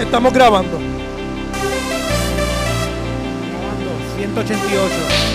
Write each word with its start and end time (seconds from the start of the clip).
Estamos 0.00 0.32
grabando. 0.32 0.78
Grabando 3.50 3.90
188. 4.16 5.30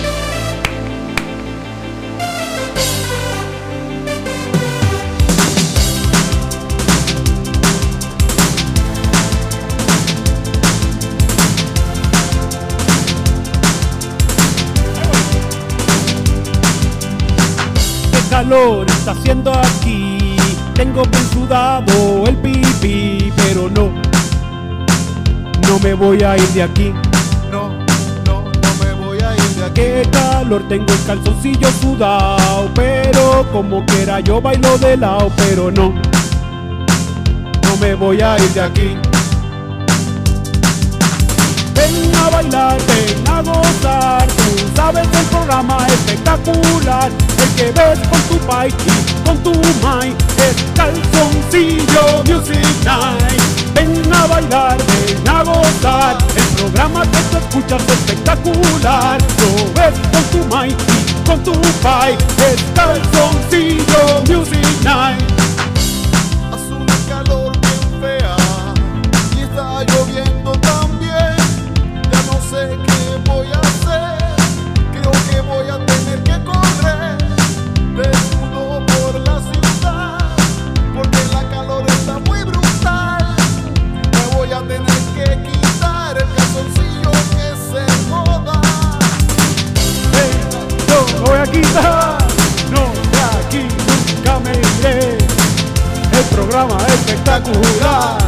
qué 18.12 18.18
calor 18.30 18.86
está 18.88 19.12
haciendo 19.12 19.52
aquí. 19.52 20.36
Tengo 20.74 21.02
bien 21.04 21.30
sudado 21.32 22.26
el 22.26 22.36
pipí, 22.36 23.15
pero 23.56 23.70
no, 23.70 23.90
no 25.66 25.78
me 25.78 25.94
voy 25.94 26.22
a 26.22 26.36
ir 26.36 26.48
de 26.48 26.62
aquí. 26.62 26.92
No, 27.50 27.70
no, 28.26 28.42
no 28.42 28.84
me 28.84 28.92
voy 28.92 29.18
a 29.18 29.34
ir 29.34 29.54
de 29.54 29.64
aquí. 29.64 29.74
Qué 29.74 30.08
calor 30.12 30.62
tengo 30.68 30.92
el 30.92 31.04
calzoncillo 31.06 31.70
sudado, 31.80 32.68
pero 32.74 33.46
como 33.52 33.82
quiera 33.86 34.20
yo 34.20 34.42
bailo 34.42 34.76
de 34.76 34.98
lado, 34.98 35.32
pero 35.36 35.70
no, 35.70 35.94
no 37.62 37.76
me 37.80 37.94
voy 37.94 38.20
a 38.20 38.36
ir 38.36 38.50
de 38.50 38.60
aquí. 38.60 38.98
Ven 41.74 42.14
a 42.14 42.28
bailar, 42.28 42.76
ven 42.86 43.28
a 43.28 43.40
gozar, 43.40 44.26
tú 44.26 44.66
sabes 44.74 45.08
el 45.10 45.26
programa 45.28 45.86
espectacular, 45.86 47.10
el 47.10 47.54
que 47.56 47.72
ves 47.72 48.00
con 48.06 48.20
tu 48.20 48.36
y 48.66 49.15
con 49.26 49.36
tu 49.42 49.52
mai, 49.82 50.14
es 50.38 50.56
calzoncillo 50.74 52.22
music 52.24 52.64
night. 52.84 53.42
Ven 53.74 54.12
a 54.12 54.26
bailar, 54.26 54.78
ven 54.78 55.28
a 55.28 55.42
gozar, 55.42 56.16
el 56.36 56.44
programa 56.56 57.02
que 57.02 57.18
tú 57.30 57.36
escuchas 57.38 57.82
espectacular, 57.88 59.18
lo 59.40 59.72
ves 59.74 59.94
con 60.12 60.24
tu 60.30 60.54
mai 60.54 60.70
y 60.70 61.26
con 61.26 61.42
tu 61.42 61.52
pai, 61.82 62.16
es 62.48 62.62
calzoncillo 62.74 64.22
music 64.28 64.66
night. 64.84 65.35
Espectacular 97.06 98.18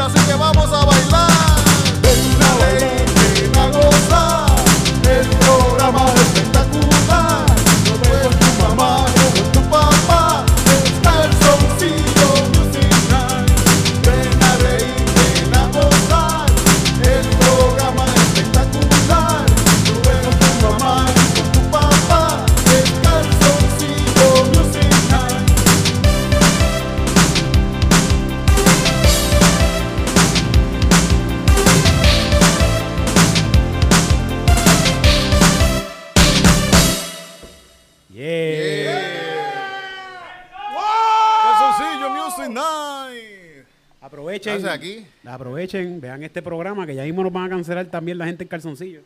Así 0.00 0.18
que 0.26 0.34
vamos 0.34 0.72
a 0.72 0.83
Aprovechen, 45.34 46.00
vean 46.00 46.22
este 46.22 46.42
programa 46.42 46.86
que 46.86 46.94
ya 46.94 47.02
mismo 47.04 47.22
nos 47.22 47.32
van 47.32 47.44
a 47.46 47.48
cancelar 47.50 47.86
también 47.86 48.18
la 48.18 48.26
gente 48.26 48.44
en 48.44 48.48
calzoncillo. 48.48 49.02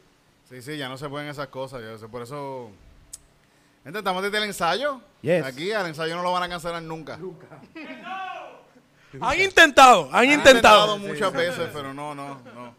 Sí, 0.48 0.62
sí, 0.62 0.76
ya 0.76 0.88
no 0.88 0.96
se 0.96 1.08
pueden 1.08 1.28
esas 1.28 1.48
cosas. 1.48 1.82
por 2.10 2.22
eso. 2.22 2.70
Gente, 3.84 3.98
estamos 3.98 4.22
desde 4.22 4.38
el 4.38 4.44
ensayo. 4.44 5.00
Yes. 5.22 5.44
Aquí 5.44 5.72
al 5.72 5.86
ensayo 5.86 6.16
no 6.16 6.22
lo 6.22 6.32
van 6.32 6.42
a 6.44 6.48
cancelar 6.48 6.82
nunca. 6.82 7.18
Han 9.20 9.40
intentado, 9.40 10.10
han 10.12 10.26
Han 10.26 10.32
intentado. 10.32 10.98
muchas 10.98 11.32
veces, 11.32 11.70
pero 11.72 11.94
no, 11.94 12.14
no, 12.14 12.40
no. 12.54 12.74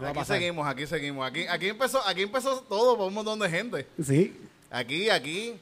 Aquí 0.06 0.24
seguimos, 0.24 0.66
aquí 0.66 0.86
seguimos. 0.86 1.26
Aquí, 1.26 1.46
aquí 1.46 1.68
empezó, 1.68 2.00
aquí 2.06 2.22
empezó 2.22 2.60
todo 2.62 2.96
por 2.96 3.08
un 3.08 3.14
montón 3.14 3.38
de 3.38 3.50
gente. 3.50 3.86
Sí. 4.02 4.38
Aquí, 4.70 5.10
aquí, 5.10 5.60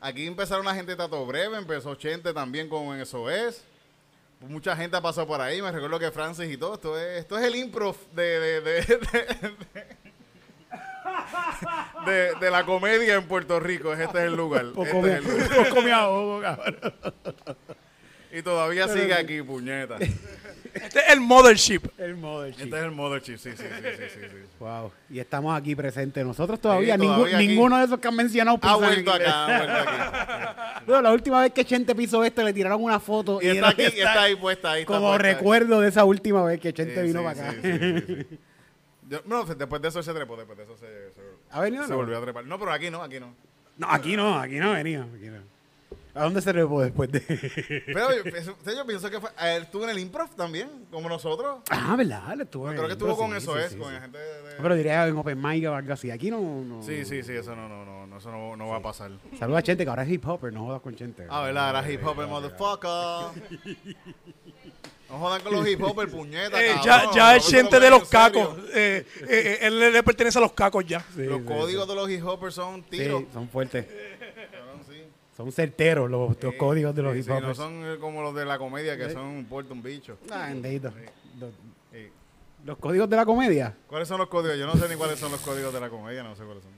aquí 0.00 0.26
empezaron 0.26 0.64
la 0.64 0.74
gente 0.74 0.94
Tato 0.94 1.24
Breve, 1.26 1.58
empezó 1.58 1.94
Chente 1.96 2.32
también 2.32 2.68
con 2.68 3.00
Eso 3.00 3.28
Es. 3.30 3.64
Mucha 4.48 4.76
gente 4.76 4.96
ha 4.96 5.00
pasado 5.00 5.26
por 5.26 5.40
ahí, 5.40 5.60
me 5.62 5.70
recuerdo 5.72 5.98
que 5.98 6.10
Francis 6.10 6.50
y 6.50 6.56
todo. 6.56 6.74
Esto 6.74 6.98
es, 6.98 7.18
esto 7.20 7.38
es 7.38 7.44
el 7.44 7.56
improv 7.56 7.96
de, 8.12 8.22
de, 8.22 8.60
de, 8.60 8.80
de- 8.82 9.56
de- 12.06 12.34
de 12.40 12.50
la 12.50 12.64
comedia 12.64 13.14
en 13.14 13.24
Puerto 13.24 13.58
Rico. 13.60 13.92
Este 13.92 14.18
es 14.18 14.24
el 14.24 14.34
lugar. 14.36 14.66
Poco 14.74 14.84
Este 14.84 15.00
me, 15.02 15.12
es 15.12 15.18
el 15.18 15.24
lugar. 15.54 15.68
poco 15.68 15.82
me 15.82 15.92
ahogo, 15.92 16.40
cabrón. 16.40 16.94
Y 18.32 18.42
todavía 18.42 18.88
sigue 18.88 19.14
aquí, 19.14 19.42
puñeta. 19.42 19.96
Este 20.74 20.98
es 20.98 21.08
el 21.12 21.20
mothership. 21.20 21.82
El 21.98 22.16
mothership. 22.16 22.64
Este 22.64 22.76
es 22.78 22.82
el 22.84 22.90
mothership, 22.90 23.36
sí, 23.36 23.50
sí, 23.52 23.62
sí, 23.62 23.88
sí, 23.96 24.02
sí, 24.12 24.20
sí. 24.28 24.36
Wow. 24.58 24.90
Y 25.08 25.20
estamos 25.20 25.56
aquí 25.56 25.76
presentes. 25.76 26.24
Nosotros 26.26 26.60
todavía, 26.60 26.94
Sí, 26.98 27.36
ninguno 27.46 27.78
de 27.78 27.84
esos 27.84 28.00
que 28.00 28.08
han 28.08 28.16
mencionado 28.16 28.58
Ha 28.60 28.74
vuelto 28.76 29.12
aquí. 29.12 29.22
acá, 29.22 29.44
ha 29.44 29.58
vuelto 29.58 29.90
aquí. 29.90 30.43
Bueno, 30.86 31.02
la 31.02 31.12
última 31.12 31.40
vez 31.42 31.52
que 31.52 31.64
Chente 31.64 31.94
pisó 31.94 32.22
esto 32.24 32.42
le 32.42 32.52
tiraron 32.52 32.82
una 32.82 33.00
foto 33.00 33.40
Y 33.42 33.48
está 33.48 33.68
aquí, 33.70 33.82
está 33.82 34.22
ahí 34.22 34.36
puesta, 34.36 34.72
ahí 34.72 34.82
está 34.82 34.92
como 34.94 35.08
puesta. 35.08 35.22
recuerdo 35.22 35.80
de 35.80 35.88
esa 35.88 36.04
última 36.04 36.44
vez 36.44 36.60
que 36.60 36.68
Sí, 36.68 36.74
Chente 36.74 37.02
vino 37.02 37.20
sí, 37.20 37.24
para 37.24 37.50
acá. 37.50 37.58
sí. 37.62 38.38
Yo- 39.08 39.20
no, 39.26 39.44
después 39.44 39.82
de 39.82 39.88
eso 39.88 40.02
se 40.02 40.12
trepó, 40.14 40.36
después 40.36 40.56
de 40.56 40.64
eso 40.64 40.76
se, 40.76 40.86
se, 41.12 41.20
¿Ha 41.50 41.60
venido? 41.60 41.84
se 41.84 41.90
no? 41.90 41.96
volvió 41.96 42.18
a 42.18 42.22
trepar. 42.22 42.46
No, 42.46 42.58
pero 42.58 42.72
aquí 42.72 42.90
no, 42.90 43.02
aquí 43.02 43.20
no. 43.20 43.34
No, 43.76 43.86
aquí 43.90 44.16
no, 44.16 44.38
aquí 44.38 44.56
no 44.56 44.72
venía. 44.72 45.02
Aquí 45.14 45.26
no. 45.26 45.53
¿A 46.14 46.22
dónde 46.24 46.40
se 46.40 46.52
trepó 46.52 46.80
después 46.80 47.10
de...? 47.10 47.20
Pero 47.86 48.14
yo, 48.16 48.22
pienso- 48.22 48.56
yo 48.64 48.86
pienso 48.86 49.10
que 49.10 49.20
fue, 49.20 49.30
eh, 49.30 49.56
él 49.56 49.62
estuvo 49.64 49.82
en 49.84 49.90
el 49.90 49.98
improv 49.98 50.32
también, 50.36 50.86
como 50.90 51.08
nosotros. 51.08 51.58
ah, 51.70 51.94
¿verdad? 51.96 52.32
Él 52.34 52.42
estuvo 52.42 52.68
en 52.70 52.74
Creo 52.76 52.82
que 52.86 52.92
el 52.94 52.98
estuvo 52.98 53.16
con 53.16 53.30
sí, 53.32 53.36
eso 53.38 53.54
sí, 53.56 53.60
es, 53.64 53.72
sí, 53.72 53.78
con 53.78 53.92
sí. 53.92 54.00
gente 54.00 54.18
de... 54.18 54.42
de- 54.42 54.56
No, 54.56 54.62
Pero 54.62 54.74
diría 54.76 55.06
en 55.08 55.16
Open 55.16 55.42
Mic 55.42 55.66
o 55.68 55.74
algo 55.74 55.92
así. 55.92 56.10
Aquí 56.12 56.30
no... 56.30 56.40
no 56.64 56.82
Sí, 56.84 57.04
sí, 57.04 57.22
sí, 57.24 57.32
eso 57.32 57.56
no, 57.56 57.68
no, 57.68 57.84
no, 57.84 58.06
no, 58.06 58.18
eso 58.18 58.30
no, 58.30 58.56
no 58.56 58.68
va 58.68 58.76
a 58.76 58.82
pasar. 58.82 59.10
Saluda 59.38 59.58
a 59.58 59.62
Chente, 59.62 59.82
que 59.82 59.90
ahora 59.90 60.04
es 60.04 60.08
hip 60.10 60.24
hopper, 60.26 60.52
no 60.52 60.66
jodas 60.66 60.82
con 60.82 60.94
Chente. 60.94 61.26
Ah, 61.28 61.42
¿verdad? 61.42 61.70
Era 61.70 61.90
hip 61.92 62.06
hop 62.06 62.20
el 62.20 62.28
motherfucker. 62.28 63.42
No 65.10 65.18
jodan 65.18 65.42
con 65.42 65.52
los 65.52 65.68
hip 65.68 65.82
hop, 65.82 66.00
el 66.00 66.08
puñeta, 66.08 66.60
Eh, 66.64 66.76
ya 66.84 67.10
ya 67.12 67.30
No 67.32 67.36
es 67.36 67.48
gente 67.50 67.78
de 67.80 67.90
los 67.90 68.08
cacos. 68.08 68.56
Eh, 68.72 69.04
eh, 69.20 69.26
eh, 69.28 69.58
él 69.62 69.78
le, 69.78 69.90
le 69.90 70.02
pertenece 70.02 70.38
a 70.38 70.42
los 70.42 70.52
cacos 70.52 70.84
ya. 70.86 71.00
Sí, 71.14 71.24
Los 71.24 71.40
sí, 71.40 71.44
códigos 71.44 71.86
de 71.88 71.94
los 71.94 72.08
hip 72.10 72.24
hoppers 72.24 72.54
son 72.54 72.82
tiros. 72.84 73.20
Sí, 73.22 73.28
son 73.32 73.48
fuertes. 73.48 73.86
Son 75.36 75.50
certeros 75.50 76.08
los, 76.10 76.40
los 76.40 76.52
Sí, 76.52 76.58
códigos 76.58 76.94
de 76.94 77.02
los 77.02 77.12
sí, 77.14 77.18
hip 77.20 77.24
sí, 77.26 77.30
no 77.42 77.54
son 77.54 77.84
eh, 77.84 77.96
como 77.98 78.22
los 78.22 78.34
de 78.34 78.44
la 78.44 78.56
comedia 78.58 78.96
que 78.96 79.10
son 79.10 79.24
un 79.24 79.44
puerto, 79.46 79.72
un 79.74 79.82
bicho. 79.82 80.16
Ah, 80.30 80.46
bendito. 80.48 80.92
Los, 81.40 81.50
Sí. 81.92 82.08
los 82.64 82.78
códigos 82.78 83.08
de 83.10 83.16
la 83.16 83.24
comedia. 83.26 83.74
¿Cuáles 83.88 84.06
son 84.08 84.18
los 84.18 84.28
códigos? 84.28 84.56
Yo 84.58 84.66
no 84.66 84.74
sé 84.76 84.88
ni 84.88 84.94
cuáles 84.96 85.18
son 85.18 85.32
los 85.32 85.40
códigos 85.40 85.72
de 85.74 85.80
la 85.80 85.88
comedia, 85.90 86.22
no 86.22 86.36
sé 86.36 86.44
cuáles 86.44 86.62
son. 86.62 86.72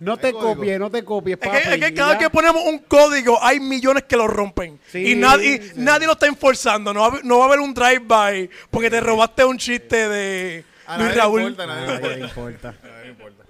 No 0.00 0.16
te 0.16 0.32
código. 0.32 0.54
copies, 0.54 0.78
no 0.78 0.90
te 0.90 1.02
copies, 1.04 1.38
Es 1.40 1.48
papi. 1.48 1.62
que, 1.62 1.74
es 1.74 1.80
que 1.86 1.94
cada 1.94 2.12
ya. 2.12 2.18
que 2.18 2.30
ponemos 2.30 2.62
un 2.64 2.78
código, 2.80 3.42
hay 3.42 3.58
millones 3.58 4.04
que 4.04 4.16
lo 4.16 4.28
rompen. 4.28 4.78
Sí, 4.86 5.12
y 5.12 5.14
nadie, 5.16 5.60
sí. 5.60 5.72
nadie 5.76 6.06
lo 6.06 6.12
está 6.12 6.26
enforzando. 6.28 6.94
No 6.94 7.00
va, 7.00 7.06
a 7.06 7.10
haber- 7.10 7.24
no 7.24 7.38
va 7.38 7.44
a 7.46 7.48
haber 7.48 7.58
un 7.60 7.74
drive-by 7.74 8.48
porque 8.70 8.90
te 8.90 9.00
robaste 9.00 9.44
un 9.44 9.58
chiste 9.58 10.08
de 10.08 10.64
A 10.86 10.98
Luis 10.98 11.08
nadie 11.08 11.14
le 11.16 11.20
Raúl. 11.20 11.40
importa, 11.42 11.66
nadie 11.66 12.20
importa. 12.20 12.74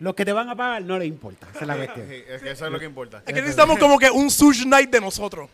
Los 0.00 0.14
que 0.14 0.24
te 0.24 0.32
van 0.32 0.48
a 0.48 0.56
pagar 0.56 0.82
no 0.82 0.98
les 0.98 1.08
importa. 1.08 1.46
Esa 1.50 1.60
es 1.60 1.66
la 1.66 1.76
cuestión. 1.84 2.06
Sí, 2.08 2.22
es 2.28 2.42
que 2.42 2.50
eso 2.50 2.66
es 2.66 2.72
lo 2.72 2.78
que 2.78 2.84
importa. 2.84 3.18
Es 3.26 3.32
que 3.32 3.40
necesitamos 3.40 3.78
como 3.78 3.98
que 3.98 4.10
un 4.10 4.30
sush 4.30 4.64
night 4.66 4.90
de 4.90 5.00
nosotros. 5.00 5.48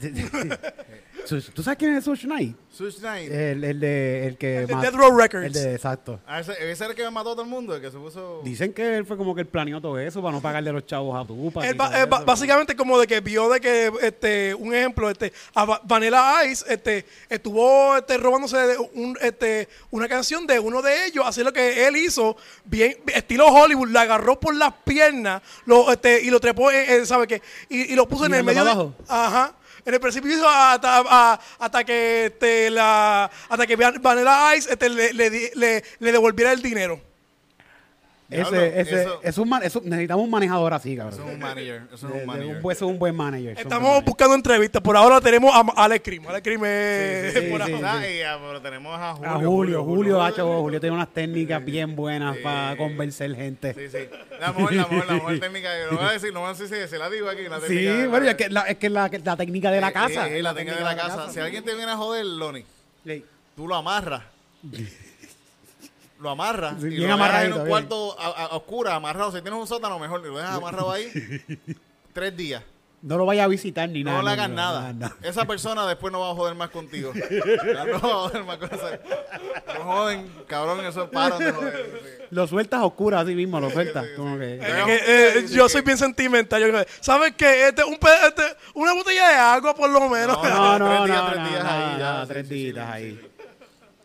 Sus- 0.00 0.10
¿Tú 1.54 1.62
sabes 1.62 1.78
quién 1.78 1.96
es 1.96 2.04
Sush 2.04 2.24
Knight? 2.24 2.56
Sush 2.70 2.96
Knight. 2.98 3.30
El, 3.30 3.64
el 3.64 3.80
de, 3.80 4.26
el 4.26 4.36
que 4.36 4.58
El 4.58 4.66
de 4.66 4.74
Death 4.76 4.94
Row 4.94 5.16
Records. 5.16 5.46
El 5.46 5.52
de, 5.52 5.74
exacto. 5.74 6.20
Ah, 6.26 6.40
ese, 6.40 6.52
ese 6.52 6.84
era 6.84 6.90
el 6.90 6.94
que 6.96 7.02
me 7.04 7.10
mató 7.10 7.30
a 7.30 7.32
todo 7.32 7.42
el 7.42 7.48
mundo, 7.48 7.74
el 7.74 7.80
que 7.80 7.90
se 7.90 7.96
puso... 7.98 8.40
Dicen 8.44 8.72
que 8.72 8.96
él 8.96 9.06
fue 9.06 9.16
como 9.16 9.34
que 9.34 9.42
él 9.42 9.46
planeó 9.46 9.80
todo 9.80 9.98
eso 9.98 10.20
para 10.20 10.32
no 10.34 10.42
pagarle 10.42 10.70
a 10.70 10.72
los 10.72 10.86
chavos 10.86 11.16
a 11.18 11.26
tu 11.26 11.52
Él 11.62 11.76
básicamente 12.26 12.74
como 12.76 12.98
de 12.98 13.06
que 13.06 13.20
vio 13.20 13.48
de 13.48 13.60
que 13.60 13.92
este 14.02 14.54
un 14.54 14.74
ejemplo 14.74 15.08
este 15.10 15.32
a 15.54 15.64
Va- 15.64 15.80
Vanilla 15.84 16.44
Ice 16.46 16.64
este 16.68 17.04
estuvo 17.28 17.96
este 17.96 18.18
robándose 18.18 18.56
de 18.56 18.78
un 18.94 19.16
este 19.20 19.68
una 19.90 20.08
canción 20.08 20.46
de 20.46 20.58
uno 20.58 20.82
de 20.82 21.06
ellos 21.06 21.24
así 21.26 21.42
lo 21.42 21.52
que 21.52 21.86
él 21.86 21.96
hizo 21.96 22.36
bien 22.64 22.96
estilo 23.14 23.46
Hollywood 23.46 23.88
la 23.90 24.02
agarró 24.02 24.38
por 24.40 24.54
las 24.54 24.72
piernas 24.84 25.42
lo 25.66 25.90
este 25.92 26.22
y 26.22 26.30
lo 26.30 26.40
trepó 26.40 26.70
eh, 26.70 26.96
eh, 26.96 27.06
sabe 27.06 27.26
qué 27.26 27.40
y, 27.68 27.92
y 27.92 27.96
lo 27.96 28.08
puso 28.08 28.26
en 28.26 28.34
el 28.34 28.44
medio 28.44 28.64
de- 28.64 28.92
ajá 29.08 29.54
en 29.84 29.94
el 29.94 30.00
precipicio 30.00 30.48
hasta, 30.48 30.98
a- 31.06 31.40
hasta 31.58 31.84
que 31.84 32.26
este 32.26 32.70
la 32.70 33.30
hasta 33.48 33.66
que 33.66 33.76
Van- 33.76 34.00
Vanilla 34.00 34.54
Ice 34.56 34.72
este 34.72 34.88
le, 34.88 35.12
le, 35.12 35.50
le- 35.54 35.84
le 35.98 36.12
devolviera 36.12 36.52
el 36.52 36.62
dinero 36.62 37.00
Ese, 38.40 38.80
ese, 38.80 39.02
eso- 39.02 39.20
es 39.22 39.38
un 39.38 39.48
man- 39.48 39.62
eso- 39.62 39.80
necesitamos 39.84 40.24
un 40.24 40.30
manejador 40.30 40.72
así, 40.74 40.96
cabrón. 40.96 41.14
Eso 41.18 41.28
es 41.28 41.34
un 41.34 41.40
manager, 41.40 41.82
eso 41.92 42.06
es 42.08 42.12
De- 42.14 42.20
un 42.20 42.26
manager. 42.26 42.56
un, 42.56 42.62
buen- 42.62 42.76
eso 42.76 42.84
es 42.84 42.90
un 42.90 42.98
buen 42.98 43.14
manager. 43.16 43.50
es 43.50 43.56
un 43.56 43.62
estamos 43.62 43.82
buen 43.82 43.92
manager. 43.92 44.04
buscando 44.08 44.34
entrevistas 44.34 44.82
por 44.82 44.96
ahora 44.96 45.20
tenemos 45.20 45.54
a 45.54 45.84
Alex 45.84 46.04
Cream 46.04 46.26
Alex 46.28 46.42
Cream 46.42 46.64
es 46.64 47.32
Sí, 47.34 47.40
sí, 47.40 47.46
por 47.50 47.64
sí, 47.64 47.72
ahora. 47.72 48.10
Y, 48.10 48.18
pero 48.40 48.60
tenemos 48.62 48.98
a 49.00 49.12
Julio. 49.14 49.30
A 49.30 49.34
Julio, 49.34 49.84
Julio, 49.84 50.20
Julio, 50.24 50.60
Julio 50.62 50.80
tiene 50.80 50.96
unas 50.96 51.12
técnicas 51.12 51.64
bien 51.64 51.94
buenas 51.96 52.36
Sí. 52.36 52.42
para 52.42 52.76
convencer 52.76 53.34
gente. 53.34 53.74
Sí, 53.74 53.88
sí. 53.98 54.08
La 54.40 54.52
mejor, 54.52 54.72
la 54.72 54.86
mejor, 54.86 55.06
la 55.06 55.12
mejor 55.14 55.38
técnica. 55.40 55.68
No 55.90 55.96
voy 55.98 56.06
a 56.06 56.12
decir, 56.12 56.32
no 56.32 56.40
voy 56.40 56.50
a 56.50 56.52
decir 56.54 56.68
si 56.82 56.88
se 56.88 56.98
la 56.98 57.08
digo 57.10 57.28
aquí. 57.28 57.42
La 57.48 57.60
Sí, 57.60 58.06
bueno, 58.08 58.26
es 58.28 58.34
que 58.34 58.48
la, 58.50 58.62
es 58.62 58.76
que 58.78 58.90
la, 58.90 59.10
la 59.24 59.36
técnica 59.36 59.70
de 59.70 59.80
la 59.80 59.92
casa. 59.92 60.28
eh, 60.28 60.42
la 60.42 60.54
técnica 60.54 60.78
de 60.78 60.84
la 60.84 60.96
casa. 60.96 61.30
Si 61.30 61.40
alguien 61.40 61.64
te 61.64 61.74
viene 61.74 61.92
a 61.92 61.96
joder, 61.96 62.24
Loni, 62.26 62.64
tú 63.56 63.68
lo 63.68 63.76
amarras. 63.76 64.22
Lo 66.24 66.30
amarras 66.30 66.80
Sí, 66.80 66.86
y 66.86 66.90
bien 66.96 67.10
lo 67.10 67.16
dejas 67.18 67.44
en 67.44 67.52
un 67.52 67.58
bien. 67.58 67.68
cuarto 67.68 68.18
a, 68.18 68.24
a- 68.26 68.46
a 68.46 68.56
oscura, 68.56 68.94
amarrado. 68.94 69.30
Si 69.30 69.42
tienes 69.42 69.60
un 69.60 69.66
sótano, 69.66 69.98
mejor 69.98 70.24
lo 70.26 70.36
dejas 70.38 70.56
amarrado 70.56 70.90
ahí 70.90 71.08
tres 72.14 72.34
días. 72.36 72.62
No 73.02 73.18
lo 73.18 73.26
vaya 73.26 73.44
a 73.44 73.48
visitar 73.48 73.86
ni 73.86 74.02
nada. 74.02 74.16
No 74.16 74.22
le 74.22 74.28
no, 74.28 74.32
hagas 74.32 74.48
no, 74.48 74.56
nada. 74.56 74.92
nada. 74.94 75.14
Esa 75.22 75.44
persona 75.44 75.86
después 75.86 76.10
no 76.10 76.20
va 76.20 76.30
a 76.30 76.34
joder 76.34 76.54
más 76.54 76.70
contigo. 76.70 77.12
No 77.74 77.92
va 77.92 77.96
a 77.96 77.98
joder 78.00 78.44
más 78.44 78.56
con 78.56 78.70
esa. 78.72 78.98
No 79.78 79.84
joden, 79.84 80.30
cabrón, 80.46 80.86
eso 80.86 81.10
joder. 81.12 81.52
sí. 82.02 82.24
Lo 82.30 82.46
sueltas 82.46 82.80
a 82.80 82.84
oscuras 82.86 83.24
así 83.24 83.34
mismo, 83.34 83.60
lo 83.60 83.68
sueltas. 83.70 84.06
sí, 84.06 84.10
como 84.16 84.36
sí. 84.36 84.40
que- 84.40 84.56
Es 84.58 84.84
que- 84.86 85.38
eh, 85.38 85.48
sí, 85.48 85.54
yo 85.54 85.68
soy 85.68 85.82
bien 85.82 85.98
sentimental. 85.98 86.62
Yo 86.62 86.68
creo- 86.70 86.86
¿Sabes 87.00 87.34
qué? 87.36 87.68
Este, 87.68 87.84
un 87.84 87.98
este, 88.26 88.42
una 88.72 88.94
botella 88.94 89.28
de 89.28 89.34
agua, 89.34 89.74
por 89.74 89.90
lo 89.90 90.08
menos. 90.08 90.42
No, 90.42 90.78
no, 90.78 90.86
Tres 90.86 90.98
no, 91.00 91.04
días, 91.04 91.18
no, 91.18 91.26
tres 91.30 91.38
no, 91.42 91.48
días 91.50 91.62
no, 91.64 91.70
ahí, 91.70 91.98
ya, 91.98 92.12
no, 92.20 92.26
tres 92.26 92.48
días 92.48 92.88
ahí. 92.90 93.30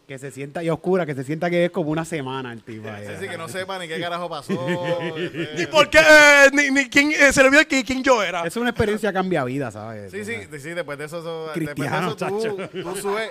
Que 0.10 0.18
se 0.18 0.32
sienta 0.32 0.64
y 0.64 0.72
oscura, 0.72 1.06
que 1.06 1.14
se 1.14 1.24
sienta 1.24 1.52
que 1.52 1.66
es 1.66 1.72
como 1.72 1.92
una 1.92 2.04
semana 2.04 2.52
el 2.52 2.64
tipo 2.64 2.90
ahí. 2.90 3.06
Sí, 3.06 3.14
sí, 3.22 3.28
que 3.30 3.38
no 3.38 3.48
sepa 3.48 3.78
ni 3.78 3.88
qué 3.88 4.00
carajo 4.02 4.28
pasó. 4.28 4.54
Ni 5.56 5.68
por 5.68 5.88
qué, 5.88 6.00
eh, 6.00 6.50
ni, 6.52 6.72
ni 6.72 6.90
quién, 6.90 7.12
eh, 7.12 7.32
se 7.32 7.44
le 7.44 7.50
olvidó 7.50 7.62
qui- 7.62 7.86
quién 7.86 8.04
yo 8.04 8.24
era. 8.24 8.42
Es 8.44 8.56
una 8.58 8.72
experiencia 8.72 9.14
cambia 9.14 9.44
vida, 9.44 9.70
¿sabes? 9.70 10.12
Sí, 10.12 10.26
sí, 10.26 10.34
sí, 10.60 10.70
después 10.72 10.98
de 10.98 11.06
eso, 11.06 11.20
eso- 11.20 11.52
Cristiano, 11.54 12.16
después 12.16 12.32
de 12.44 12.48
eso 12.50 12.56
tú, 12.72 12.82
tú 12.82 12.96
subes, 12.96 13.30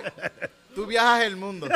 tú 0.73 0.85
viajas 0.85 1.23
el 1.25 1.35
mundo. 1.35 1.67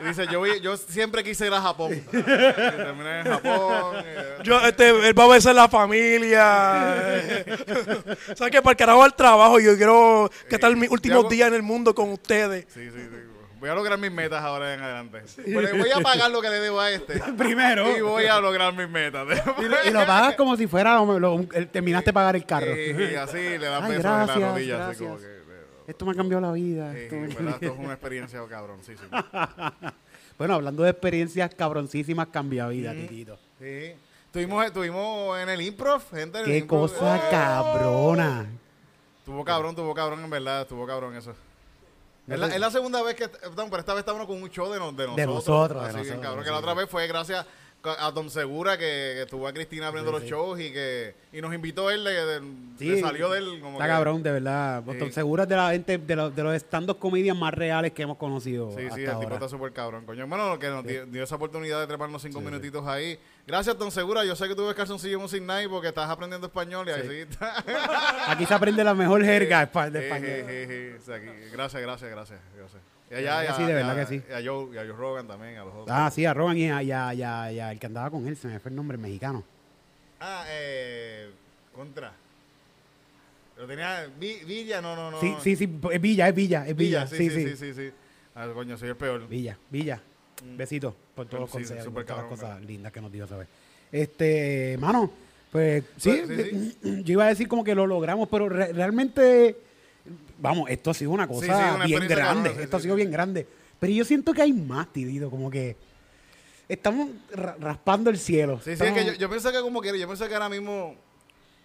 Y 0.00 0.04
dices, 0.04 0.28
yo, 0.30 0.38
voy- 0.38 0.60
yo 0.60 0.76
siempre 0.76 1.24
quise 1.24 1.48
ir 1.48 1.52
a 1.52 1.60
Japón. 1.60 1.92
Y 1.92 2.00
terminé 2.22 3.20
en 3.22 3.26
Japón. 3.26 3.96
eh, 4.04 4.36
Yo, 4.44 4.60
este, 4.60 5.08
él 5.08 5.18
va 5.18 5.24
a 5.24 5.28
besar 5.28 5.56
la 5.56 5.68
familia. 5.68 6.44
¿Sabes 8.36 8.52
qué? 8.52 8.62
Para 8.62 8.70
el 8.70 8.76
carajo 8.76 9.02
al 9.02 9.14
trabajo. 9.16 9.58
Yo 9.58 9.74
quiero 9.76 10.30
que 10.48 10.54
estar 10.54 10.74
mis 10.76 10.88
últimos 10.88 11.18
hago- 11.24 11.28
días 11.30 11.48
en 11.48 11.54
el 11.54 11.62
mundo 11.64 11.96
con 11.96 12.10
ustedes. 12.12 12.66
Sí, 12.72 12.88
sí, 12.90 13.00
sí. 13.10 13.16
Voy 13.58 13.70
a 13.70 13.74
lograr 13.74 13.98
mis 13.98 14.12
metas 14.12 14.42
ahora 14.42 14.74
en 14.74 14.80
adelante. 14.82 15.22
Voy 15.52 15.90
a 15.90 16.00
pagar 16.00 16.30
lo 16.30 16.42
que 16.42 16.48
le 16.50 16.60
debo 16.60 16.78
a 16.80 16.90
este. 16.90 17.18
Primero. 17.38 17.96
Y 17.96 18.00
voy 18.02 18.26
a 18.26 18.38
lograr 18.40 18.74
mis 18.74 18.88
metas. 18.88 19.26
Y 19.58 19.62
lo, 19.64 19.76
y 19.86 19.90
lo 19.90 20.06
pagas 20.06 20.34
como 20.36 20.56
si 20.56 20.66
fuera, 20.66 20.96
lo- 21.02 21.46
terminaste 21.72 22.10
de 22.10 22.12
pagar 22.12 22.36
el 22.36 22.44
carro. 22.44 22.76
Y, 22.76 23.12
y 23.12 23.14
así 23.14 23.36
le 23.38 23.66
das 23.66 23.82
Ay, 23.82 23.88
besos 23.90 24.04
gracias, 24.04 24.36
en 24.36 24.42
la 24.42 24.48
rodilla. 24.52 24.88
Así 24.88 24.98
como 24.98 25.10
gracias. 25.16 25.30
que, 25.46 25.52
eh, 25.52 25.64
Esto 25.88 26.04
me 26.04 26.12
ha 26.12 26.14
cambiado 26.14 26.40
la 26.42 26.52
vida. 26.52 26.92
sí, 26.92 26.98
esto 27.00 27.14
me- 27.16 27.26
¿verdad? 27.28 27.54
Esto 27.62 27.66
es 27.74 27.78
una 27.78 27.92
experiencia 27.94 28.40
sí. 28.82 28.92
Bueno, 30.38 30.54
hablando 30.54 30.82
de 30.82 30.90
experiencias 30.90 31.54
cabroncísimas 31.54 32.26
cambia 32.28 32.68
vida, 32.68 32.92
titito. 32.92 33.38
Sí. 33.58 33.94
Estuvimos, 34.26 34.66
estuvimos 34.66 35.38
en 35.38 35.48
el 35.48 35.62
improv, 35.62 36.02
gente. 36.10 36.42
Qué 36.44 36.58
improv. 36.58 36.90
cosa 36.92 37.16
¡Oh! 37.26 37.30
cabrona. 37.30 38.46
Estuvo 39.20 39.42
cabrón, 39.46 39.70
estuvo 39.70 39.94
cabrón, 39.94 40.22
en 40.22 40.28
verdad, 40.30 40.60
estuvo 40.62 40.86
cabrón 40.86 41.16
eso. 41.16 41.34
Es 42.28 42.38
la, 42.38 42.46
es 42.48 42.58
la 42.60 42.70
segunda 42.70 43.02
vez 43.02 43.14
que, 43.14 43.24
estamos, 43.24 43.54
pero 43.70 43.78
esta 43.78 43.94
vez 43.94 44.00
estábamos 44.00 44.26
con 44.26 44.42
un 44.42 44.50
show 44.50 44.70
de, 44.72 44.78
no- 44.78 44.90
de 44.92 45.06
nosotros. 45.06 45.26
nosotros, 45.26 45.82
de 45.82 45.88
Así 45.88 45.94
bien 45.94 46.06
nosotros, 46.08 46.22
cabrón, 46.26 46.44
que 46.44 46.50
la 46.50 46.58
otra 46.58 46.74
vez 46.74 46.90
fue 46.90 47.06
gracias 47.06 47.46
a 47.90 48.12
Tom 48.12 48.28
Segura, 48.30 48.76
que, 48.76 48.84
que 48.84 49.22
estuvo 49.22 49.46
a 49.46 49.52
Cristina 49.52 49.88
abriendo 49.88 50.10
los 50.12 50.22
shows 50.24 50.60
y 50.60 50.72
que 50.72 51.14
y 51.32 51.40
nos 51.40 51.54
invitó 51.54 51.90
él, 51.90 52.06
Sí, 52.78 52.86
le 52.90 53.00
salió 53.00 53.30
de 53.30 53.38
él. 53.38 53.60
Como 53.60 53.72
Está 53.74 53.84
que- 53.84 53.90
cabrón, 53.90 54.22
de 54.22 54.32
verdad. 54.32 54.82
Sí. 54.84 54.90
Estoy 54.92 55.12
seguro 55.12 55.44
de 55.46 55.56
la 55.56 55.70
gente, 55.72 55.98
de, 55.98 56.16
los- 56.16 56.34
de 56.34 56.42
los 56.42 56.54
stand-up 56.54 56.98
comedians 56.98 57.38
más 57.38 57.52
reales 57.54 57.92
que 57.92 58.02
hemos 58.02 58.16
conocido. 58.16 58.70
Sí, 58.76 58.84
hasta 58.84 58.94
sí, 58.96 59.02
el 59.04 59.18
tipo 59.18 59.34
está 59.34 59.48
súper 59.48 59.72
cabrón, 59.72 60.04
coño. 60.06 60.26
Bueno, 60.26 60.58
que 60.58 60.68
nos 60.68 60.84
dio, 60.86 61.06
dio 61.06 61.22
esa 61.24 61.36
oportunidad 61.36 61.80
de 61.80 61.86
treparnos 61.86 62.22
cinco 62.22 62.40
minutitos 62.40 62.86
ahí. 62.86 63.18
Gracias, 63.46 63.76
Tom 63.78 63.90
Segura. 63.90 64.24
Yo 64.24 64.34
sé 64.34 64.48
que 64.48 64.54
tú 64.54 64.66
ves 64.66 64.74
calzoncillo 64.74 65.20
Music 65.20 65.42
Night 65.42 65.68
porque 65.70 65.88
estás 65.88 66.10
aprendiendo 66.10 66.46
español 66.48 66.86
y 66.88 66.90
así 66.92 67.14
está. 67.20 67.62
Aquí 68.28 68.44
se 68.46 68.54
aprende 68.54 68.82
la 68.82 68.94
mejor 68.94 69.22
jerga 69.24 69.66
de 69.66 70.08
español. 70.08 71.00
Gracias, 71.52 71.82
gracias, 71.82 72.10
gracias. 72.10 72.40
gracias. 72.56 72.95
Y 73.10 73.14
allá, 73.14 73.44
y 73.44 73.46
a- 73.46 73.54
Sí, 73.54 73.62
de 73.64 73.74
verdad 73.74 73.96
que 73.96 74.06
sí. 74.06 74.22
Y 74.28 74.32
a 74.32 74.36
Joe, 74.44 74.74
y 74.74 74.78
a 74.78 74.82
Joe 74.82 74.92
Rogan 74.96 75.26
también, 75.28 75.56
a 75.58 75.64
los 75.64 75.72
otros. 75.74 75.88
Ah, 75.90 76.10
sí, 76.10 76.24
a 76.24 76.34
Rogan 76.34 76.56
y 76.58 76.70
a, 76.70 76.82
y 76.82 76.90
a- 76.92 77.14
y 77.14 77.22
a- 77.22 77.52
y 77.52 77.60
a 77.60 77.72
el 77.72 77.78
que 77.78 77.86
andaba 77.86 78.10
con 78.10 78.26
él, 78.26 78.36
se 78.36 78.48
me 78.48 78.58
fue 78.58 78.70
el 78.70 78.76
nombre, 78.76 78.98
mexicano. 78.98 79.44
Ah, 80.20 80.44
eh. 80.48 81.30
Contra. 81.74 82.12
Lo 83.58 83.66
tenía. 83.66 84.06
Vi- 84.18 84.44
Villa, 84.44 84.80
no, 84.82 84.96
no, 84.96 85.10
no. 85.10 85.20
Sí, 85.20 85.30
no. 85.30 85.40
sí, 85.40 85.56
sí, 85.56 85.78
es 85.92 86.00
Villa, 86.00 86.28
es 86.28 86.34
Villa, 86.34 86.66
es 86.66 86.76
Villa. 86.76 87.06
sí, 87.06 87.30
sí, 87.30 87.48
sí, 87.48 87.56
sí, 87.56 87.74
sí. 87.74 87.90
Ah, 88.34 88.48
coño, 88.52 88.76
soy 88.76 88.90
el 88.90 88.96
peor. 88.96 89.26
Villa, 89.28 89.56
Villa. 89.70 90.00
Besitos 90.56 90.94
por 91.14 91.26
todos 91.26 91.42
los 91.42 91.50
Sí, 91.50 91.56
sí, 91.58 91.62
consejos, 91.62 91.84
súper 91.84 92.04
por 92.04 92.14
todas 92.16 92.22
las 92.30 92.38
cabrón, 92.38 92.56
cosas 92.56 92.68
lindas 92.68 92.92
que 92.92 93.00
nos 93.00 93.10
dio 93.10 93.26
saber. 93.26 93.46
Este, 93.90 94.76
mano, 94.78 95.10
pues 95.50 95.84
sí, 95.96 96.22
Pues, 96.26 96.50
sí, 96.82 97.02
yo 97.04 97.12
iba 97.12 97.24
a 97.24 97.28
decir 97.28 97.48
como 97.48 97.64
que 97.64 97.74
lo 97.74 97.86
logramos, 97.86 98.28
pero 98.28 98.48
re- 98.48 98.72
realmente, 98.74 99.56
vamos, 100.38 100.68
esto 100.70 100.90
ha 100.90 100.94
sido 100.94 101.10
una 101.10 101.26
cosa 101.26 101.40
Sí, 101.40 101.46
sí, 101.46 101.74
una 101.76 101.84
bien 101.86 102.08
grande, 102.08 102.56
esto 102.62 102.76
ha 102.76 102.80
sido 102.80 102.94
bien 102.96 103.10
grande. 103.10 103.46
Pero 103.78 103.92
yo 103.92 104.04
siento 104.04 104.32
que 104.32 104.42
hay 104.42 104.52
más, 104.52 104.92
Tidito, 104.92 105.28
como 105.30 105.50
que 105.50 105.76
estamos 106.68 107.10
ra- 107.32 107.56
raspando 107.60 108.10
el 108.10 108.18
cielo. 108.18 108.60
Sí, 108.64 108.76
sí, 108.76 108.84
es 108.84 108.92
que 108.92 109.04
yo, 109.04 109.12
yo 109.14 109.28
pienso 109.28 109.52
que 109.52 109.60
como 109.60 109.80
quiera, 109.80 109.96
yo 109.98 110.06
pienso 110.06 110.26
que 110.28 110.34
ahora 110.34 110.48
mismo 110.48 110.94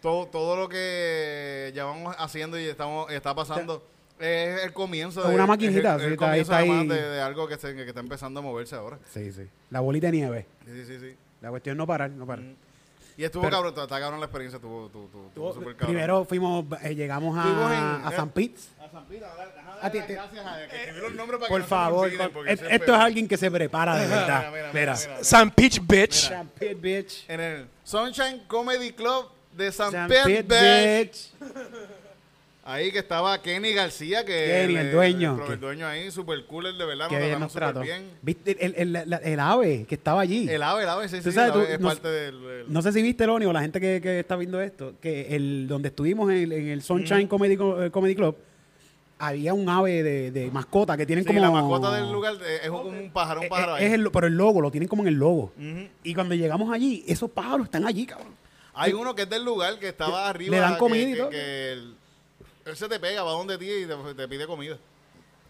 todo, 0.01 0.27
todo 0.27 0.55
lo 0.55 0.67
que 0.69 1.71
llevamos 1.73 2.15
haciendo 2.19 2.59
y 2.59 2.63
estamos 2.65 3.11
está 3.11 3.33
pasando 3.35 3.83
Es 4.19 4.63
el 4.63 4.73
comienzo 4.73 5.27
de, 5.27 5.33
una 5.35 5.45
maquinita, 5.47 5.95
el, 5.95 6.13
está 6.13 6.15
comienzo 6.17 6.41
está 6.51 6.57
además 6.57 6.81
ahí. 6.81 6.87
de, 6.87 7.01
de 7.09 7.21
algo 7.21 7.47
que, 7.47 7.57
se- 7.57 7.75
que 7.75 7.87
está 7.87 7.99
empezando 8.01 8.39
a 8.39 8.43
moverse 8.43 8.75
ahora. 8.75 8.99
Sí, 9.13 9.31
sí. 9.31 9.43
La 9.69 9.79
bolita 9.79 10.07
de 10.07 10.11
nieve. 10.13 10.45
Sí, 10.65 10.71
sí, 10.73 10.85
sí. 10.85 10.99
sí. 10.99 11.15
La 11.41 11.49
cuestión 11.49 11.73
es 11.75 11.77
no 11.79 11.87
parar, 11.87 12.11
no 12.11 12.25
parar. 12.27 12.45
Y 13.21 13.25
estuvo 13.25 13.43
Pero- 13.43 13.57
cabrón, 13.57 13.73
está 13.83 13.99
cabrón 13.99 14.19
la 14.19 14.25
experiencia, 14.25 14.55
estuvo, 14.55 14.87
estuvo, 14.87 15.05
estuvo, 15.05 15.27
estuvo 15.27 15.53
súper 15.53 15.75
cabrón. 15.75 15.87
Primero 15.93 16.25
fuimos, 16.25 16.65
eh, 16.81 16.95
llegamos 16.95 17.37
a, 17.37 17.43
en- 18.01 18.07
a 18.07 18.11
San 18.15 18.29
Pitts. 18.31 18.69
A 18.79 18.89
San 18.89 19.07
déjame 19.07 19.79
A 19.79 19.91
ti 19.91 19.99
te- 20.01 20.13
gracias 20.15 20.43
a 20.45 20.67
que 20.67 20.75
escribió 20.75 21.01
los 21.03 21.13
nombres 21.13 21.39
para 21.39 21.47
que 21.47 21.51
Por 21.53 21.59
no 21.61 21.67
se 21.67 21.75
me 21.75 21.81
favor, 21.81 22.09
siempre- 22.09 22.75
esto 22.75 22.93
es 22.95 22.99
alguien 22.99 23.27
que 23.27 23.37
se 23.37 23.51
prepara 23.51 23.95
de 23.95 24.07
verdad. 24.07 24.39
Mira, 24.51 24.71
mira, 24.71 24.71
Mira. 24.73 25.23
San 25.23 25.51
Peach 25.51 25.79
Bitch. 25.85 26.13
San 26.29 26.47
Pitts, 26.47 26.81
bitch. 26.81 27.25
En 27.29 27.39
el 27.39 27.67
Sunshine 27.83 28.41
Comedy 28.47 28.91
Club 28.91 29.27
de 29.53 29.71
San, 29.71 29.91
San 29.91 30.07
Pete 30.09 30.43
Pitts, 30.43 30.47
Beach. 30.47 31.31
bitch. 31.39 32.00
Ahí 32.63 32.91
que 32.91 32.99
estaba 32.99 33.41
Kenny 33.41 33.73
García, 33.73 34.23
que 34.23 34.33
Kenny, 34.67 34.75
el 34.75 34.91
dueño. 34.91 35.39
El, 35.41 35.47
Que- 35.49 35.57
dueño 35.57 35.87
ahí, 35.87 36.11
super 36.11 36.45
cool, 36.45 36.67
el 36.67 36.77
de 36.77 36.85
verdad, 36.85 37.07
Qué 37.09 37.31
nos 37.31 37.39
nos 37.39 37.53
trató. 37.53 37.79
bien. 37.81 38.03
¿Viste 38.21 38.55
el, 38.63 38.95
el- 38.95 39.19
el 39.23 39.39
ave 39.39 39.85
que 39.89 39.95
estaba 39.95 40.21
allí? 40.21 40.47
El 40.47 40.61
ave, 40.61 40.83
el 40.83 40.89
ave, 40.89 41.09
sí, 41.09 41.17
Tú 41.17 41.31
sí, 41.31 41.31
sabes, 41.31 41.55
el 41.55 41.59
ave 41.59 41.65
tú- 41.67 41.73
es 41.73 41.79
no- 41.79 41.87
parte 41.87 42.07
del... 42.07 42.65
No 42.67 42.81
sé 42.83 42.91
si 42.93 43.01
viste, 43.01 43.25
Loni, 43.25 43.45
o 43.47 43.53
la 43.53 43.61
gente 43.61 43.81
que, 43.81 43.99
que 43.99 44.19
está 44.19 44.35
viendo 44.35 44.61
esto, 44.61 44.93
que 45.01 45.35
el 45.35 45.67
donde 45.67 45.87
estuvimos 45.89 46.31
en, 46.31 46.51
en 46.51 46.67
el 46.67 46.83
Sunshine 46.83 47.27
Comedy, 47.27 47.57
Co- 47.57 47.81
eh, 47.83 47.89
Comedy 47.89 48.13
Club, 48.13 48.35
había 49.17 49.55
un 49.55 49.67
ave 49.67 50.03
de, 50.03 50.29
de 50.31 50.51
mascota 50.51 50.95
que 50.97 51.07
tienen 51.07 51.23
Sí, 51.23 51.29
como... 51.29 51.39
la 51.39 51.49
mascota 51.49 51.95
del 51.95 52.11
lugar 52.11 52.35
eh, 52.45 52.59
es 52.63 52.69
como 52.69 52.83
un 52.83 53.09
pájaro, 53.11 53.39
un 53.41 53.45
Eh, 53.47 53.49
pájaro 53.49 53.71
eh, 53.77 53.79
ahí. 53.79 53.85
es 53.85 53.93
el- 53.93 54.11
pero 54.11 54.27
el 54.27 54.35
logo, 54.35 54.61
lo 54.61 54.69
tienen 54.69 54.87
como 54.87 55.01
en 55.01 55.07
el 55.07 55.15
logo. 55.15 55.51
Y 56.03 56.13
cuando 56.13 56.35
llegamos 56.35 56.71
allí, 56.71 57.03
esos 57.07 57.29
pájaros 57.31 57.65
están 57.65 57.87
allí, 57.87 58.05
cabrón. 58.05 58.39
Hay 58.75 58.93
uno 58.93 59.15
que 59.15 59.23
es 59.23 59.29
del 59.29 59.43
lugar 59.43 59.79
que 59.79 59.89
estaba 59.89 60.29
arriba. 60.29 60.55
le 60.55 60.61
dan 60.61 60.73
que- 60.73 60.79
comida 60.79 61.09
y 61.09 61.13
que, 61.13 61.17
todo. 61.19 61.29
que 61.31 61.77
él, 62.71 62.77
se 62.77 62.87
te 62.89 62.99
pega, 62.99 63.23
va 63.23 63.31
donde 63.31 63.57
ti 63.57 63.69
y 63.69 63.85
te, 63.85 63.95
te 64.15 64.27
pide 64.27 64.47
comida. 64.47 64.77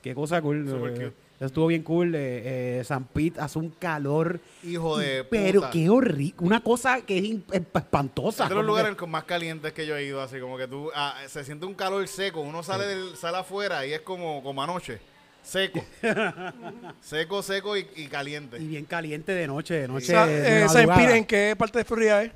Qué 0.02 0.14
cosa 0.16 0.42
cool. 0.42 0.68
Super 0.68 1.02
eh, 1.04 1.12
estuvo 1.40 1.68
bien 1.68 1.84
cool. 1.84 2.16
eh, 2.16 2.80
eh, 2.80 2.84
San 2.84 3.06
Pete 3.06 3.40
hace 3.40 3.60
un 3.60 3.70
calor. 3.70 4.40
Hijo 4.64 4.98
de 4.98 5.24
Pero 5.24 5.62
puta. 5.62 5.72
qué 5.72 5.90
horrible. 5.90 6.34
Una 6.40 6.62
cosa 6.64 7.02
que 7.02 7.18
es 7.20 7.36
espantosa. 7.52 8.44
Es 8.46 8.50
de 8.50 8.56
los 8.56 8.64
que- 8.64 8.68
lugares 8.68 8.96
con 8.96 9.12
más 9.12 9.24
calientes 9.26 9.72
que 9.74 9.86
yo 9.86 9.96
he 9.96 10.04
ido, 10.06 10.22
así 10.22 10.40
como 10.40 10.58
que 10.58 10.68
tú, 10.68 10.90
ah, 10.96 11.16
se 11.28 11.44
siente 11.44 11.66
un 11.68 11.76
calor 11.76 12.08
seco, 12.08 12.42
uno 12.42 12.64
sale 12.64 12.86
del, 12.88 13.16
sale 13.16 13.38
afuera 13.38 13.86
y 13.86 13.94
es 13.94 14.02
como, 14.02 14.42
como 14.42 14.64
anoche, 14.64 15.00
seco, 15.44 15.84
seco, 17.02 17.44
seco 17.44 17.78
y, 17.78 17.88
y 17.96 18.08
caliente. 18.08 18.58
Y 18.60 18.66
bien 18.68 18.86
caliente 18.86 19.32
de 19.34 19.48
noche, 19.48 19.76
de 19.76 19.88
noche. 19.88 20.08
Sa- 20.08 20.26
de 20.26 20.64
eh, 20.64 20.70
San. 20.70 20.88
Pete, 20.88 21.16
¿en 21.18 21.26
qué 21.26 21.56
parte 21.58 21.80
de 21.80 21.86
Florida 21.86 22.24
es? 22.24 22.32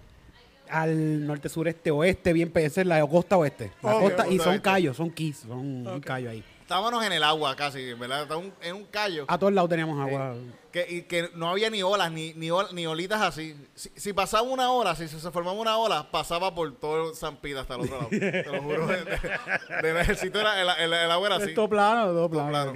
Al 0.70 1.26
norte, 1.28 1.48
sureste, 1.50 1.92
oeste, 1.92 2.34
bien, 2.34 2.52
esa 2.56 2.82
es 2.82 2.88
la 2.88 3.06
costa 3.08 3.38
oeste. 3.38 3.72
La 3.82 3.94
costa, 4.00 4.28
y 4.28 4.40
son 4.40 4.60
callos, 4.60 4.98
son 4.98 5.12
keys, 5.12 5.38
son 5.48 5.88
un 5.88 6.02
callo 6.02 6.30
ahí. 6.30 6.44
Estábamos 6.62 7.06
en 7.06 7.12
el 7.14 7.24
agua 7.24 7.56
casi, 7.56 7.94
¿verdad? 7.94 8.24
Está 8.24 8.38
un- 8.38 8.52
en 8.60 8.76
un 8.76 8.86
callo. 8.86 9.26
A 9.28 9.38
todos 9.38 9.54
lados 9.54 9.70
teníamos 9.70 10.00
agua. 10.00 10.34
Que, 10.72 10.84
y 10.90 11.02
que 11.04 11.30
no 11.36 11.50
había 11.50 11.70
ni 11.70 11.84
olas, 11.84 12.12
ni, 12.12 12.34
ni, 12.34 12.50
ol- 12.50 12.70
ni 12.74 12.88
olitas 12.88 13.22
así. 13.22 13.56
Si, 13.76 13.92
si 13.96 14.14
pasaba 14.14 14.42
una 14.42 14.72
ola, 14.72 14.96
si 14.96 15.08
se, 15.08 15.20
se 15.20 15.30
formaba 15.30 15.56
una 15.56 15.78
ola, 15.78 16.10
pasaba 16.10 16.56
por 16.56 16.74
todo 16.80 17.14
San 17.14 17.38
Pita 17.38 17.62
hasta 17.62 17.76
el 17.76 17.82
otro 17.82 17.98
lado. 17.98 18.10
Te 18.10 18.44
lo 18.52 18.64
juro. 18.64 18.88
De- 18.88 19.06
de- 19.06 19.82
Del 19.84 19.98
ejército 19.98 20.40
era, 20.40 20.60
el, 20.60 20.68
el- 20.86 20.94
el 20.94 21.12
agua 21.12 21.28
era 21.28 21.36
así. 21.36 21.54
Todo 21.54 21.70
plano, 21.70 22.08
todo 22.08 22.30
plano. 22.32 22.50
plano. 22.50 22.74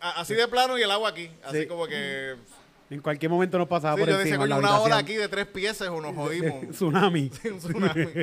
A- 0.00 0.20
Así 0.20 0.34
de 0.34 0.48
plano 0.48 0.76
y 0.76 0.82
el 0.82 0.90
agua 0.90 1.10
aquí. 1.10 1.30
Así 1.44 1.60
Sí. 1.62 1.66
como 1.68 1.86
que... 1.86 2.34
En 2.90 3.00
cualquier 3.02 3.30
momento 3.30 3.58
nos 3.58 3.68
pasaba 3.68 3.94
Sí, 3.96 4.00
por 4.00 4.08
yo 4.08 4.20
encima. 4.20 4.38
coño, 4.38 4.58
una 4.58 4.80
ola 4.80 4.96
aquí 4.98 5.14
de 5.14 5.28
tres 5.28 5.46
piezas 5.46 5.88
o 5.88 6.00
nos 6.00 6.14
jodimos. 6.14 6.68
Tsunami. 6.70 7.30
Un 7.44 7.58
tsunami. 7.58 8.04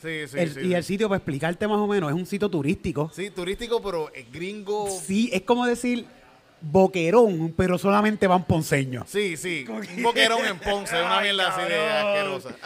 Sí, 0.00 0.28
sí, 0.28 0.38
El- 0.38 0.54
sí. 0.54 0.60
y 0.60 0.74
el 0.74 0.84
sitio, 0.84 1.08
para 1.08 1.16
explicarte 1.16 1.66
más 1.66 1.78
o 1.78 1.86
menos, 1.86 2.10
es 2.10 2.14
un 2.16 2.26
sitio 2.26 2.48
turístico. 2.50 3.10
Sí, 3.14 3.30
turístico, 3.30 3.82
pero 3.82 4.12
es 4.14 4.30
gringo. 4.30 4.88
Sí, 4.90 5.30
es 5.32 5.42
como 5.42 5.66
decir 5.66 6.06
boquerón, 6.60 7.52
pero 7.56 7.78
solamente 7.78 8.26
van 8.26 8.44
ponceños. 8.44 9.08
Sí, 9.08 9.36
sí. 9.36 9.64
Un 9.68 10.02
boquerón 10.02 10.44
en 10.46 10.58
Ponce, 10.58 11.00
una 11.02 11.20
mierda 11.22 11.48
así 11.48 11.68
de 11.68 11.88
asquerosa. 11.90 12.56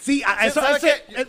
Sí, 0.00 0.22
a- 0.26 0.46
eso, 0.46 0.60
¿Sabes 0.60 0.82
ese- 0.82 1.04
qué? 1.08 1.20
es- 1.22 1.28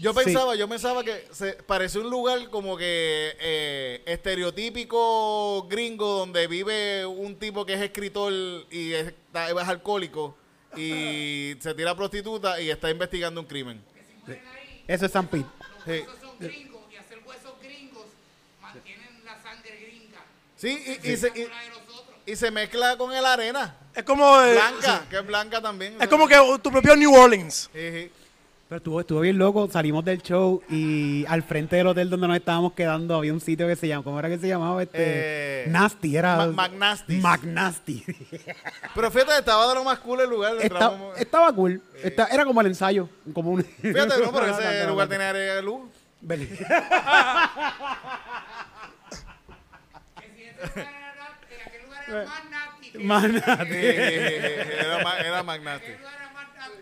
Yo 0.00 0.12
Sí. 0.14 0.20
pensaba, 0.24 0.54
yo 0.54 0.68
pensaba 0.68 1.04
que 1.04 1.26
se 1.32 1.52
parece 1.54 1.98
un 1.98 2.08
lugar 2.10 2.48
como 2.50 2.76
que 2.76 3.36
eh, 3.40 4.02
estereotípico 4.06 5.66
gringo 5.68 6.06
donde 6.18 6.46
vive 6.46 7.04
un 7.06 7.36
tipo 7.36 7.64
que 7.66 7.74
es 7.74 7.80
escritor 7.80 8.32
y 8.70 8.92
es, 8.94 9.12
alcohólico 9.34 10.36
y 10.76 11.54
se 11.60 11.74
tira 11.74 11.94
prostituta 11.96 12.60
y 12.60 12.70
está 12.70 12.90
investigando 12.90 13.40
un 13.40 13.46
crimen. 13.46 13.82
eso 14.86 15.06
es 15.06 15.12
San 15.12 15.26
Pete. 15.26 15.46
Sí, 15.84 15.92
Esos 15.92 16.20
son 16.20 16.38
gringos 16.38 16.82
y 16.92 16.96
hacer 16.96 17.18
huesos 17.26 17.52
gringos 17.62 18.06
mantienen 18.60 19.24
la 19.24 19.40
sangre 19.42 19.76
gringa. 19.80 20.22
Sí, 20.56 20.98
y, 21.02 21.10
y 21.12 21.16
se, 21.16 21.28
y- 22.26 22.36
se 22.36 22.50
mezcla 22.50 22.96
con 22.96 23.12
el 23.12 23.24
arena. 23.26 23.76
Es 23.94 24.04
como. 24.04 24.40
eh, 24.40 24.52
Blanca, 24.52 25.04
que 25.10 25.16
es 25.18 25.26
blanca 25.26 25.60
también. 25.60 26.00
Es 26.00 26.06
como 26.08 26.28
que 26.28 26.36
tu 26.62 26.70
propio 26.70 26.94
New 26.94 27.12
Orleans. 27.12 27.68
Sí, 27.72 27.90
sí. 27.90 28.12
Pero 28.70 28.76
estuvo, 28.78 29.00
estuvo 29.00 29.20
bien 29.22 29.36
loco, 29.36 29.68
salimos 29.68 30.04
del 30.04 30.22
show 30.22 30.62
y 30.70 31.24
al 31.26 31.42
frente 31.42 31.74
del 31.74 31.88
hotel 31.88 32.08
donde 32.08 32.28
nos 32.28 32.36
estábamos 32.36 32.72
quedando 32.74 33.16
había 33.16 33.32
un 33.32 33.40
sitio 33.40 33.66
que 33.66 33.74
se 33.74 33.88
llama, 33.88 34.04
¿cómo 34.04 34.16
era 34.20 34.28
que 34.28 34.38
se 34.38 34.46
llamaba? 34.46 34.80
Este, 34.80 35.64
Eh, 35.64 35.64
Nasty, 35.66 36.16
era... 36.16 36.36
Ma- 36.36 36.46
McNasties. 36.68 37.20
McNasty. 37.20 38.04
Pero 38.94 39.10
fíjate, 39.10 39.38
estaba 39.40 39.68
de 39.70 39.74
lo 39.74 39.82
más 39.82 39.98
cool 39.98 40.20
el 40.20 40.30
lugar. 40.30 40.52
Está- 40.60 40.66
entramos- 40.86 41.18
estaba 41.18 41.52
cool, 41.52 41.82
Está- 42.00 42.26
era 42.28 42.44
como 42.44 42.60
el 42.60 42.68
ensayo, 42.68 43.08
como 43.34 43.50
un... 43.50 43.64
Fíjate, 43.64 44.22
no, 44.22 44.30
pero 44.32 44.46
ese 44.56 44.86
lugar 44.86 45.08
tenía 45.08 45.30
área 45.30 45.54
de 45.56 45.62
luz. 45.62 45.90
Era 52.06 52.24
era 52.98 53.02
más 53.04 53.28
nasty. 53.28 53.74
era, 53.74 55.18
era 55.20 55.42
más 55.42 55.60
nasty. 55.60 55.92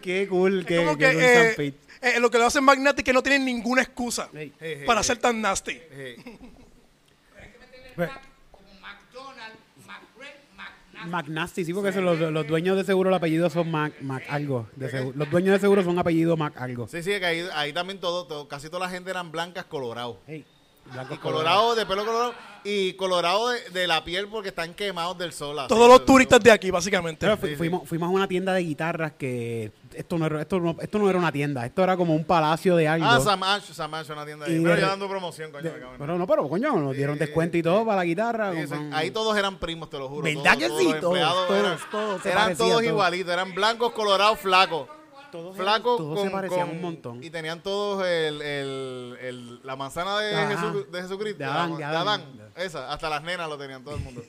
Qué 0.01 0.27
cool, 0.29 0.61
Es 0.61 0.67
que, 0.67 0.77
como 0.77 0.97
que 0.97 1.05
que 1.07 1.13
cool 1.13 1.23
eh, 1.23 1.47
San 1.49 1.57
Pete. 1.57 1.79
eh, 2.17 2.21
lo 2.21 2.31
que 2.31 2.39
lo 2.39 2.47
hacen 2.47 2.65
magnetic 2.65 3.05
que 3.05 3.13
no 3.13 3.23
tienen 3.23 3.45
ninguna 3.45 3.83
excusa. 3.83 4.29
Sí, 4.33 4.53
sí, 4.61 4.67
para 4.87 5.03
sí. 5.03 5.07
ser 5.09 5.19
tan 5.19 5.41
nasty. 5.41 5.73
Sí. 5.73 5.79
Pero 5.95 7.45
hay 7.45 7.51
que 7.53 7.59
meterle 7.59 7.89
el 7.91 7.95
Ve. 7.97 8.07
Mac 8.07 8.21
como 8.51 8.69
McDonald's, 8.81 9.59
McRae, 9.87 10.35
McNasty. 10.57 11.11
McNasty, 11.11 11.65
sí, 11.65 11.75
porque 11.75 11.93
son 11.93 12.05
los, 12.05 12.19
los 12.19 12.47
dueños 12.47 12.77
de 12.77 12.85
seguro 12.85 13.11
el 13.11 13.15
apellido 13.17 13.49
son 13.51 13.71
Mac, 13.71 13.93
Mac 14.01 14.25
algo. 14.29 14.69
de 14.77 14.91
seguro. 14.91 15.17
Los 15.17 15.31
dueños 15.31 15.53
de 15.53 15.59
seguro 15.61 15.83
son 15.85 15.99
apellido 15.99 16.37
Mac 16.37 16.55
algo. 16.57 16.89
Sí, 16.89 17.03
sí, 17.03 17.11
que 17.19 17.25
ahí, 17.27 17.49
ahí 17.55 17.73
también 17.73 17.99
todo, 18.01 18.27
todo- 18.27 18.49
casi 18.49 18.69
toda 18.69 18.81
la 18.87 18.91
gente 18.91 19.11
eran 19.11 19.31
blancas 19.33 19.65
colorados. 19.65 20.19
Hey, 20.27 20.45
blanco 20.93 21.15
Y 21.15 21.19
colorado 21.19 21.75
de 21.75 21.87
pelo 21.87 22.05
colorado 22.05 22.35
y 22.65 22.93
colorado 22.95 23.49
de, 23.51 23.71
de 23.71 23.87
la 23.87 24.05
piel 24.05 24.27
porque 24.29 24.49
están 24.49 24.75
quemados 24.75 25.17
del 25.17 25.33
sol. 25.33 25.59
así. 25.59 25.69
Todos 25.69 25.89
los 25.89 26.05
turistas 26.05 26.41
de 26.41 26.51
aquí, 26.51 26.71
básicamente. 26.71 27.25
Pero 27.25 27.37
fu- 27.39 27.47
Sí, 27.47 27.53
sí. 27.53 27.57
fuimos, 27.57 27.89
fuimos 27.89 28.09
a 28.09 28.11
una 28.13 28.27
tienda 28.29 28.53
de 28.53 28.61
guitarras 28.63 29.13
que 29.13 29.71
esto 29.95 30.19
no, 30.19 30.27
era, 30.27 30.41
esto, 30.43 30.59
no, 30.61 30.77
esto 30.81 30.99
no 30.99 31.09
era 31.09 31.19
una 31.19 31.31
tienda, 31.33 31.65
esto 31.65 31.83
era 31.85 31.97
como 31.97 32.15
un 32.15 32.25
palacio 32.25 32.75
de 32.77 32.89
algo. 32.89 33.07
Ah, 33.09 33.21
Samash, 33.21 33.73
Samash, 33.73 34.11
una 34.11 34.27
tienda 34.27 34.47
ahí. 34.47 34.57
Y 34.57 34.61
Pero 34.63 34.75
de- 34.75 34.81
ya 34.83 34.89
dando 34.89 35.09
promoción, 35.09 35.51
coño. 35.53 35.63
De- 35.65 35.71
me 35.71 35.79
cago 35.79 35.93
en- 35.93 35.99
pero 35.99 36.19
no, 36.19 36.27
pero 36.27 36.49
coño, 36.49 36.77
nos 36.77 36.95
dieron 36.97 37.15
Sí, 37.15 37.21
descuento 37.21 37.57
y 37.57 37.63
todo 37.63 37.85
para 37.85 37.97
la 37.99 38.05
guitarra. 38.05 38.53
Sí, 38.53 38.63
sí. 38.63 38.69
con- 38.69 38.93
Ahí 38.93 39.11
todos 39.13 39.37
eran 39.39 39.59
primos, 39.59 39.89
te 39.89 39.99
lo 39.99 40.09
juro. 40.09 40.25
¿Verdad 40.25 40.59
que 40.59 40.65
sí? 40.69 40.69
todos 40.69 40.83
los 40.85 41.01
Todos, 41.01 41.05
empleados 41.17 41.47
todos, 41.47 41.61
eran, 41.61 41.79
todos 41.91 42.23
se 42.23 42.29
eran 42.31 42.43
parecían, 42.43 42.59
todos 42.69 42.71
todos. 42.81 42.85
igualitos, 42.93 43.33
eran 43.33 43.55
blancos, 43.55 43.93
colorados, 43.93 44.39
flacos. 44.41 44.89
Todos 45.31 45.57
Flacos 45.57 45.97
todos 45.99 46.19
se 46.21 46.25
con, 46.25 46.33
parecían 46.33 46.67
con- 46.69 46.77
un 46.77 46.83
montón. 46.83 47.23
Y 47.25 47.31
tenían 47.31 47.63
todos 47.63 48.07
el, 48.07 48.41
el, 48.43 49.17
el- 49.21 49.61
la 49.67 49.77
manzana 49.77 50.19
de, 50.19 50.35
Ajá. 50.35 50.73
De 50.91 51.03
Jesucristo. 51.03 51.39
De 51.39 51.45
Adán, 51.45 52.23
de. 52.55 52.65
Esa, 52.65 52.93
hasta 52.93 53.09
las 53.11 53.23
nenas 53.23 53.49
lo 53.49 53.57
tenían 53.59 53.85
todo 53.85 53.97
el 53.97 54.01
mundo. 54.03 54.23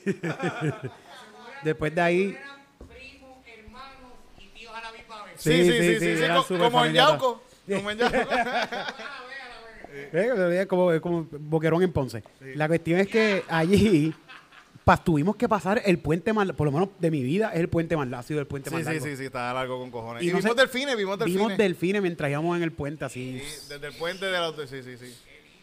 Después 1.64 1.94
de 1.96 2.02
ahí. 2.02 2.38
Sí, 5.38 5.64
Sí, 5.64 6.00
sí, 6.00 6.18
sí, 6.18 6.58
como 6.58 6.84
en. 6.86 6.94
Yauco. 6.94 7.42
Como 7.68 7.92
en 7.92 7.98
Yauco. 7.98 8.18
eh, 9.92 10.66
como, 10.68 11.02
como 11.02 11.28
Boquerón 11.32 11.82
en 11.84 11.94
Ponce. 11.94 12.24
La 12.56 12.68
cuestión 12.68 13.00
es 13.00 13.08
que 13.08 13.44
allí 13.48 14.14
pa- 14.98 15.04
tuvimos 15.04 15.36
que 15.36 15.48
pasar 15.48 15.82
el 15.86 16.00
puente 16.00 16.34
más, 16.34 16.52
por 16.54 16.66
lo 16.66 16.72
menos 16.72 16.90
de 17.00 17.12
mi 17.12 17.22
vida, 17.22 17.52
es 17.54 17.60
el 17.60 17.70
puente 17.70 17.96
más 17.96 18.26
sido 18.26 18.40
el 18.40 18.48
puente 18.48 18.70
Sí, 18.70 18.76
más 18.76 18.84
sí, 18.86 18.90
largo. 18.92 19.06
sí, 19.06 19.18
sí, 19.18 19.26
estaba 19.26 19.54
largo 19.54 19.80
con 19.80 19.92
cojones. 19.92 20.24
Y 20.24 20.26
Y, 20.26 20.30
no 20.32 20.38
vimos 20.40 20.52
sé- 20.56 20.62
delfines, 20.62 20.98
vimos 20.98 21.20
delfines. 21.20 21.42
Vimos 21.44 21.58
delfines 21.58 22.02
mientras 22.02 22.32
íbamos 22.32 22.58
en 22.58 22.64
el 22.64 22.72
puente 22.72 23.06
así. 23.06 23.40
Sí, 23.40 23.68
desde 23.70 23.88
el 23.88 23.94
puente 23.94 24.26
de 24.26 24.32
la... 24.32 24.52
Sí, 24.68 24.82
sí, 24.84 24.98
sí. 24.98 25.16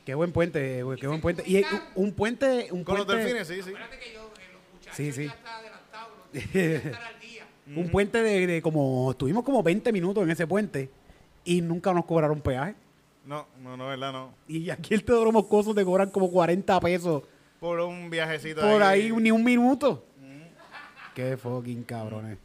Qué 0.05 0.15
buen 0.15 0.31
puente, 0.31 0.83
güey, 0.85 0.99
qué 1.01 1.09
buen 1.09 1.21
puente. 1.21 1.43
Y 1.45 1.57
un, 1.59 1.65
un 1.97 2.13
puente, 2.13 2.69
un 2.71 2.85
Con 2.85 2.97
los 2.99 3.07
puente, 3.07 3.25
delfines, 3.25 3.49
sí, 3.49 3.55
sí. 3.63 3.71
Acuérdate 3.71 3.99
que 3.99 4.15
yo, 4.15 4.21
eh, 4.21 4.87
los 4.87 4.97
Sí, 4.97 5.13
sí. 5.13 5.25
los 5.27 5.35
un 7.77 7.89
puente 7.91 8.23
de, 8.23 8.47
de 8.47 8.63
como, 8.63 9.11
estuvimos 9.11 9.43
como 9.43 9.63
20 9.63 9.91
minutos 9.93 10.23
en 10.23 10.31
ese 10.31 10.47
puente 10.47 10.89
y 11.45 11.61
nunca 11.63 11.93
nos 11.93 12.05
cobraron 12.05 12.41
peaje. 12.41 12.75
No, 13.25 13.49
no, 13.61 13.77
no, 13.77 13.89
verdad, 13.89 14.13
no. 14.13 14.33
Y 14.47 14.71
aquí 14.71 14.95
el 14.95 15.03
Teodoro 15.03 15.33
Moscoso 15.33 15.75
te 15.75 15.85
cobran 15.85 16.11
como 16.11 16.31
40 16.31 16.79
pesos 16.79 17.25
Por 17.61 17.81
un 17.81 18.11
viajecito 18.11 18.61
por 18.61 18.83
ahí, 18.83 19.11
ni 19.13 19.31
un 19.31 19.43
minuto. 19.45 20.05
Qué 21.15 21.37
fucking 21.37 21.85
cabrones. 21.85 22.39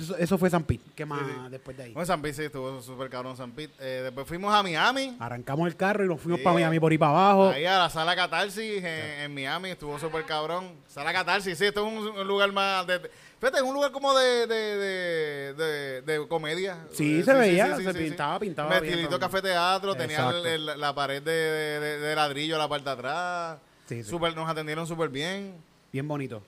Eso, 0.00 0.16
eso 0.16 0.36
fue 0.38 0.50
San 0.50 0.64
Pete. 0.64 0.82
¿Qué 0.96 1.04
más 1.06 1.20
después 1.50 1.76
de 1.76 1.84
ahí? 1.84 1.92
Bueno, 1.92 2.06
San 2.06 2.20
Pete 2.20 2.34
sí 2.34 2.42
estuvo 2.44 2.80
súper 2.82 3.08
cabrón 3.08 3.36
San 3.36 3.52
Pete. 3.52 3.72
Eh, 3.78 4.00
después 4.02 4.26
fuimos 4.26 4.52
a 4.52 4.60
Miami. 4.62 5.16
Arrancamos 5.20 5.68
el 5.68 5.76
carro 5.76 6.04
y 6.04 6.08
nos 6.08 6.20
fuimos 6.20 6.38
Sí. 6.40 6.44
para 6.44 6.54
Miami 6.54 6.80
por 6.80 6.90
ahí 6.90 6.98
para 6.98 7.10
abajo. 7.12 7.50
Ahí 7.50 7.64
a 7.66 7.78
la 7.78 7.90
sala 7.90 8.16
Catarsis 8.16 8.82
en, 8.82 8.84
en 8.86 9.34
Miami, 9.34 9.70
estuvo 9.70 9.96
súper 10.00 10.24
cabrón. 10.24 10.72
Sala 10.88 11.12
Catarsis, 11.12 11.56
sí, 11.56 11.66
esto 11.66 11.86
es 11.86 11.92
un, 11.92 12.18
un 12.18 12.26
lugar 12.26 12.50
más 12.52 12.84
de... 12.86 13.00
Fíjate, 13.38 13.58
es 13.58 13.62
un 13.64 13.74
lugar 13.74 13.92
como 13.92 14.16
de, 14.16 14.46
de, 14.46 15.54
de, 15.54 16.02
de, 16.02 16.26
comedia. 16.26 16.78
Sí, 16.92 17.20
Eh, 17.20 17.22
se 17.22 17.34
veía, 17.34 17.76
se 17.76 17.94
pintaba, 17.94 18.38
pintaba 18.40 18.70
cabrón. 18.80 19.20
café 19.20 19.42
teatro, 19.42 19.94
tenía 19.94 20.30
el- 20.30 20.80
la 20.80 20.94
pared 20.94 21.22
de, 21.22 21.30
de- 21.32 21.80
de- 21.80 21.98
de 21.98 22.16
ladrillo 22.16 22.56
a 22.56 22.58
la 22.58 22.68
parte 22.68 22.84
de 22.86 22.90
atrás. 22.90 23.58
Sí, 23.86 24.02
sí. 24.02 24.10
Súper- 24.10 24.34
nos 24.34 24.48
atendieron 24.48 24.86
súper 24.86 25.08
bien. 25.08 25.54
Bien 25.92 26.06
bonito. 26.06 26.42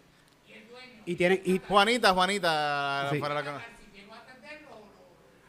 Y 1.06 1.14
tienen, 1.14 1.40
y 1.44 1.58
Juanita, 1.66 2.12
Juanita, 2.12 3.08
Sí. 3.10 3.18
para 3.18 3.34
la 3.34 3.62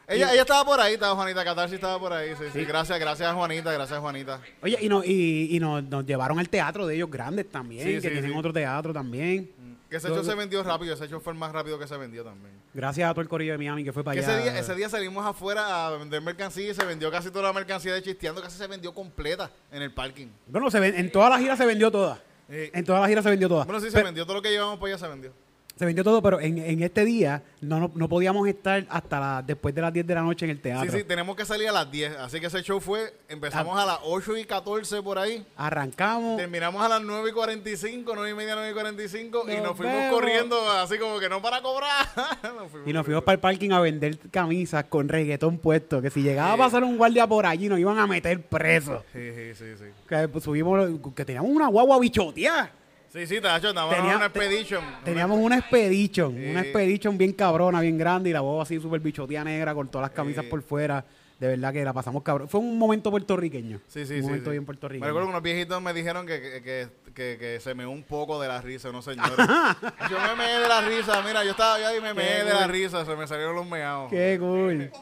Ella, 0.08 0.32
ella 0.32 0.40
estaba 0.40 0.64
por 0.64 0.80
ahí, 0.80 0.94
estaba 0.94 1.14
Juanita 1.14 1.44
Catarsis 1.44 1.74
estaba 1.76 1.96
por 2.00 2.12
ahí, 2.12 2.30
sí, 2.36 2.44
sí. 2.52 2.64
Gracias, 2.64 2.98
gracias 2.98 3.32
Juanita, 3.32 3.70
gracias 3.72 4.00
Juanita. 4.00 4.40
oye, 4.60 4.76
y, 4.80 4.88
no, 4.88 5.04
y, 5.04 5.48
y 5.54 5.60
nos, 5.60 5.84
nos 5.84 6.04
llevaron 6.04 6.40
al 6.40 6.48
teatro 6.48 6.84
de 6.86 6.96
ellos 6.96 7.08
grandes 7.08 7.48
también, 7.48 7.86
Sí, 7.86 7.94
que 7.94 8.00
sí, 8.00 8.08
tienen 8.08 8.32
sí. 8.32 8.36
otro 8.36 8.52
teatro 8.52 8.92
también. 8.92 9.48
Que 9.90 9.96
ese 9.96 10.06
hecho 10.08 10.22
se 10.22 10.34
vendió 10.36 10.62
rápido, 10.62 10.94
ese 10.94 11.04
hecho 11.06 11.18
fue 11.20 11.32
el 11.32 11.38
más 11.38 11.50
rápido 11.52 11.76
que 11.78 11.86
se 11.88 11.96
vendió 11.96 12.22
también. 12.24 12.52
Gracias 12.72 13.10
a 13.10 13.12
todo 13.12 13.22
el 13.22 13.28
corillo 13.28 13.52
de 13.52 13.58
Miami 13.58 13.82
que 13.82 13.92
fue 13.92 14.04
para 14.04 14.14
Que 14.18 14.24
allá. 14.24 14.38
ese 14.38 14.42
día, 14.50 14.60
ese 14.60 14.74
día 14.76 14.88
salimos 14.88 15.26
afuera 15.26 15.86
a 15.86 15.90
vender 15.96 16.22
mercancía 16.22 16.70
y 16.70 16.74
se 16.74 16.84
vendió 16.84 17.10
casi 17.10 17.30
toda 17.30 17.46
la 17.48 17.52
mercancía 17.52 17.92
de 17.94 18.00
Chisteando, 18.02 18.40
casi 18.40 18.56
se 18.56 18.66
vendió 18.68 18.94
completa 18.94 19.50
en 19.72 19.82
el 19.82 19.92
parking. 19.92 20.28
Bueno, 20.46 20.70
se 20.70 20.78
ven- 20.78 20.94
en 20.96 21.10
toda 21.10 21.28
la 21.28 21.38
gira 21.40 21.56
se 21.56 21.66
vendió 21.66 21.90
toda. 21.90 22.22
Sí. 22.48 22.70
En 22.72 22.84
toda 22.84 23.00
la 23.00 23.08
gira 23.08 23.20
se 23.22 23.30
vendió 23.30 23.48
toda. 23.48 23.64
Bueno, 23.64 23.80
sí, 23.80 23.86
se 23.86 23.92
Pero- 23.92 24.06
vendió 24.06 24.24
todo 24.24 24.34
lo 24.36 24.42
que 24.42 24.50
llevamos 24.50 24.78
para 24.78 24.92
allá, 24.94 24.98
se 24.98 25.08
vendió. 25.08 25.32
Se 25.80 25.86
vendió 25.86 26.04
todo, 26.04 26.20
pero 26.20 26.38
en, 26.42 26.58
en 26.58 26.82
este 26.82 27.06
día 27.06 27.42
no, 27.62 27.80
no, 27.80 27.90
no 27.94 28.06
podíamos 28.06 28.46
estar 28.46 28.84
hasta 28.90 29.18
la- 29.18 29.42
después 29.42 29.74
de 29.74 29.80
las 29.80 29.90
10 29.90 30.06
de 30.06 30.14
la 30.14 30.20
noche 30.20 30.44
en 30.44 30.50
el 30.50 30.60
teatro. 30.60 30.92
Sí, 30.92 30.98
sí, 30.98 31.04
tenemos 31.04 31.34
que 31.34 31.46
salir 31.46 31.70
a 31.70 31.72
las 31.72 31.90
10. 31.90 32.16
Así 32.18 32.38
que 32.38 32.48
ese 32.48 32.60
show 32.62 32.80
fue, 32.80 33.14
empezamos 33.30 33.78
Ah. 33.78 33.84
a 33.84 33.86
las 33.86 33.98
8 34.02 34.36
y 34.36 34.44
14 34.44 35.00
por 35.00 35.18
ahí. 35.18 35.42
Arrancamos. 35.56 36.36
Terminamos 36.36 36.82
a 36.84 36.88
las 36.90 37.00
9 37.00 37.30
y 37.30 37.32
45, 37.32 38.12
9 38.14 38.30
y 38.30 38.34
media, 38.34 38.56
9 38.56 38.70
y 38.72 38.74
45. 38.74 39.44
y 39.48 39.54
Nos 39.54 39.62
nos 39.64 39.76
fuimos 39.78 39.96
vemos. 39.96 40.12
corriendo 40.14 40.70
así 40.72 40.98
como 40.98 41.18
que 41.18 41.30
no 41.30 41.40
para 41.40 41.62
cobrar. 41.62 42.06
Nos 42.42 42.86
Y 42.86 42.92
nos 42.92 43.06
fuimos 43.06 43.24
para 43.24 43.36
el 43.36 43.40
parking 43.40 43.70
a 43.70 43.80
vender 43.80 44.18
camisas 44.30 44.84
con 44.84 45.08
reggaetón 45.08 45.56
puesto. 45.56 46.02
Que 46.02 46.10
si 46.10 46.20
llegaba 46.22 46.52
a 46.52 46.56
pasar 46.58 46.84
un 46.84 46.98
guardia 46.98 47.26
por 47.26 47.46
allí 47.46 47.70
nos 47.70 47.78
iban 47.78 47.98
a 47.98 48.06
meter 48.06 48.42
presos. 48.42 49.02
Sí, 49.14 49.30
sí, 49.34 49.54
sí, 49.54 49.64
sí. 49.78 49.84
Que 50.06 50.28
pues, 50.28 50.44
subimos, 50.44 50.90
que 51.16 51.24
teníamos 51.24 51.50
una 51.50 51.68
guagua 51.68 51.98
bichoteada. 51.98 52.70
Sí, 53.12 53.26
sí, 53.26 53.40
Tacho, 53.40 53.68
estábamos 53.70 53.96
en 53.96 54.02
Tenía- 54.02 54.16
una 54.16 54.26
expedition. 54.26 54.84
Teníamos 55.04 55.38
una 55.40 55.58
expedition, 55.58 56.32
Sí. 56.34 56.50
una 56.50 56.60
expedition 56.60 57.18
bien 57.18 57.32
cabrona, 57.32 57.80
bien 57.80 57.98
grande, 57.98 58.30
y 58.30 58.32
la 58.32 58.40
guagua 58.40 58.62
así 58.62 58.78
súper 58.80 59.00
bichoteada 59.00 59.44
negra 59.44 59.74
con 59.74 59.88
todas 59.90 60.08
las 60.08 60.14
camisas 60.16 60.44
por 60.44 60.62
fuera. 60.62 61.04
De 61.40 61.48
verdad 61.48 61.72
que 61.72 61.82
la 61.82 61.92
pasamos 61.94 62.22
cabrón. 62.22 62.48
Fue 62.48 62.60
un 62.60 62.78
momento 62.78 63.10
puertorriqueño. 63.10 63.80
Sí, 63.88 64.04
sí, 64.06 64.12
un 64.16 64.20
sí. 64.20 64.22
momento 64.26 64.44
sí. 64.44 64.50
bien 64.50 64.62
Me 64.62 64.66
puertorriqueño. 64.66 65.06
recuerdo 65.06 65.26
que 65.26 65.30
unos 65.30 65.42
viejitos 65.42 65.82
me 65.82 65.92
dijeron 65.94 66.26
que, 66.26 66.40
que, 66.40 66.62
que, 66.62 66.88
que- 67.14 67.36
que 67.38 67.60
se 67.60 67.74
me 67.74 67.86
un 67.86 68.02
poco 68.04 68.40
de 68.40 68.46
la 68.46 68.60
risa, 68.60 68.92
no 68.92 69.00
señores. 69.02 69.32
yo 70.10 70.18
me 70.20 70.36
meé 70.36 70.58
de 70.60 70.68
la 70.68 70.82
risa, 70.82 71.22
mira, 71.22 71.42
yo 71.42 71.52
estaba 71.52 71.76
allá 71.76 71.96
y 71.96 72.00
me 72.00 72.12
meé 72.14 72.44
de 72.44 72.52
la 72.52 72.66
risa, 72.66 73.04
se 73.06 73.16
me 73.16 73.26
salieron 73.26 73.56
los 73.56 73.66
meados. 73.66 74.10
Qué 74.10 74.36
cool. 74.38 74.92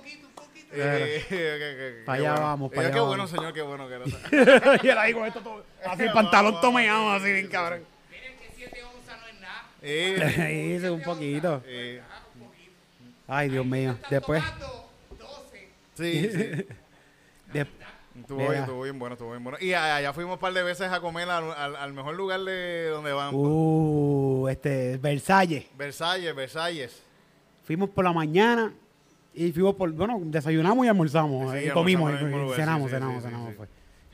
Eh, 0.71 1.25
que- 1.29 1.35
que- 1.37 1.37
que- 1.37 2.03
Pa' 2.07 2.15
qué 2.15 2.21
allá 2.21 2.31
bueno. 2.33 2.47
vamos, 2.47 2.73
Y 2.73 2.77
pa' 2.77 2.83
yo, 2.83 2.87
allá 2.87 2.95
Qué 2.95 3.01
vamos. 3.01 3.09
bueno, 3.17 3.27
señor, 3.29 3.53
qué 3.53 3.63
bueno 3.63 3.89
que 3.89 3.95
era. 3.95 4.05
y 4.85 4.89
él 4.89 4.99
ahí 4.99 5.13
con 5.15 5.27
esto 5.27 5.41
todo. 5.41 5.65
Así 5.85 6.03
el 6.05 6.13
pantalón 6.13 6.61
tomeado, 6.61 7.11
así 7.11 7.33
bien 7.33 7.49
cabrón. 7.49 7.81
Miren 8.11 8.37
que 8.39 8.51
7 8.55 8.81
onzas 8.85 9.19
no 9.21 9.27
es 9.29 9.41
nada. 9.41 9.65
Eh, 9.83 10.75
Hice 10.77 10.91
un 10.91 11.03
poquito. 11.03 11.63
eh, 11.67 12.01
Ay, 13.27 13.49
Dios 13.51 13.65
mío. 13.67 13.97
Después. 14.11 14.43
Tomando 14.43 14.89
12. 15.19 15.69
sí, 15.95 16.31
sí. 16.33 16.67
Estuvo 18.19 18.39
bien, 18.49 18.55
estuvo 18.63 18.83
bien 18.83 18.99
bueno, 18.99 19.13
estuvo 19.15 19.31
bien 19.31 19.45
bueno. 19.45 19.59
Y 19.61 19.73
allá 19.75 20.13
fuimos 20.13 20.35
un 20.35 20.41
par 20.41 20.53
de 20.53 20.65
veces 20.65 20.91
a 20.91 21.01
comer 21.01 21.31
al, 21.31 21.53
al- 21.53 21.77
al 21.77 21.93
mejor 21.93 22.17
lugar 22.17 22.41
de 22.41 22.89
donde 22.89 23.13
van. 23.13 23.31
uh, 23.33 24.49
este, 24.49 24.97
Versalles. 24.99 25.67
Versalles, 25.77 26.35
Versalles. 26.35 27.01
Fuimos 27.65 27.91
por 27.91 28.05
la 28.05 28.13
mañana 28.13 28.73
y 29.33 29.53
fuimos 29.53 29.77
por, 29.77 29.93
bueno, 29.93 30.19
desayunamos 30.25 30.85
y 30.85 30.89
almorzamos. 30.89 31.53
Sí, 31.53 31.67
y 31.67 31.71
comimos, 31.71 32.11
y 32.21 32.25
lugar, 32.25 32.57
cenamos, 32.57 32.91
sí, 32.91 32.97
sí, 32.97 33.01
cenamos, 33.01 33.15
sí, 33.15 33.21
sí, 33.21 33.25
cenamos. 33.27 33.51
sí. 33.51 33.57
fue. 33.57 33.67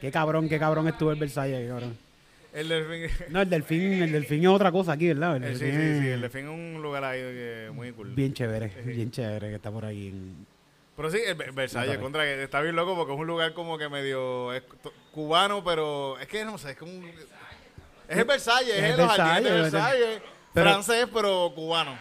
Qué 0.03 0.11
cabrón, 0.11 0.49
qué 0.51 0.59
cabrón 0.59 0.87
estuvo 0.87 1.11
el 1.11 1.19
Versalles, 1.19 1.61
qué 1.63 1.69
cabrón. 1.69 1.97
El 2.55 2.69
delfín. 2.69 3.11
No, 3.31 3.41
el 3.43 3.51
delfín, 3.51 4.03
el 4.03 4.13
delfín 4.13 4.43
es 4.43 4.49
otra 4.49 4.71
cosa 4.71 4.93
aquí, 4.93 5.09
¿verdad? 5.09 5.37
El 5.37 5.45
Eh, 5.45 5.55
sí, 5.57 5.65
sí, 5.67 6.01
sí, 6.01 6.09
el 6.09 6.21
delfín 6.21 6.45
es 6.45 6.51
un 6.51 6.81
lugar 6.81 7.03
ahí 7.05 7.19
eh, 7.23 7.71
muy 7.75 7.91
cool. 7.93 8.15
Bien 8.15 8.33
chévere, 8.33 8.69
bien 8.85 9.11
chévere 9.11 9.49
que 9.49 9.57
está 9.57 9.71
por 9.73 9.85
ahí. 9.85 10.09
en- 10.09 10.47
Pero 10.97 11.11
sí, 11.11 11.19
el 11.27 11.35
Ver- 11.35 11.51
Versalles, 11.53 11.99
contra 11.99 12.23
que 12.23 12.45
está 12.45 12.61
bien 12.61 12.77
loco 12.77 12.95
porque 12.95 13.13
es 13.13 13.19
un 13.19 13.27
lugar 13.27 13.53
como 13.55 13.77
que 13.77 13.89
medio 13.89 14.53
es 14.53 14.63
cubano, 15.13 15.65
pero 15.65 16.17
es 16.21 16.29
que 16.29 16.45
no 16.45 16.57
sé, 16.57 16.71
es 16.71 16.77
como 16.77 16.93
un- 16.93 17.05
es 18.09 18.17
el 18.19 18.25
Versalles, 18.25 18.77
Es 18.77 18.85
el 18.85 18.97
los 18.99 19.11
jardines 19.11 19.43
de 19.53 19.61
Versalles, 19.61 19.73
Versalles, 20.01 20.23
pero- 20.53 20.71
francés 20.71 21.07
pero 21.13 21.53
cubano. 21.57 21.99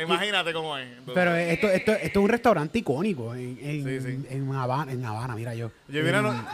Imagínate 0.00 0.52
cómo 0.52 0.78
es. 0.78 0.86
Entonces, 0.86 1.14
Pero 1.14 1.34
esto, 1.34 1.68
esto, 1.68 1.92
esto 1.92 2.18
es 2.20 2.24
un 2.24 2.28
restaurante 2.28 2.78
icónico 2.78 3.34
en, 3.34 3.58
en, 3.60 3.84
Sí, 3.84 4.00
sí. 4.00 4.26
en 4.30 4.54
Habana, 4.54 4.92
en 4.92 5.04
Habana, 5.04 5.34
mira 5.34 5.56
yo. 5.56 5.72
yo 5.88 6.00
una 6.02 6.22
no- 6.22 6.46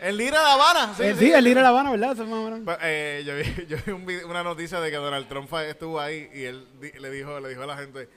el 0.00 0.16
Lira 0.16 0.40
de 0.40 0.46
Habana, 0.52 0.94
sí, 0.96 1.02
Eh, 1.02 1.14
sí. 1.14 1.26
sí, 1.26 1.32
el 1.32 1.46
ir 1.46 1.58
a 1.58 1.62
La 1.62 1.68
Habana, 1.68 1.90
¿verdad? 1.90 2.12
Eso 2.12 2.22
es 2.24 2.28
más 2.28 2.38
o 2.38 2.44
menos. 2.44 2.60
Pa- 2.60 2.78
eh, 2.82 3.22
yo 3.26 3.34
vi, 3.36 3.66
yo 3.68 3.76
vi 3.86 3.92
un 3.92 4.06
vide- 4.06 4.24
una 4.24 4.42
noticia 4.42 4.80
de 4.80 4.90
que 4.90 4.96
Donald 4.96 5.28
Trump 5.28 5.52
estuvo 5.54 6.00
ahí 6.00 6.28
y 6.34 6.44
él 6.44 6.66
di- 6.80 6.92
le 6.98 7.10
dijo 7.10 7.40
le 7.40 7.48
dijo 7.50 7.62
a 7.62 7.66
la 7.66 7.76
gente 7.76 8.08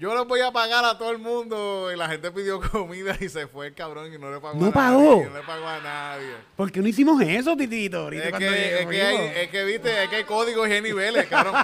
yo 0.00 0.14
les 0.16 0.26
voy 0.26 0.40
a 0.40 0.50
pagar 0.50 0.82
a 0.82 0.96
todo 0.96 1.10
el 1.10 1.18
mundo 1.18 1.90
y 1.92 1.96
la 1.96 2.08
gente 2.08 2.30
pidió 2.30 2.58
comida 2.58 3.14
y 3.20 3.28
se 3.28 3.46
fue 3.46 3.66
el 3.66 3.74
cabrón 3.74 4.10
y 4.12 4.16
no 4.16 4.32
le 4.32 4.40
pagó 4.40 4.58
¿No 4.58 4.68
a 4.68 4.72
pagó? 4.72 5.02
nadie, 5.02 5.24
no 5.26 5.36
le 5.36 5.42
pagó 5.42 5.68
a 5.68 5.78
nadie 5.80 6.34
¿Por 6.56 6.72
qué 6.72 6.80
no 6.80 6.88
hicimos 6.88 7.20
eso, 7.20 7.54
titito? 7.54 7.98
Ahorita 7.98 8.28
es 8.28 8.34
que, 8.34 8.80
es, 8.80 8.86
que 8.86 9.02
hay, 9.02 9.16
es 9.42 9.48
que, 9.50 9.64
viste, 9.64 10.04
es 10.04 10.08
que 10.08 10.16
hay 10.16 10.24
códigos 10.24 10.66
y 10.70 10.72
hay 10.72 10.80
niveles, 10.80 11.26
cabrón. 11.26 11.54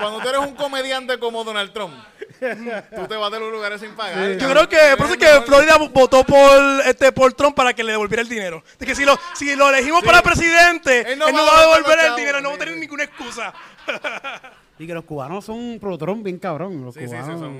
Cuando 0.00 0.20
tú 0.20 0.28
eres 0.28 0.40
un 0.40 0.56
comediante 0.56 1.20
como 1.20 1.44
Donald 1.44 1.72
Trump, 1.72 1.94
tú 2.40 3.06
te 3.06 3.16
vas 3.16 3.30
de 3.30 3.38
los 3.38 3.52
lugares 3.52 3.80
sin 3.80 3.92
pagar. 3.94 4.36
Yo 4.38 4.50
creo 4.50 4.68
que 4.68 4.96
por 4.96 5.06
eso 5.06 5.14
es 5.14 5.20
que 5.20 5.46
Florida 5.46 5.76
votó 5.76 6.24
por 6.24 6.80
este 6.84 7.12
por 7.12 7.32
Trump 7.34 7.54
para 7.54 7.74
que 7.74 7.84
le 7.84 7.92
devolviera 7.92 8.22
el 8.22 8.28
dinero. 8.28 8.64
De 8.78 8.86
que 8.86 8.96
si 8.96 9.04
lo, 9.04 9.16
si 9.34 9.54
lo 9.54 9.68
elegimos 9.70 10.02
para 10.02 10.20
presidente, 10.20 11.00
él 11.00 11.06
Él 11.12 11.18
no, 11.18 11.30
no 11.30 11.46
va 11.46 11.52
va 11.52 11.58
a 11.58 11.62
devolver 11.62 11.98
el 12.06 12.16
dinero, 12.16 12.40
no 12.40 12.48
va 12.50 12.54
a 12.56 12.58
tener 12.58 12.76
ninguna 12.76 13.04
excusa. 13.04 13.54
Y 14.78 14.86
que 14.86 14.94
los 14.94 15.04
cubanos 15.04 15.44
son 15.44 15.78
pro 15.80 15.98
Trump 15.98 16.22
bien 16.24 16.38
cabrón. 16.38 16.84
Los 16.84 16.94
Sí, 16.94 17.00
sí, 17.00 17.06
sí, 17.08 17.14
cubanos. 17.16 17.40
son, 17.40 17.54
uh, 17.56 17.58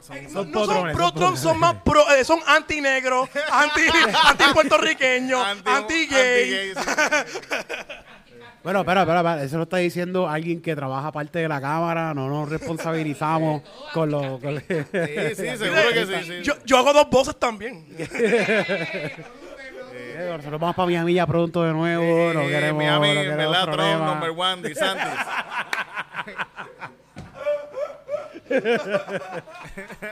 son- 0.00 0.24
No, 0.24 0.24
Son 0.24 0.24
no 0.24 0.30
son 0.30 0.52
potrones, 0.52 0.96
pro 0.96 1.08
son 1.08 1.14
Trump, 1.16 1.36
son 1.36 1.58
más 1.58 1.74
pro, 1.84 2.10
eh, 2.12 2.24
son 2.24 2.38
anti 2.46 2.80
negro, 2.80 3.28
anti, 3.50 3.80
anti 4.28 4.44
puertorriqueño, 4.54 5.42
anti- 5.42 5.68
anti 5.70 6.06
gay. 6.06 6.70
anti-gay. 6.70 6.74
Bueno, 8.62 8.80
espera, 8.80 9.02
espera, 9.02 9.20
espera, 9.20 9.42
eso 9.44 9.58
lo 9.58 9.62
está 9.62 9.76
diciendo 9.76 10.28
alguien 10.28 10.60
que 10.60 10.74
trabaja 10.74 11.06
aparte 11.06 11.38
de 11.38 11.46
la 11.46 11.60
cámara, 11.60 12.12
no 12.14 12.28
nos 12.28 12.48
responsabilizamos 12.48 13.62
con 13.94 14.10
los... 14.10 14.40
con- 14.40 14.58
Sí, 14.58 14.74
sí, 15.36 15.46
seguro 15.56 15.82
que 15.94 16.04
sí. 16.06 16.12
sí. 16.26 16.32
Yo, 16.42 16.54
yo 16.64 16.78
hago 16.78 16.92
dos 16.92 17.08
voces 17.08 17.36
también. 17.38 17.86
Eh, 20.18 20.28
Nosotros 20.36 20.60
vamos 20.60 20.76
para 20.76 20.86
Miami 20.86 21.14
ya 21.14 21.26
pronto 21.26 21.62
de 21.62 21.72
nuevo, 21.72 22.32
no 22.32 22.40
queremos, 22.46 22.82
Miami, 22.82 23.08
no 23.08 23.20
queremos 23.20 23.38
¿verdad? 23.38 23.72
Trump, 23.72 24.04
number 24.04 24.30
one, 24.30 24.62
DeSantis. 24.68 25.20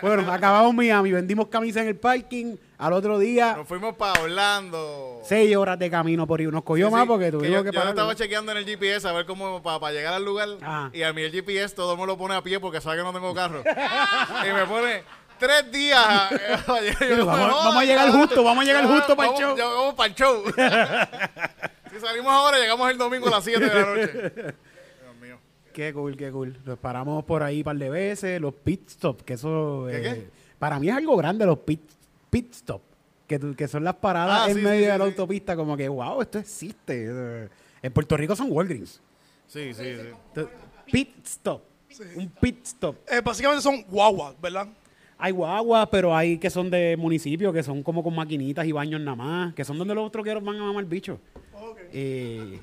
Bueno, 0.03 0.31
acabamos 0.33 0.75
Miami, 0.75 1.13
vendimos 1.13 1.49
camisas 1.49 1.83
en 1.83 1.89
el 1.89 1.97
parking, 1.97 2.57
al 2.79 2.93
otro 2.93 3.19
día, 3.19 3.55
Nos 3.57 3.69
fuimos 3.69 3.95
para 3.97 4.21
Orlando. 4.23 5.21
seis 5.25 5.57
horas 5.57 5.79
de 5.79 5.91
camino 5.91 6.27
por 6.27 6.41
ahí. 6.41 6.47
Nos 6.47 6.63
cogió 6.65 6.89
Sí, 6.89 6.93
más 6.93 7.03
sí, 7.03 7.09
porque 7.09 7.25
que 7.27 7.33
tuvimos 7.33 7.51
yo, 7.59 7.63
que 7.65 7.71
yo 7.71 7.79
parar. 7.81 7.89
estaba 7.91 8.15
chequeando 8.15 8.53
en 8.53 8.59
el 8.59 8.65
GPS 8.67 9.09
a 9.09 9.13
ver 9.13 9.25
cómo 9.27 9.63
para 9.63 9.93
llegar 9.93 10.13
al 10.15 10.25
lugar. 10.25 10.49
Ajá. 10.61 10.91
Y 10.93 11.03
a 11.03 11.13
mí 11.13 11.23
el 11.23 11.31
GPS 11.33 11.75
todo 11.75 11.97
me 11.97 12.07
lo 12.07 12.19
pone 12.19 12.35
a 12.35 12.43
pie 12.43 12.61
porque 12.61 12.81
sabe 12.81 12.99
que 12.99 13.03
no 13.05 13.13
tengo 13.13 13.33
carro. 13.35 13.63
y 14.49 14.53
me 14.53 14.67
pone 14.67 15.03
tres 15.39 15.71
días. 15.71 16.31
Yo, 17.01 17.27
vamos- 17.27 17.77
a 17.77 17.85
llegar 17.85 18.11
justo, 18.11 18.43
vamos 18.45 18.63
a 18.65 18.67
llegar 18.67 18.87
justo 18.87 19.17
pa'l 19.17 19.27
Vamos- 19.29 19.41
show. 19.41 19.57
ya 19.57 19.65
Vamos 19.67 19.95
para 19.95 20.09
el 20.09 20.15
show. 20.15 20.45
si 21.93 22.01
salimos 22.01 22.33
ahora, 22.33 22.59
llegamos 22.59 22.91
el 22.91 22.99
domingo 22.99 23.29
a 23.29 23.31
las 23.33 23.45
7 23.45 23.61
de 23.61 23.75
la 23.75 23.81
noche. 23.87 24.13
Dios 24.13 25.17
mío. 25.21 25.39
Qué 25.73 25.93
cool, 25.93 26.17
qué 26.17 26.31
cool. 26.31 26.59
Nos 26.65 26.79
paramos 26.79 27.25
por 27.25 27.43
ahí 27.43 27.59
un 27.59 27.65
par 27.65 27.77
de 27.77 27.91
veces, 27.91 28.41
los 28.41 28.55
pit 28.55 28.89
stop, 28.89 29.23
que 29.23 29.35
eso... 29.35 29.87
¿Qué, 29.91 29.97
eh, 29.99 30.03
qué? 30.03 30.29
Para 30.59 30.79
mí 30.79 30.89
es 30.89 30.95
algo 30.97 31.17
grande 31.17 31.45
los 31.47 31.59
pit, 31.59 31.83
pit 32.31 32.53
stop, 32.55 32.81
que, 33.27 33.39
que 33.57 33.69
son 33.69 33.85
las 33.85 33.95
paradas 33.97 34.43
Ah, 34.43 34.51
en 34.51 34.57
sí, 34.57 34.63
medio 34.63 34.79
sí, 34.81 34.87
de 34.87 34.93
sí, 34.93 34.99
la 34.99 35.05
autopista, 35.05 35.57
como 35.57 35.77
que, 35.77 35.89
wow, 35.89 36.23
esto 36.23 36.39
existe. 36.39 37.07
Eh, 37.09 37.49
En 37.83 37.93
Puerto 37.93 38.17
Rico 38.17 38.35
son 38.35 38.51
Walgreens. 38.51 39.01
Sí, 39.47 39.75
sí, 39.75 39.97
sí. 40.35 40.41
Pit 40.91 41.27
stop. 41.27 41.63
Un 42.17 42.29
pit 42.41 42.65
stop. 42.67 42.97
Eh, 43.09 43.21
básicamente 43.23 43.63
son 43.63 43.83
guaguas, 43.83 44.35
¿verdad? 44.41 44.67
Hay 45.19 45.33
guaguas, 45.33 45.89
pero 45.91 46.15
hay 46.17 46.39
que 46.39 46.51
son 46.51 46.71
de 46.71 46.97
municipios, 46.97 47.53
que 47.55 47.63
son 47.63 47.83
como 47.83 48.03
con 48.03 48.15
maquinitas 48.15 48.67
y 48.67 48.73
baños 48.73 49.01
nada 49.01 49.17
más, 49.17 49.55
que 49.55 49.65
son 49.65 49.79
donde 49.79 49.95
los 49.95 50.11
troqueros 50.11 50.43
van 50.43 50.57
a 50.57 50.65
mamar 50.65 50.85
bicho. 50.87 51.19
Eh, 51.93 52.59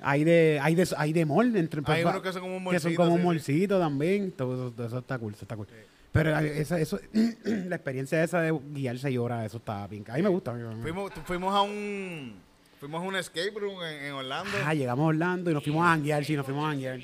hay 0.00 0.24
de, 0.24 0.58
hay 0.62 0.74
de, 0.74 0.88
hay 0.96 1.12
de 1.12 1.24
mall, 1.26 1.54
entre, 1.56 1.82
Hay 1.86 2.02
pa- 2.04 2.10
unos 2.10 2.22
que 2.22 2.32
son 2.32 2.42
como 2.42 2.56
un 2.56 2.70
que 2.70 2.80
son 2.80 2.94
como 2.94 3.12
un 3.12 3.18
sí. 3.20 3.24
molcito 3.24 3.78
también. 3.78 4.32
Todo, 4.32 4.54
eso- 4.68 4.74
todo 4.74 4.86
eso 4.86 4.98
está 4.98 5.18
cool, 5.18 5.32
eso 5.34 5.44
está 5.44 5.56
cool. 5.56 5.66
Pero 6.12 6.38
eh, 6.38 6.60
esa, 6.60 6.80
eso, 6.80 6.98
la 7.44 7.76
experiencia 7.76 8.22
esa 8.24 8.40
de 8.40 8.58
guiar 8.72 8.98
seis 8.98 9.18
horas, 9.18 9.44
eso 9.46 9.58
está 9.58 9.86
bien. 9.86 10.04
A 10.08 10.14
mí 10.16 10.22
me 10.22 10.28
gusta. 10.30 10.54
Fuimos, 10.82 11.12
fuimos 11.24 11.54
a 11.54 11.62
un 11.62 12.34
fuimos 12.80 13.02
a 13.02 13.06
un 13.06 13.16
escape 13.16 13.52
room 13.58 13.82
en, 13.82 14.04
en 14.06 14.12
Orlando. 14.12 14.50
Ah, 14.64 14.74
llegamos 14.74 15.04
a 15.04 15.08
Orlando 15.08 15.50
y 15.50 15.54
nos 15.54 15.62
fuimos 15.64 15.84
a 15.84 15.88
janguear, 15.90 16.24
sí, 16.24 16.36
nos 16.36 16.44
fuimos 16.46 16.64
a 16.64 16.68
janguear. 16.68 17.00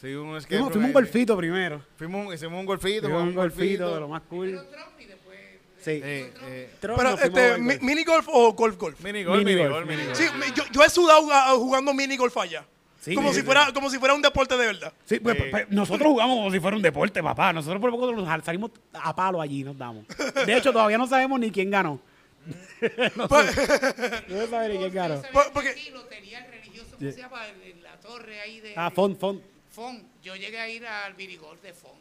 Sí, 0.00 0.14
un 0.14 0.36
escape 0.36 0.58
Fuimos, 0.58 0.76
un 0.76 0.92
golfito 0.92 1.36
primero. 1.36 1.82
Fuimos, 1.96 2.34
hicimos 2.34 2.60
un 2.60 2.66
golfito, 2.66 3.02
Fuimos 3.08 3.22
un 3.24 3.34
golfito 3.34 3.94
de 3.94 4.00
lo 4.00 4.08
más 4.08 4.22
cool. 4.28 4.52
Trump 4.52 5.00
y 5.00 5.04
después 5.06 5.38
Sí. 5.80 5.90
Eh, 6.02 6.32
eh, 6.42 6.70
Pero, 6.80 6.96
este, 7.14 7.58
mi-. 7.58 7.78
¿mini 7.80 8.04
golf 8.04 8.26
o 8.30 8.52
golf 8.52 8.76
golf? 8.76 9.00
mini 9.00 9.24
golf, 9.24 9.38
Mini 9.38 9.52
mini 9.54 9.60
golf, 9.68 9.74
golf, 9.76 9.88
mini 9.88 10.02
mini 10.02 10.14
Sí, 10.14 10.26
golf. 10.26 10.36
me- 10.38 10.52
yo, 10.54 10.62
yo 10.72 10.84
he 10.84 10.90
sudado 10.90 11.28
ah, 11.32 11.52
jugando 11.56 11.92
mini 11.94 12.16
golf 12.16 12.36
allá. 12.36 12.64
Sí, 13.00 13.14
como, 13.14 13.28
sí, 13.28 13.36
si 13.36 13.40
sí. 13.40 13.46
fuera, 13.46 13.72
como 13.72 13.88
si 13.90 13.98
fuera 13.98 14.12
un 14.14 14.20
deporte 14.22 14.56
de 14.56 14.66
verdad. 14.66 14.92
Sí, 15.04 15.18
pues, 15.20 15.36
Eh. 15.38 15.48
pues, 15.50 15.70
nosotros 15.70 16.08
jugamos 16.08 16.36
como 16.36 16.50
si 16.50 16.60
fuera 16.60 16.76
un 16.76 16.82
deporte, 16.82 17.22
papá. 17.22 17.52
Nosotros 17.52 17.80
por 17.80 17.90
poco 17.90 18.12
nos 18.12 18.44
salimos 18.44 18.70
a 18.92 19.14
palo 19.16 19.40
allí, 19.40 19.62
nos 19.64 19.78
damos. 19.78 20.04
De 20.46 20.56
hecho, 20.56 20.72
todavía 20.72 20.98
no 20.98 21.06
sabemos 21.06 21.38
ni 21.40 21.50
quién 21.50 21.70
ganó. 21.70 22.00
no, 23.16 23.28
Pues, 23.28 23.50
sé- 23.52 23.68
no 24.28 24.36
se 24.36 24.46
sabe 24.48 24.68
ni 24.70 24.78
quién 24.78 24.92
ganó. 24.94 25.22
Por- 25.32 25.52
porque- 25.52 25.70
Tranquilo, 25.72 26.02
tenía 26.04 26.38
el 26.44 26.50
religioso, 26.52 26.96
¿cómo 26.98 27.10
se 27.10 27.18
llama? 27.18 27.40
La 27.82 28.00
torre 28.00 28.40
ahí 28.40 28.60
de 28.60 28.74
Ah, 28.76 28.90
Font, 28.90 29.18
Font. 29.18 29.42
Fon. 29.70 30.02
Yo 30.22 30.34
llegué 30.36 30.58
a 30.58 30.68
ir 30.68 30.86
al 30.86 31.14
Virigol 31.14 31.60
de 31.62 31.72
Fon. 31.72 31.92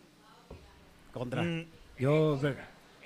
Contra. 1.14 1.42
Mm. 1.44 1.66
Yo, 2.00 2.38
pues, 2.40 2.56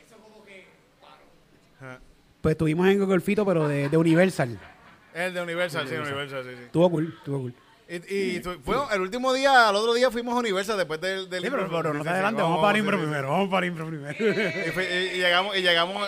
Eso 0.06 0.18
como 0.18 0.44
que, 0.44 0.66
wow. 1.02 1.98
pues 2.42 2.52
estuvimos 2.54 2.88
en 2.88 3.06
Golfito, 3.06 3.46
pero 3.46 3.68
de, 3.68 3.88
de 3.90 3.98
Universal. 3.98 4.60
El 5.14 5.34
de 5.34 5.42
Universal, 5.42 5.88
sí, 5.88 5.96
Universal, 5.96 6.44
sí, 6.44 6.50
sí. 6.58 6.64
Estuvo 6.64 6.90
cool, 6.90 7.14
estuvo 7.18 7.40
cool. 7.40 7.54
Y, 7.90 7.96
y 8.36 8.40
tu- 8.40 8.60
fue 8.64 8.76
el 8.94 9.02
último 9.02 9.34
día, 9.34 9.68
al 9.68 9.76
otro 9.76 9.94
día 9.94 10.10
fuimos 10.10 10.34
a 10.36 10.40
Universal 10.40 10.78
después 10.78 11.02
del... 11.02 11.30
del 11.30 11.44
Sí, 11.44 11.50
pero, 11.50 11.64
impro. 11.64 11.78
pero 11.82 11.94
no 11.94 12.04
te 12.04 12.10
adelante, 12.10 12.42
vamos 12.42 12.62
para 12.62 12.74
sí, 12.74 12.80
Impro 12.80 12.98
sí, 12.98 13.02
sí. 13.04 13.08
primero, 13.08 13.30
vamos 13.30 13.50
para 13.50 13.66
Impro 13.66 13.88
primero. 13.88 14.16
Y- 14.20 15.16
y 15.18 15.20
llegamos, 15.20 15.58
y 15.58 15.62
llegamos, 15.62 16.08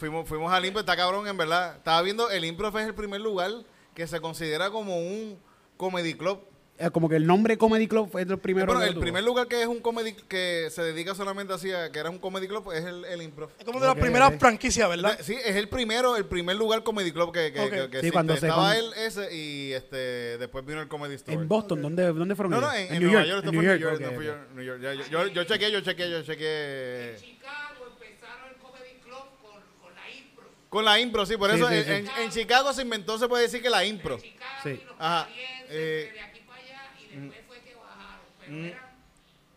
fuimos, 0.00 0.28
fuimos 0.28 0.52
al 0.52 0.64
Impro, 0.64 0.80
está 0.80 0.96
cabrón, 0.96 1.28
en 1.28 1.36
verdad. 1.36 1.76
Estaba 1.76 2.02
viendo, 2.02 2.28
el 2.30 2.44
Impro 2.44 2.68
es 2.76 2.86
el 2.86 2.94
primer 2.94 3.20
lugar 3.20 3.52
que 3.94 4.06
se 4.08 4.20
considera 4.20 4.70
como 4.70 4.98
un 4.98 5.38
comedy 5.76 6.14
club. 6.14 6.40
Eh, 6.78 6.90
Como 6.90 7.08
que 7.08 7.16
el 7.16 7.26
nombre 7.26 7.56
Comedy 7.56 7.88
Club 7.88 8.10
fue 8.10 8.20
el 8.22 8.38
primero. 8.38 8.78
Que 8.78 8.84
el 8.84 8.90
tuvo. 8.92 9.00
primer 9.00 9.24
lugar 9.24 9.46
que 9.48 9.62
es 9.62 9.66
un 9.66 9.80
comedy, 9.80 10.12
que 10.12 10.68
se 10.70 10.82
dedica 10.82 11.14
solamente 11.14 11.54
así 11.54 11.72
a 11.72 11.90
que 11.90 11.98
era 11.98 12.10
un 12.10 12.18
comedy 12.18 12.46
club, 12.46 12.70
es 12.72 12.84
el, 12.84 13.02
el 13.06 13.22
Impro. 13.22 13.50
Es 13.58 13.64
como 13.64 13.80
de 13.80 13.86
las 13.86 13.94
Ok, 13.96 14.02
primeras 14.02 14.38
franquicias, 14.38 14.86
¿verdad? 14.86 15.18
Sí, 15.22 15.34
es 15.42 15.56
el 15.56 15.70
primero, 15.70 16.16
el 16.16 16.26
primer 16.26 16.54
lugar 16.56 16.82
comedy 16.82 17.12
club 17.12 17.32
que, 17.32 17.50
que, 17.50 17.60
Ok. 17.60 17.70
que- 17.70 17.90
que 17.90 18.00
Sí, 18.02 18.10
cuando 18.10 18.36
se 18.36 18.46
Estaba 18.48 18.68
con- 18.74 18.76
él 18.76 18.90
ese 18.98 19.34
y 19.34 19.72
este 19.72 19.96
después 20.36 20.66
vino 20.66 20.82
el 20.82 20.88
comedy 20.88 21.14
store. 21.14 21.38
En 21.38 21.48
Boston, 21.48 21.80
¿dónde, 21.80 22.04
dónde 22.12 22.34
fueron? 22.36 22.50
no, 22.52 22.60
no, 22.60 22.70
en, 22.74 22.94
en 22.94 23.02
Nueva 23.02 23.24
York, 23.24 23.46
en 23.46 23.50
New 23.52 23.62
York, 23.62 23.94
ok, 23.94 24.00
no 24.02 24.08
fui 24.12 24.28
ok. 24.28 24.34
yo, 24.34 24.54
New 24.54 24.64
York. 24.64 24.80
Ya, 24.82 24.92
yo, 24.92 25.04
yo, 25.08 25.26
yo 25.28 25.44
chequeé, 25.44 25.72
yo 25.72 25.80
chequeé, 25.80 26.10
yo 26.10 26.22
chequeé. 26.24 27.10
En 27.14 27.16
Chicago 27.22 27.86
empezaron 27.90 28.50
el 28.50 28.56
Comedy 28.60 29.00
Club 29.02 29.24
con, 29.40 29.62
con 29.80 29.94
la 29.94 30.10
impro. 30.10 30.44
Con 30.68 30.84
la 30.84 31.00
impro, 31.00 31.24
sí, 31.24 31.38
por 31.38 31.50
Sí, 31.52 31.56
eso 31.56 31.68
sí, 31.70 31.74
en, 31.74 31.84
sí. 31.84 31.90
en- 31.92 32.22
en 32.22 32.30
Chicago 32.30 32.70
se 32.74 32.82
inventó, 32.82 33.18
se 33.18 33.26
puede 33.28 33.44
decir 33.44 33.62
que 33.62 33.70
la 33.70 33.82
impro. 33.82 34.18
Chicago 34.18 34.60
Sí. 34.62 34.68
y 34.82 34.84
los 34.84 34.94
Ajá, 34.98 35.28
eh, 35.68 36.10
de 36.14 36.20
aquí 36.20 36.40
para 36.46 36.60
allá, 36.60 36.80
y 37.00 37.05
después 37.20 37.44
fue 37.46 37.60
que 37.60 37.74
bajaron. 37.74 38.20
Pero 38.40 38.56
eran 38.64 38.96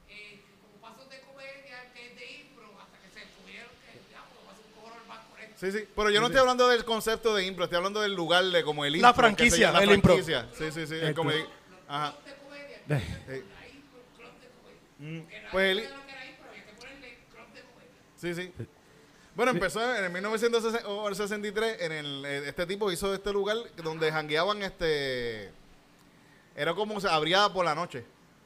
eh, 0.09 0.41
como 0.61 0.81
pasos 0.81 1.09
de 1.09 1.19
comedia 1.21 1.91
que 1.93 2.07
es 2.07 2.15
de 2.15 2.25
impro, 2.41 2.65
hasta 2.81 2.97
que 2.99 3.09
se 3.09 3.25
tuvieron 3.41 3.69
que, 3.85 3.99
ya, 4.11 4.19
vamos 4.19 4.49
a 4.49 4.51
hacer 4.53 4.65
un 4.65 4.81
cobro 4.81 5.05
más 5.07 5.19
con 5.27 5.39
esto. 5.39 5.55
Sí, 5.59 5.71
sí, 5.71 5.87
pero 5.95 6.09
yo 6.09 6.19
no 6.21 6.27
estoy 6.27 6.39
hablando 6.41 6.67
del 6.67 6.85
concepto 6.85 7.35
de 7.35 7.45
impro, 7.45 7.63
estoy 7.65 7.77
hablando 7.77 8.01
del 8.01 8.13
lugar 8.15 8.43
de 8.45 8.63
como 8.63 8.85
el 8.85 8.95
impro. 8.95 9.09
La 9.09 9.13
franquicia, 9.13 9.67
llama- 9.67 9.79
la 9.79 9.83
el 9.85 9.91
impro. 9.95 10.13
franquicia. 10.15 10.47
Sí, 10.57 10.71
sí, 10.71 10.87
sí, 10.87 10.95
el 10.95 11.03
El. 11.03 11.47
Ajá. 11.87 12.15
Comedia, 12.43 12.79
club 12.85 14.31
de 14.39 14.47
comedia. 14.47 15.21
Mm, 15.21 15.27
Pues 15.51 15.69
el, 15.71 15.77
sabía 15.83 15.97
lo 15.97 16.05
que 16.05 16.11
era 16.11 16.25
impro, 16.25 16.49
había 16.49 16.65
que 16.65 16.73
ponerle 16.73 17.17
club 17.31 17.53
de 17.53 17.61
comedia. 17.61 17.91
Sí, 18.15 18.33
sí. 18.35 18.65
Bueno, 19.35 19.51
empezó 19.51 19.95
en 19.95 20.03
el 20.03 20.11
1963, 20.11 21.81
en 21.81 21.91
el, 21.93 22.25
eh, 22.25 22.47
este 22.49 22.65
tipo 22.65 22.91
hizo 22.91 23.13
este 23.13 23.31
lugar 23.31 23.57
donde 23.77 24.11
jangueaban 24.11 24.61
este... 24.63 25.51
Era 26.59 26.73
como 26.73 26.99
se 26.99 27.07
abría 27.07 27.47
por 27.47 27.63
la 27.63 27.73
noche. 27.73 28.03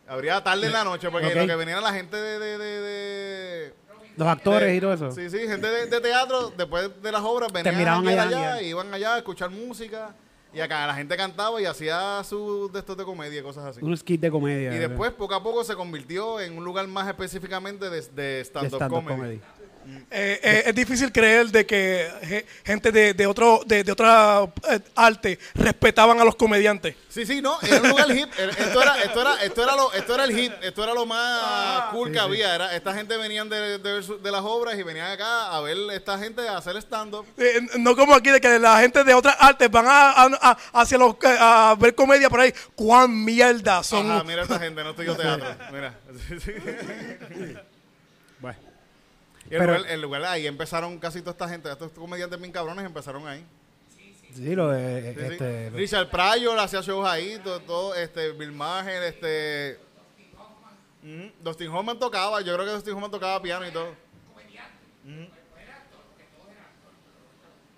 Abría 0.08 0.44
tarde 0.44 0.68
en 0.68 0.74
la 0.74 0.84
noche, 0.84 1.10
porque 1.10 1.34
lo 1.34 1.48
que 1.48 1.56
venía 1.56 1.74
era 1.74 1.82
la 1.82 1.94
gente 1.94 2.16
de... 2.16 2.38
de, 2.38 2.58
de, 2.60 2.82
de- 2.82 3.74
Los 4.16 4.28
actores 4.28 4.68
de- 4.70 4.76
y 4.76 4.80
todo 4.80 4.94
eso. 4.94 5.12
Sí, 5.12 5.30
sí, 5.32 5.40
gente 5.40 5.68
de, 5.68 6.00
teatro, 6.00 6.54
después 6.56 6.92
de 7.02 7.12
las 7.12 7.22
obras, 7.24 7.52
venían 7.52 7.76
allá, 7.76 7.98
allá, 7.98 8.22
janguear. 8.22 8.64
iban 8.64 8.94
allá 8.94 9.16
a 9.16 9.18
escuchar 9.18 9.50
música, 9.50 10.14
y 10.54 10.60
acá 10.60 10.86
la 10.86 10.94
gente 10.94 11.18
cantaba 11.18 11.60
y 11.60 11.66
hacía 11.66 12.24
sus 12.24 12.72
de 12.72 12.78
estos 12.80 12.96
de 12.96 13.04
comedia 13.04 13.40
y 13.40 13.42
cosas 13.42 13.66
así. 13.66 13.80
Un 13.84 13.98
skit 13.98 14.22
de 14.22 14.30
comedia. 14.30 14.76
Y 14.76 14.78
después, 14.78 15.12
poco 15.14 15.34
a 15.34 15.42
poco, 15.42 15.64
se 15.64 15.74
convirtió 15.76 16.40
en 16.40 16.56
un 16.56 16.64
lugar 16.64 16.88
más 16.88 17.08
específicamente 17.08 17.90
de, 17.90 18.02
de 18.02 18.42
stand-up 18.42 18.88
comedy. 18.88 19.42
Eh, 20.12 20.40
eh, 20.44 20.64
es 20.68 20.76
difícil 20.76 21.12
creer 21.12 21.48
de 21.48 21.66
que 21.66 22.08
ge- 22.24 22.46
gente 22.64 22.92
de, 22.92 23.14
de 23.14 23.26
otro 23.28 23.62
de, 23.66 23.84
de 23.84 23.92
otra 23.92 24.44
eh, 24.70 24.80
arte 24.96 25.40
respetaban 25.56 26.20
a 26.20 26.24
los 26.24 26.36
comediantes. 26.36 26.96
Sí, 27.10 27.26
sí, 27.26 27.42
no, 27.42 27.60
era 27.62 27.82
un 27.82 27.90
lugar 27.90 28.12
hip. 28.16 28.30
Era- 28.38 28.52
Esto 28.52 28.82
era, 28.82 29.02
esto 29.04 29.22
era, 29.22 29.44
esto 29.44 29.64
era 29.64 29.76
lo, 29.76 29.94
esto 29.94 30.14
era 30.16 30.24
el 30.26 30.40
hip, 30.40 30.54
esto 30.62 30.84
era 30.84 30.94
lo 30.94 31.06
más 31.06 31.92
cool 31.92 32.12
que 32.12 32.20
había. 32.20 32.56
Era, 32.56 32.76
esta 32.76 32.94
gente 32.94 33.18
venían 33.18 33.50
de, 33.50 33.80
de, 33.80 34.32
las 34.32 34.42
obras 34.44 34.78
y 34.78 34.84
venían 34.84 35.12
acá 35.12 35.48
a 35.56 35.62
ver 35.62 35.78
esta 35.94 36.18
gente 36.20 36.48
a 36.48 36.58
hacer 36.58 36.76
stand-up. 36.78 37.26
Eh, 37.38 37.60
no 37.80 37.96
como 37.96 38.14
aquí 38.16 38.30
de 38.30 38.40
que 38.42 38.60
la 38.60 38.80
gente 38.80 39.04
de 39.04 39.14
otras 39.14 39.36
artes 39.40 39.70
van 39.70 39.86
a, 39.88 40.12
a- 40.12 40.30
a- 40.42 40.58
hacia 40.82 40.98
los 40.98 41.16
a 41.24 41.76
ver 41.80 41.94
comedia 41.96 42.30
por 42.30 42.40
ahí. 42.40 42.54
¿Cuán 42.76 43.24
mierda 43.24 43.84
son? 43.84 44.10
Ajá, 44.12 44.24
mira 44.24 44.44
esta 44.44 44.60
gente, 44.60 44.84
no 44.84 44.92
estoy 44.92 45.06
yo 45.08 45.16
teatro. 45.16 45.48
Mira. 45.72 45.94
Sí, 49.54 49.54
sí. 49.54 49.54
Y 49.54 49.56
el, 49.56 49.60
Pero- 49.60 49.78
lugar, 49.78 49.92
el 49.92 50.02
lugar, 50.02 50.24
ahí 50.26 50.48
empezaron 50.48 50.98
casi 51.00 51.20
toda 51.20 51.32
esta 51.32 51.48
gente, 51.50 51.72
estos 51.72 51.92
comediantes 51.92 52.40
bien 52.40 52.52
cabrones 52.52 52.86
empezaron 52.86 53.28
ahí. 53.28 53.46
Sí, 54.34 54.56
lo 54.56 54.70
de. 54.70 55.14
Sí, 55.14 55.20
sí. 55.20 55.26
este, 55.34 55.70
Richard 55.70 56.10
Pryor 56.10 56.58
hacía 56.60 56.82
shows 56.82 57.08
ahí, 57.08 57.40
todo, 57.44 57.60
todo, 57.62 57.96
este, 57.96 58.32
Bill 58.32 58.52
Maher, 58.52 59.04
este... 59.04 59.80
Ujú, 61.04 61.32
Dustin 61.44 61.68
Hoffman 61.68 62.00
tocaba, 62.00 62.42
yo 62.42 62.54
creo 62.56 62.66
que 62.66 62.72
Dustin 62.72 62.94
Hoffman 62.94 63.12
tocaba 63.12 63.40
piano 63.42 63.68
y 63.68 63.72
todo. 63.72 63.94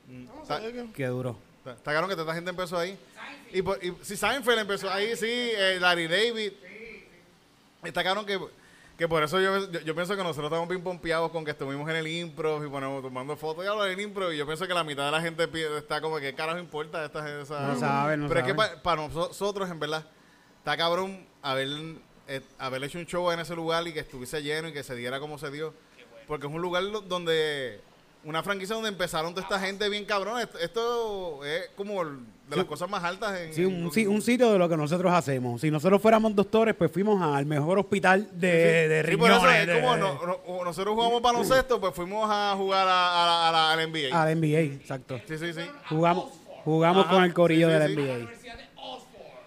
Mm, 0.07 0.27
está- 0.41 0.61
Qué 0.93 1.05
duro. 1.07 1.37
Está 1.57 1.71
está 1.73 1.91
claro 1.91 2.07
que 2.07 2.13
toda 2.13 2.23
esta 2.25 2.35
gente 2.35 2.51
empezó 2.51 2.77
ahí. 2.77 2.97
Y, 3.51 3.61
si 4.03 4.15
Seinfeld 4.15 4.59
empezó 4.59 4.89
ahí, 4.91 5.15
sí, 5.15 5.25
eh, 5.27 5.77
Larry 5.79 6.07
David. 6.07 6.53
Está 7.83 8.01
claro 8.03 8.25
que, 8.25 8.39
que 8.97 9.07
por 9.09 9.21
eso 9.23 9.39
yo, 9.41 9.69
yo, 9.71 9.81
yo 9.81 9.93
pienso 9.95 10.15
que 10.15 10.23
nosotros 10.23 10.45
estamos 10.45 10.69
bien 10.69 10.81
pompeados 10.81 11.29
con 11.31 11.43
que 11.43 11.51
estuvimos 11.51 11.89
en 11.89 11.97
el 11.97 12.07
impro 12.07 12.65
y 12.65 12.69
ponemos 12.69 13.01
tomando 13.01 13.35
fotos 13.35 13.65
y 13.65 13.67
hablo 13.67 13.83
del 13.83 13.99
impro. 13.99 14.31
Y 14.31 14.37
yo 14.37 14.45
pienso 14.45 14.65
que 14.67 14.73
la 14.73 14.83
mitad 14.85 15.05
de 15.05 15.11
la 15.11 15.21
gente 15.21 15.49
está 15.77 15.99
como 15.99 16.17
que 16.17 16.33
carajo 16.33 16.59
importa 16.59 17.03
esta 17.03 17.21
gente. 17.23 17.41
esa- 17.41 17.67
No 17.67 17.77
saben, 17.79 18.21
no 18.21 18.27
Pero 18.29 18.39
es 18.39 18.45
que 18.45 18.53
para 18.81 19.01
nosotros, 19.07 19.69
en 19.69 19.79
verdad, 19.79 20.05
está 20.59 20.77
cabrón 20.77 21.27
haber, 21.41 21.67
eh, 22.27 22.41
haber 22.57 22.83
hecho 22.85 22.97
un 22.97 23.05
show 23.05 23.29
en 23.31 23.39
ese 23.41 23.53
lugar 23.55 23.85
y 23.87 23.93
que 23.93 23.99
estuviese 23.99 24.41
lleno 24.41 24.69
y 24.69 24.73
que 24.73 24.83
se 24.83 24.95
diera 24.95 25.19
como 25.19 25.37
se 25.37 25.51
dio. 25.51 25.73
Porque 26.27 26.47
es 26.47 26.53
un 26.53 26.61
lugar 26.61 26.83
donde 27.07 27.81
una 28.25 28.43
franquicia 28.43 28.75
donde 28.75 28.89
empezaron 28.89 29.33
toda 29.33 29.43
esta 29.43 29.59
gente 29.59 29.87
bien 29.89 30.03
cabrón. 30.05 30.39
Esto, 30.41 30.57
esto 30.59 31.45
es 31.45 31.69
como 31.77 32.01
el- 32.01 32.19
de 32.49 32.57
las 32.57 32.65
cosas 32.65 32.87
más 32.89 33.03
altas 33.03 33.39
en, 33.39 33.53
Sí, 33.55 33.65
un, 33.65 33.89
en- 33.95 34.07
un 34.09 34.21
sitio 34.21 34.51
de 34.51 34.59
lo 34.59 34.69
que 34.69 34.77
nosotros 34.77 35.11
hacemos. 35.11 35.61
Si 35.61 35.71
nosotros 35.71 35.99
fuéramos 35.99 36.35
doctores, 36.35 36.75
pues 36.75 36.91
fuimos 36.91 37.19
al 37.21 37.45
mejor 37.47 37.79
hospital 37.79 38.29
de, 38.33 38.87
de 38.87 39.03
Sí, 39.09 39.17
por 39.17 39.31
eso 39.31 39.39
riñones. 39.39 39.61
es 39.61 39.67
de- 39.67 39.81
como 39.81 39.97
no- 39.97 40.19
no- 40.47 40.63
nosotros 40.63 40.93
jugamos 40.93 41.21
baloncesto, 41.23 41.79
pues 41.79 41.93
fuimos 41.95 42.29
a 42.31 42.53
jugar 42.55 42.87
a, 42.87 43.23
a 43.23 43.25
la- 43.25 43.49
a 43.49 43.51
la- 43.51 43.71
al 43.73 43.79
NBA. 43.91 44.21
Al 44.21 44.29
NBA, 44.39 44.59
exacto. 44.75 45.19
Sí, 45.27 45.37
sí, 45.39 45.53
sí. 45.53 45.61
Jugamos, 45.89 46.33
jugamos 46.63 47.05
Ajá, 47.05 47.15
con 47.15 47.23
el 47.23 47.33
corillo 47.33 47.67
sí, 47.67 47.73
del 47.73 47.87
sí, 47.89 47.95
sí. 47.95 48.01
NBA. 48.01 48.29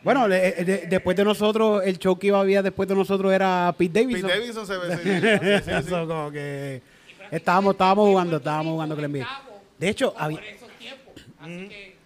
Bueno, 0.03 0.29
le- 0.29 0.49
eh, 0.61 0.65
de- 0.65 0.87
después 0.89 1.17
de 1.17 1.25
nosotros, 1.25 1.83
el 1.85 1.99
show 1.99 2.19
que 2.19 2.29
iba 2.29 2.39
a 2.39 2.43
haber 2.43 2.63
después 2.63 2.89
de 2.89 2.95
nosotros 2.95 3.33
era 3.33 3.75
Pete 3.77 4.05
Pete 4.07 4.23
Davidson. 4.23 4.31
Davidson 4.31 4.67
se 4.67 4.77
ve. 4.77 4.97
sí, 4.97 5.03
sí, 5.03 5.21
sí, 5.21 5.65
sí. 5.65 5.71
Eso 5.87 6.07
como 6.07 6.31
que 6.31 6.81
estábamos, 7.31 7.73
estábamos 7.75 8.09
jugando, 8.09 8.37
estábamos 8.37 8.73
jugando 8.73 8.95
con 8.95 9.05
el 9.05 9.11
NBA. 9.13 9.27
De 9.79 9.89
hecho, 9.89 10.15
había, 10.19 10.41
que, 10.41 11.97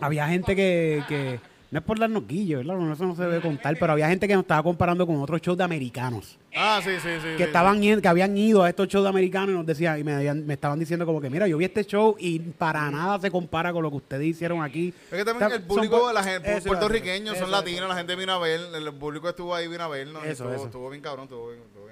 la- 0.00 0.06
había 0.06 0.28
gente 0.28 0.56
que, 0.56 1.02
que 1.08 1.40
no 1.70 1.78
es 1.78 1.84
por 1.84 1.98
darnos 1.98 2.26
guillo, 2.26 2.58
¿verdad? 2.58 2.74
No, 2.76 2.92
Eso 2.92 3.04
no 3.06 3.14
se 3.16 3.22
debe 3.22 3.40
contar, 3.40 3.76
pero 3.78 3.92
había 3.92 4.08
gente 4.08 4.26
que 4.28 4.34
nos 4.34 4.42
estaba 4.42 4.62
comparando 4.62 5.06
con 5.06 5.16
otros 5.22 5.40
shows 5.40 5.56
de 5.56 5.64
americanos. 5.64 6.38
Ah, 6.54 6.80
sí, 6.84 6.90
sí, 7.00 7.08
sí. 7.22 7.28
que 7.38 7.44
estaban 7.44 7.80
yendo- 7.80 8.02
que 8.02 8.08
habían 8.08 8.36
ido 8.36 8.62
a 8.62 8.68
estos 8.68 8.88
shows 8.88 9.04
de 9.04 9.08
americanos 9.08 9.50
y 9.50 9.52
nos 9.54 9.64
decían 9.66 9.98
y 9.98 10.04
me, 10.04 10.52
estaban 10.52 10.78
diciendo 10.78 11.06
como 11.06 11.18
que 11.18 11.30
mira 11.30 11.48
yo 11.48 11.56
vi 11.56 11.64
este 11.64 11.82
show 11.84 12.14
y 12.18 12.38
para 12.40 12.90
nada 12.90 13.18
se 13.20 13.30
compara 13.30 13.72
con 13.72 13.82
lo 13.82 13.88
que 13.90 13.96
ustedes 13.96 14.26
hicieron 14.26 14.62
aquí 14.62 14.92
Es 15.10 15.16
que 15.18 15.24
también 15.24 15.50
el 15.50 15.62
público, 15.62 15.98
son 15.98 16.10
pu- 16.10 16.12
la 16.12 16.22
gente, 16.22 16.56
eso, 16.58 16.66
puertorriqueños, 16.68 17.36
eso, 17.36 17.46
son 17.46 17.54
eso. 17.54 17.58
latinos, 17.58 17.88
la 17.88 17.96
gente 17.96 18.16
vino 18.16 18.32
a 18.32 18.38
ver, 18.38 18.60
el 18.74 18.92
público 18.94 19.30
estuvo 19.30 19.54
ahí, 19.54 19.66
vino 19.66 19.82
a 19.84 19.88
vernos. 19.88 20.22
y 20.24 20.28
Eso, 20.28 20.44
estuvo, 20.44 20.54
eso. 20.54 20.64
estuvo 20.66 20.90
bien 20.90 21.02
cabrón, 21.02 21.24
estuvo 21.24 21.48
bien, 21.48 21.62
estuvo 21.62 21.86
bien 21.86 21.91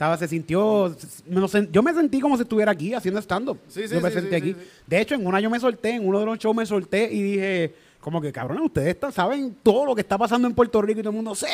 Estaba 0.00 0.16
se 0.16 0.28
sintió 0.28 0.96
me 1.26 1.42
yo 1.70 1.82
me 1.82 1.92
sentí 1.92 2.20
como 2.20 2.34
si 2.38 2.44
estuviera 2.44 2.72
aquí 2.72 2.94
haciendo 2.94 3.20
stand 3.20 3.50
up 3.50 3.58
Sí, 3.68 3.86
sí, 3.86 3.94
yo 3.96 4.00
me 4.00 4.08
sí, 4.08 4.14
sentí 4.14 4.34
aquí. 4.34 4.56
de 4.86 4.98
hecho 4.98 5.14
en 5.14 5.26
una 5.26 5.40
yo 5.40 5.50
me 5.50 5.60
solté 5.60 5.90
en 5.90 6.08
uno 6.08 6.20
de 6.20 6.24
los 6.24 6.38
shows 6.38 6.56
me 6.56 6.64
solté 6.64 7.12
y 7.12 7.22
dije 7.22 7.74
como 8.00 8.18
que 8.18 8.32
cabrón 8.32 8.62
ustedes 8.62 8.88
están- 8.94 9.12
saben 9.12 9.58
todo 9.62 9.84
lo 9.84 9.94
que 9.94 10.00
está 10.00 10.16
pasando 10.16 10.48
en 10.48 10.54
Puerto 10.54 10.80
Rico 10.80 11.00
y 11.00 11.02
todo 11.02 11.10
el 11.10 11.16
mundo 11.16 11.34
sí 11.34 11.44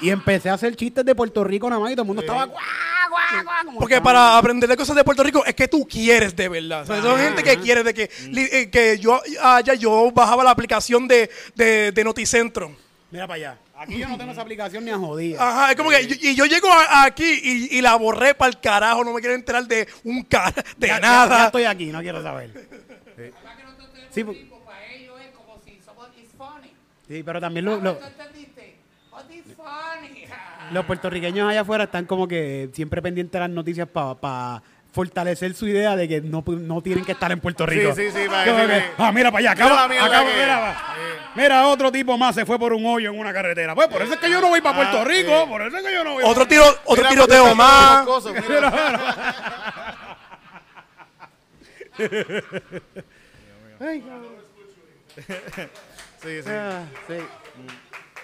y 0.00 0.10
empecé 0.10 0.50
a 0.50 0.54
hacer 0.54 0.74
chistes 0.74 1.04
de 1.04 1.14
Puerto 1.14 1.44
Rico 1.44 1.70
nada 1.70 1.80
más 1.80 1.92
y 1.92 1.94
todo 1.94 2.02
el 2.02 2.06
mundo 2.08 2.22
estaba 2.22 2.46
guau 2.46 3.78
Porque 3.78 4.00
para 4.00 4.36
aprender 4.36 4.68
de 4.68 4.76
cosas 4.76 4.96
de 4.96 5.04
Puerto 5.04 5.22
Rico 5.22 5.44
es 5.46 5.54
que 5.54 5.68
tú 5.68 5.86
quieres 5.88 6.34
de 6.34 6.48
verdad. 6.48 6.82
O 6.82 6.86
sea, 6.86 7.00
son 7.02 7.20
gente 7.20 7.44
que 7.44 7.56
quiere 7.58 7.84
de 7.84 7.94
que, 7.94 8.10
eh, 8.34 8.68
que 8.68 8.98
yo 8.98 9.20
allá 9.40 9.74
yo 9.74 10.10
bajaba 10.12 10.42
la 10.42 10.50
aplicación 10.50 11.06
de, 11.06 11.30
de, 11.54 11.92
de 11.92 12.02
Noticentro. 12.04 12.74
Mira 13.12 13.28
para 13.28 13.36
allá. 13.36 13.58
Aquí 13.76 13.98
yo 13.98 14.08
no 14.08 14.16
tengo 14.16 14.30
esa 14.32 14.42
aplicación 14.42 14.84
ni 14.84 14.90
a 14.92 14.98
jodida. 14.98 15.46
Ajá, 15.46 15.70
es 15.72 15.76
como 15.76 15.90
que 15.90 16.06
yo- 16.06 16.16
y 16.20 16.34
yo 16.36 16.44
llego 16.46 16.68
a- 16.72 17.04
aquí 17.04 17.24
y, 17.42 17.78
y 17.78 17.82
la 17.82 17.96
borré 17.96 18.34
para 18.34 18.50
el 18.50 18.60
carajo, 18.60 19.02
no 19.04 19.12
me 19.12 19.20
quiero 19.20 19.34
enterar 19.34 19.66
de 19.66 19.88
un 20.04 20.22
cara, 20.22 20.52
de 20.76 20.86
Ya- 20.86 20.94
ya- 20.94 21.00
nada. 21.00 21.38
Ya, 21.38 21.46
estoy 21.46 21.64
aquí, 21.64 21.86
no 21.86 22.00
quiero 22.00 22.22
saber. 22.22 22.50
Además 23.16 23.56
que 23.56 23.62
nosotros 23.64 23.90
tenemos 23.92 24.14
Sí, 24.14 24.24
por- 24.24 24.34
tiempo, 24.34 24.60
para 24.64 24.86
ellos 24.92 25.16
es 25.20 25.30
como 25.36 25.60
si 25.64 25.80
somos 25.84 26.08
it's 26.16 26.32
funny. 26.38 26.70
Sí, 27.08 27.22
pero 27.24 27.40
también 27.40 27.64
lo- 27.64 27.78
lo- 27.80 27.96
¿Tú 27.96 28.04
entendiste? 28.06 28.76
What 29.10 29.30
is 29.30 29.42
funny? 29.56 30.24
los 30.72 30.86
puertorriqueños 30.86 31.50
allá 31.50 31.60
afuera 31.60 31.84
están 31.84 32.06
como 32.06 32.26
que 32.26 32.70
siempre 32.72 33.02
pendientes 33.02 33.32
de 33.32 33.40
las 33.40 33.50
noticias 33.50 33.86
para 33.88 34.62
fortalecer 34.94 35.54
su 35.54 35.66
idea 35.66 35.96
de 35.96 36.06
que 36.08 36.20
no, 36.20 36.44
no 36.46 36.80
tienen 36.80 37.04
que 37.04 37.12
estar 37.12 37.30
en 37.32 37.40
Puerto 37.40 37.66
Rico. 37.66 37.92
sí, 37.94 38.10
sí, 38.12 38.28
para 38.28 38.44
decirle- 38.46 38.90
que, 38.96 39.02
ah, 39.02 39.10
mira 39.12 39.32
para 39.32 39.40
allá, 39.50 39.54
Mira 39.54 39.64
acaba, 39.66 39.82
la 39.82 39.88
mierda 39.88 40.06
acaba- 40.06 40.30
que- 40.30 40.36
mira, 40.40 40.58
va. 40.60 40.94
Mira, 41.34 41.66
otro 41.66 41.90
tipo 41.90 42.16
más 42.16 42.32
se 42.36 42.46
fue 42.46 42.60
por 42.60 42.72
un 42.72 42.86
hoyo 42.86 43.10
en 43.10 43.18
una 43.18 43.32
carretera. 43.32 43.74
Pues 43.74 43.88
por 43.88 44.02
eso 44.02 44.14
es 44.14 44.20
que 44.20 44.30
yo 44.30 44.40
no 44.40 44.48
voy 44.50 44.60
para 44.60 44.76
Puerto 44.76 45.00
Ah, 45.00 45.04
Rico, 45.04 45.40
sí. 45.42 45.48
por 45.48 45.62
eso 45.62 45.76
es 45.76 45.82
que 45.84 45.92
yo 45.92 46.04
no 46.04 46.12
voy. 46.12 46.22
Otro 46.24 46.46
tiro, 46.46 46.64
otro 46.84 47.02
Mira, 47.02 47.08
tiroteo 47.10 47.54
más. 47.56 48.06
mira. 48.06 49.96
Sí, 56.22 56.42
sí. 56.42 56.48
Ah, 56.50 56.82
sí. 57.06 57.14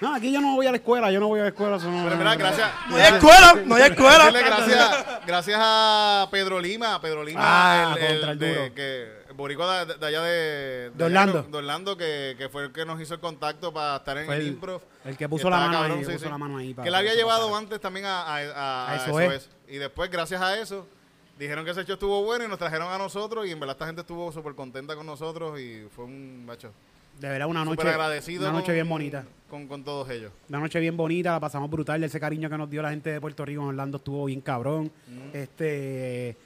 No, 0.01 0.15
aquí 0.15 0.33
yo 0.33 0.41
no 0.41 0.55
voy 0.57 0.67
a 0.67 0.71
la 0.71 0.79
escuela, 0.79 1.11
yo 1.13 1.21
no 1.21 1.29
voy 1.29 1.41
a 1.41 1.43
la 1.43 1.49
escuela. 1.51 1.77
eso 1.77 1.91
no- 1.91 2.05
Pero 2.05 2.17
mira, 2.17 2.35
gracias. 2.35 2.71
No 2.89 2.97
hay 2.97 3.03
escuela, 3.03 3.55
no 3.67 3.75
hay 3.75 3.83
escuela. 3.83 4.31
gracias, 4.31 5.27
gracias 5.27 5.59
a 5.61 6.29
Pedro 6.31 6.59
Lima, 6.59 6.99
Pedro 7.03 7.23
Lima, 7.23 7.41
Ah, 7.43 7.95
el, 7.99 8.03
el 8.05 8.11
contra 8.13 8.33
el 8.33 8.39
de, 8.39 8.55
duro. 8.55 8.75
que, 8.75 9.21
el 9.29 9.35
boricua 9.35 9.85
de, 9.85 9.95
de 9.97 10.07
allá 10.07 10.23
de, 10.23 10.91
De 10.95 11.05
Orlando. 11.05 11.43
de 11.43 11.59
Orlando, 11.59 11.97
que, 11.99 12.35
que 12.39 12.49
fue 12.49 12.65
el 12.65 12.73
que 12.73 12.87
nos 12.87 12.99
hizo 13.01 13.13
el 13.15 13.21
contacto 13.21 13.73
para 13.75 13.97
estar 13.97 14.17
en 14.17 14.25
Fue 14.27 14.37
el, 14.37 14.41
el- 14.43 14.49
improv. 14.49 14.81
el 15.05 15.17
que 15.19 15.29
puso 15.29 15.51
la 15.51 15.59
mano 15.59 15.83
ahí, 15.95 16.05
puso 16.05 16.31
la 16.31 16.39
mano 16.39 16.57
ahí 16.57 16.73
para- 16.73 16.85
que 16.85 16.89
él 16.89 16.95
había 16.95 17.15
llevado 17.15 17.55
antes 17.55 17.79
también 17.81 18.07
a, 18.07 18.23
a, 18.23 18.37
a- 18.37 18.87
A 18.89 18.93
a 18.93 18.97
eso 18.97 19.21
eso 19.21 19.21
es. 19.33 19.43
es. 19.43 19.51
Y 19.69 19.77
después, 19.77 20.11
gracias 20.11 20.41
a 20.41 20.59
eso, 20.59 20.87
dijeron 21.39 21.65
que 21.65 21.73
ese 21.73 21.83
hecho 21.83 21.93
estuvo 21.93 22.23
bueno 22.25 22.45
y 22.45 22.49
nos 22.49 22.59
trajeron 22.59 22.91
a 22.91 22.97
nosotros. 22.99 23.47
Y 23.47 23.51
en 23.53 23.61
verdad, 23.61 23.75
esta 23.77 23.87
gente 23.87 24.01
estuvo 24.01 24.33
súper 24.33 24.55
contenta 24.55 24.97
con 24.97 25.05
nosotros 25.07 25.61
y 25.61 25.87
fue 25.95 26.07
un 26.07 26.45
macho. 26.47 26.73
De 27.21 27.29
verdad, 27.29 27.49
una 27.49 27.65
noche, 27.65 27.83
Súper 27.83 27.95
agradecido. 27.95 28.43
una 28.43 28.53
noche 28.53 28.67
con- 28.67 28.75
bien 28.75 28.89
bonita. 28.89 29.25
Con, 29.49 29.67
con 29.67 29.83
todos 29.85 30.09
ellos. 30.11 30.33
Una 30.49 30.61
noche 30.61 30.79
bien 30.81 30.97
bonita, 30.97 31.33
la 31.33 31.41
pasamos 31.41 31.69
brutal. 31.69 32.03
Ese 32.05 32.19
cariño 32.21 32.49
que 32.49 32.57
nos 32.57 32.71
dio 32.71 32.83
la 32.83 32.91
gente 32.91 33.11
de 33.11 33.21
Puerto 33.21 33.45
Rico 33.45 33.63
en 33.63 33.69
Orlando 33.69 33.97
estuvo 33.99 34.25
bien 34.27 34.41
cabrón. 34.41 34.91
Este 35.33 36.37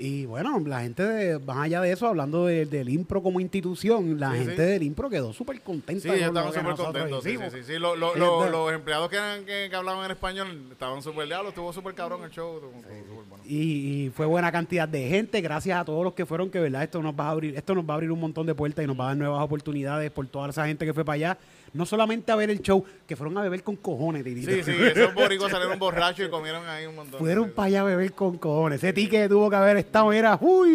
y 0.00 0.26
bueno, 0.26 0.58
la 0.66 0.80
gente 0.80 1.02
de, 1.04 1.38
más 1.38 1.58
allá 1.58 1.80
de 1.80 1.92
eso, 1.92 2.06
hablando 2.06 2.46
de- 2.46 2.66
del 2.66 2.88
impro 2.88 3.22
como 3.22 3.38
institución, 3.40 4.18
la 4.18 4.32
Sí, 4.32 4.38
gente 4.38 4.56
sí. 4.56 4.62
del 4.72 4.82
impro 4.82 5.08
quedó 5.10 5.32
súper 5.32 5.60
contenta. 5.60 6.02
Sí, 6.02 6.08
ellos 6.08 6.32
lo 6.32 6.40
estaban 6.48 6.52
súper 6.52 6.86
contentos. 6.86 7.22
Sí, 7.24 7.36
sí, 7.50 7.62
sí. 7.64 7.78
Lo- 7.78 7.94
lo- 7.96 8.14
lo- 8.16 8.48
los 8.48 8.72
empleados 8.72 9.08
que, 9.10 9.16
eran- 9.16 9.44
que, 9.44 9.68
que 9.70 9.76
hablaban 9.76 10.04
en 10.06 10.10
español 10.12 10.66
estaban 10.72 11.02
súper 11.02 11.26
diablos. 11.26 11.50
Estuvo 11.50 11.72
súper 11.72 11.94
cabrón 11.94 12.24
el 12.24 12.30
show. 12.30 12.56
estuvo 12.56 13.24
bueno. 13.28 13.44
Y, 13.44 14.06
y 14.06 14.10
fue 14.10 14.26
buena 14.26 14.50
cantidad 14.52 14.88
de 14.88 15.08
gente, 15.08 15.40
gracias 15.40 15.78
a 15.80 15.84
todos 15.84 16.04
los 16.04 16.14
que 16.14 16.24
fueron, 16.26 16.50
que 16.50 16.60
verdad 16.60 16.82
esto 16.82 17.02
nos 17.02 17.14
va 17.14 17.26
a 17.26 17.30
abrir, 17.30 17.56
esto 17.56 17.74
nos 17.74 17.84
va 17.84 17.92
a 17.92 17.94
abrir 17.94 18.10
un 18.10 18.20
montón 18.20 18.46
de 18.46 18.54
puertas 18.54 18.84
y 18.84 18.86
nos 18.86 18.98
va 18.98 19.04
a 19.04 19.08
dar 19.08 19.16
nuevas 19.16 19.42
oportunidades 19.42 20.10
por 20.10 20.26
toda 20.28 20.48
esa 20.50 20.66
gente 20.66 20.86
que 20.86 20.94
fue 20.94 21.04
para 21.04 21.14
allá, 21.14 21.38
no 21.72 21.86
solamente 21.86 22.30
a 22.32 22.36
ver 22.36 22.50
el 22.50 22.60
show, 22.62 22.84
que 23.06 23.16
fueron 23.16 23.36
a 23.38 23.42
beber 23.42 23.62
con 23.62 23.76
cojones, 23.76 24.24
Titito. 24.24 24.50
Sí, 24.52 24.62
sí, 24.64 24.72
esos 24.94 25.14
boricos 25.14 25.50
salieron 25.50 25.78
borrachos 25.78 26.26
y 26.26 26.30
comieron 26.30 26.68
ahí 26.68 26.86
un 26.86 26.96
montón. 26.96 27.18
Fueron 27.20 27.50
para 27.50 27.66
allá 27.66 27.80
a 27.80 27.84
beber 27.84 28.12
con 28.12 28.38
cojones. 28.38 28.82
Ese 28.82 28.92
ticket 28.92 29.28
tuvo 29.28 29.48
que 29.50 29.56
haber 29.56 29.76
estado, 29.90 30.12
era 30.12 30.38
uy. 30.40 30.68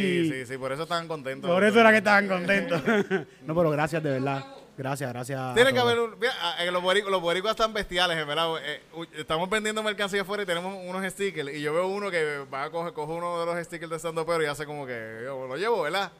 Sí, 0.00 0.30
sí, 0.32 0.46
sí, 0.46 0.58
por 0.58 0.72
eso 0.72 0.82
estaban 0.84 1.06
contentos. 1.06 1.50
Por 1.50 1.62
eso 1.62 1.78
era 1.80 1.90
que 1.90 1.98
estaban 1.98 2.26
contentos. 2.28 2.82
no, 3.42 3.54
pero 3.54 3.70
gracias 3.70 4.02
de 4.02 4.10
verdad. 4.10 4.44
Gracias, 4.74 5.12
gracias. 5.12 5.38
a 5.38 5.52
Tiene 5.54 5.70
que 5.72 5.78
todos. 5.78 5.92
haber 5.92 6.02
un. 6.02 6.18
Mira, 6.18 6.32
eh, 6.60 6.70
los, 6.70 6.82
boricos, 6.82 7.10
los 7.10 7.20
boricos 7.20 7.50
están 7.50 7.74
bestiales, 7.74 8.16
en 8.16 8.26
verdad. 8.26 8.48
Eh, 8.64 8.80
estamos 9.18 9.48
vendiendo 9.50 9.82
mercancía 9.82 10.22
afuera 10.22 10.42
y 10.42 10.46
tenemos 10.46 10.74
unos 10.86 11.04
stickers. 11.12 11.52
Y 11.54 11.60
yo 11.60 11.74
veo 11.74 11.86
uno 11.88 12.10
que 12.10 12.38
va 12.52 12.64
a 12.64 12.70
coger, 12.70 12.94
coge 12.94 13.12
uno 13.12 13.38
de 13.40 13.46
los 13.46 13.62
stickers 13.66 13.90
de 13.90 13.98
Sando 13.98 14.24
Pero 14.24 14.42
y 14.42 14.46
hace 14.46 14.64
como 14.64 14.86
que 14.86 15.20
yo 15.24 15.46
lo 15.46 15.56
llevo, 15.56 15.82
¿verdad? 15.82 16.10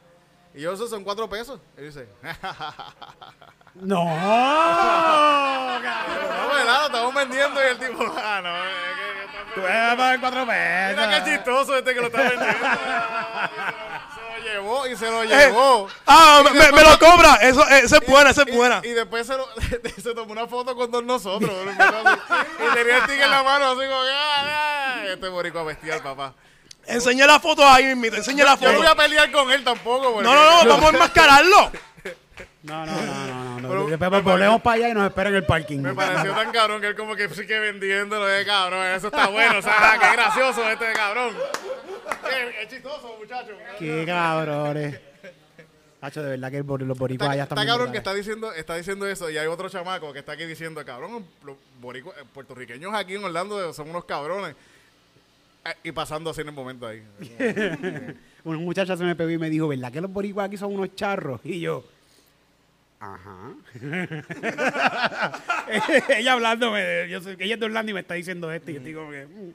Y 0.53 0.61
yo, 0.61 0.71
esos 0.73 0.87
son 0.91 1.03
cuatro 1.03 1.27
pesos. 1.27 1.59
Y 1.79 1.81
dice, 1.81 2.07
No. 3.73 4.05
no, 4.05 4.11
¿verdad? 6.53 6.79
Lo 6.81 6.85
estamos 6.85 7.13
vendiendo. 7.15 7.59
Y 7.59 7.67
el 7.71 7.77
tipo, 7.79 8.03
ah, 8.17 8.39
no, 8.43 8.55
es 8.55 8.97
que- 8.97 9.02
Tú 9.55 9.61
vas 9.61 9.71
a 9.93 9.97
pagar 9.97 10.19
cuatro 10.19 10.45
pesos. 10.47 10.95
Mira 11.05 11.09
qué 11.23 11.31
chistoso 11.31 11.77
este 11.77 11.93
que 11.93 12.01
lo 12.01 12.07
está 12.07 12.21
vendiendo. 12.21 12.47
se 14.15 14.21
lo 14.39 14.43
llevó 14.53 14.87
y 14.87 14.95
se 14.95 15.09
lo 15.11 15.23
Eh, 15.23 15.27
llevó. 15.27 15.87
ah, 16.07 16.43
me, 16.51 16.71
me 16.71 16.81
lo 16.83 16.97
cobra. 16.99 17.35
Eso, 17.35 17.61
eh, 17.69 17.81
esa 17.83 17.97
es 17.97 18.07
buena, 18.07 18.29
esa 18.31 18.43
es 18.47 18.55
buena. 18.55 18.81
Y, 18.83 18.87
y 18.87 18.91
después 18.91 19.27
se, 19.27 19.37
lo- 19.37 19.47
se 20.01 20.13
tomó 20.15 20.31
una 20.31 20.47
foto 20.47 20.75
con 20.75 20.89
todos 20.89 21.03
nosotros. 21.03 21.51
y 21.51 22.73
tenía 22.75 22.97
el 22.97 23.01
ticket 23.03 23.23
en 23.23 23.31
la 23.31 23.43
mano, 23.43 23.65
así 23.71 23.87
como, 23.87 24.01
ah, 24.11 24.43
ah. 24.45 25.03
Este 25.05 25.27
boricua 25.27 25.63
bestial, 25.63 26.01
papá. 26.01 26.33
Enseña 26.85 27.25
la 27.27 27.39
foto 27.39 27.65
ahí 27.67 27.95
mismo, 27.95 28.17
enseña 28.17 28.43
la 28.43 28.55
Yo 28.55 28.61
no 28.61 28.67
foto. 28.67 28.77
voy 28.79 28.87
a 28.87 28.95
pelear 28.95 29.31
con 29.31 29.49
él 29.51 29.63
tampoco. 29.63 30.13
porque- 30.13 30.23
No, 30.27 30.33
no, 30.35 30.63
no, 30.63 30.69
vamos 30.69 30.85
a 30.85 30.89
enmascararlo. 30.93 31.71
No, 32.63 32.85
no, 32.85 32.91
no, 33.05 33.27
no. 33.27 33.59
no. 33.61 33.69
Pero- 33.69 33.87
Después 33.87 34.09
pues, 34.09 34.23
volvemos 34.23 34.61
para 34.61 34.75
allá 34.77 34.89
y 34.89 34.93
nos 34.93 35.07
esperan 35.07 35.33
en 35.33 35.37
el 35.37 35.45
parking. 35.45 35.79
Me 35.79 35.93
pareció 35.93 36.33
tan 36.33 36.51
cabrón 36.51 36.81
que 36.81 36.87
él 36.87 36.95
como 36.95 37.15
que 37.15 37.29
sigue 37.29 37.59
vendiéndolo 37.59 38.25
de 38.25 38.45
cabrón. 38.45 38.85
Eso 38.87 39.07
está 39.07 39.27
bueno, 39.27 39.59
o 39.59 39.61
sea, 39.61 39.97
qué 39.99 40.11
gracioso 40.13 40.69
este 40.69 40.93
cabrón. 40.93 41.33
Qué, 42.29 42.55
qué 42.61 42.67
chistoso, 42.67 43.15
muchacho. 43.19 43.51
Qué 43.79 44.03
cabrones. 44.05 44.99
Hacho, 46.03 46.21
de 46.21 46.31
verdad 46.31 46.51
que 46.51 46.57
el 46.57 46.65
los 46.65 46.97
boricuas 46.97 47.27
Está, 47.27 47.31
allá 47.31 47.43
están 47.43 47.57
está 47.59 47.65
cabrón 47.71 47.91
que 47.93 47.97
está 47.97 48.13
diciendo, 48.13 48.51
está 48.51 48.75
diciendo 48.75 49.07
eso 49.07 49.29
y 49.29 49.37
hay 49.37 49.47
otro 49.47 49.69
chamaco 49.69 50.11
que 50.11 50.19
está 50.19 50.33
aquí 50.33 50.43
diciendo, 50.43 50.83
cabrón, 50.85 51.25
los 51.45 51.55
boricuas, 51.79 52.17
eh, 52.17 52.25
puertorriqueños 52.33 52.93
aquí 52.93 53.15
en 53.15 53.23
Orlando 53.23 53.71
son 53.71 53.89
unos 53.89 54.03
cabrones. 54.03 54.53
Eh, 55.63 55.73
Y 55.85 55.91
pasando 55.93 56.31
así 56.31 56.41
en 56.41 56.49
el 56.49 56.53
momento 56.53 56.85
ahí. 56.87 57.01
Una 58.43 58.59
muchacha 58.59 58.97
se 58.97 59.03
me 59.05 59.15
pegó 59.15 59.29
y 59.29 59.37
me 59.37 59.49
dijo, 59.49 59.69
¿verdad 59.69 59.93
que 59.93 60.01
los 60.01 60.11
boricuas 60.11 60.47
aquí 60.47 60.57
son 60.57 60.73
unos 60.73 60.93
charros? 60.93 61.39
Y 61.45 61.61
yo, 61.61 61.85
ajá. 63.03 63.53
ella 66.17 66.33
hablándome, 66.33 66.81
de- 66.81 67.09
yo 67.09 67.21
sé 67.21 67.37
que 67.37 67.45
ella 67.45 67.55
es 67.55 67.59
de 67.59 67.65
Orlando 67.65 67.91
y 67.91 67.93
me 67.93 67.99
está 68.01 68.13
diciendo 68.13 68.51
esto 68.51 68.71
y 68.71 68.75
yo 68.75 68.79
estoy 68.79 68.93
como 68.93 69.11
que... 69.11 69.25
mm. 69.25 69.53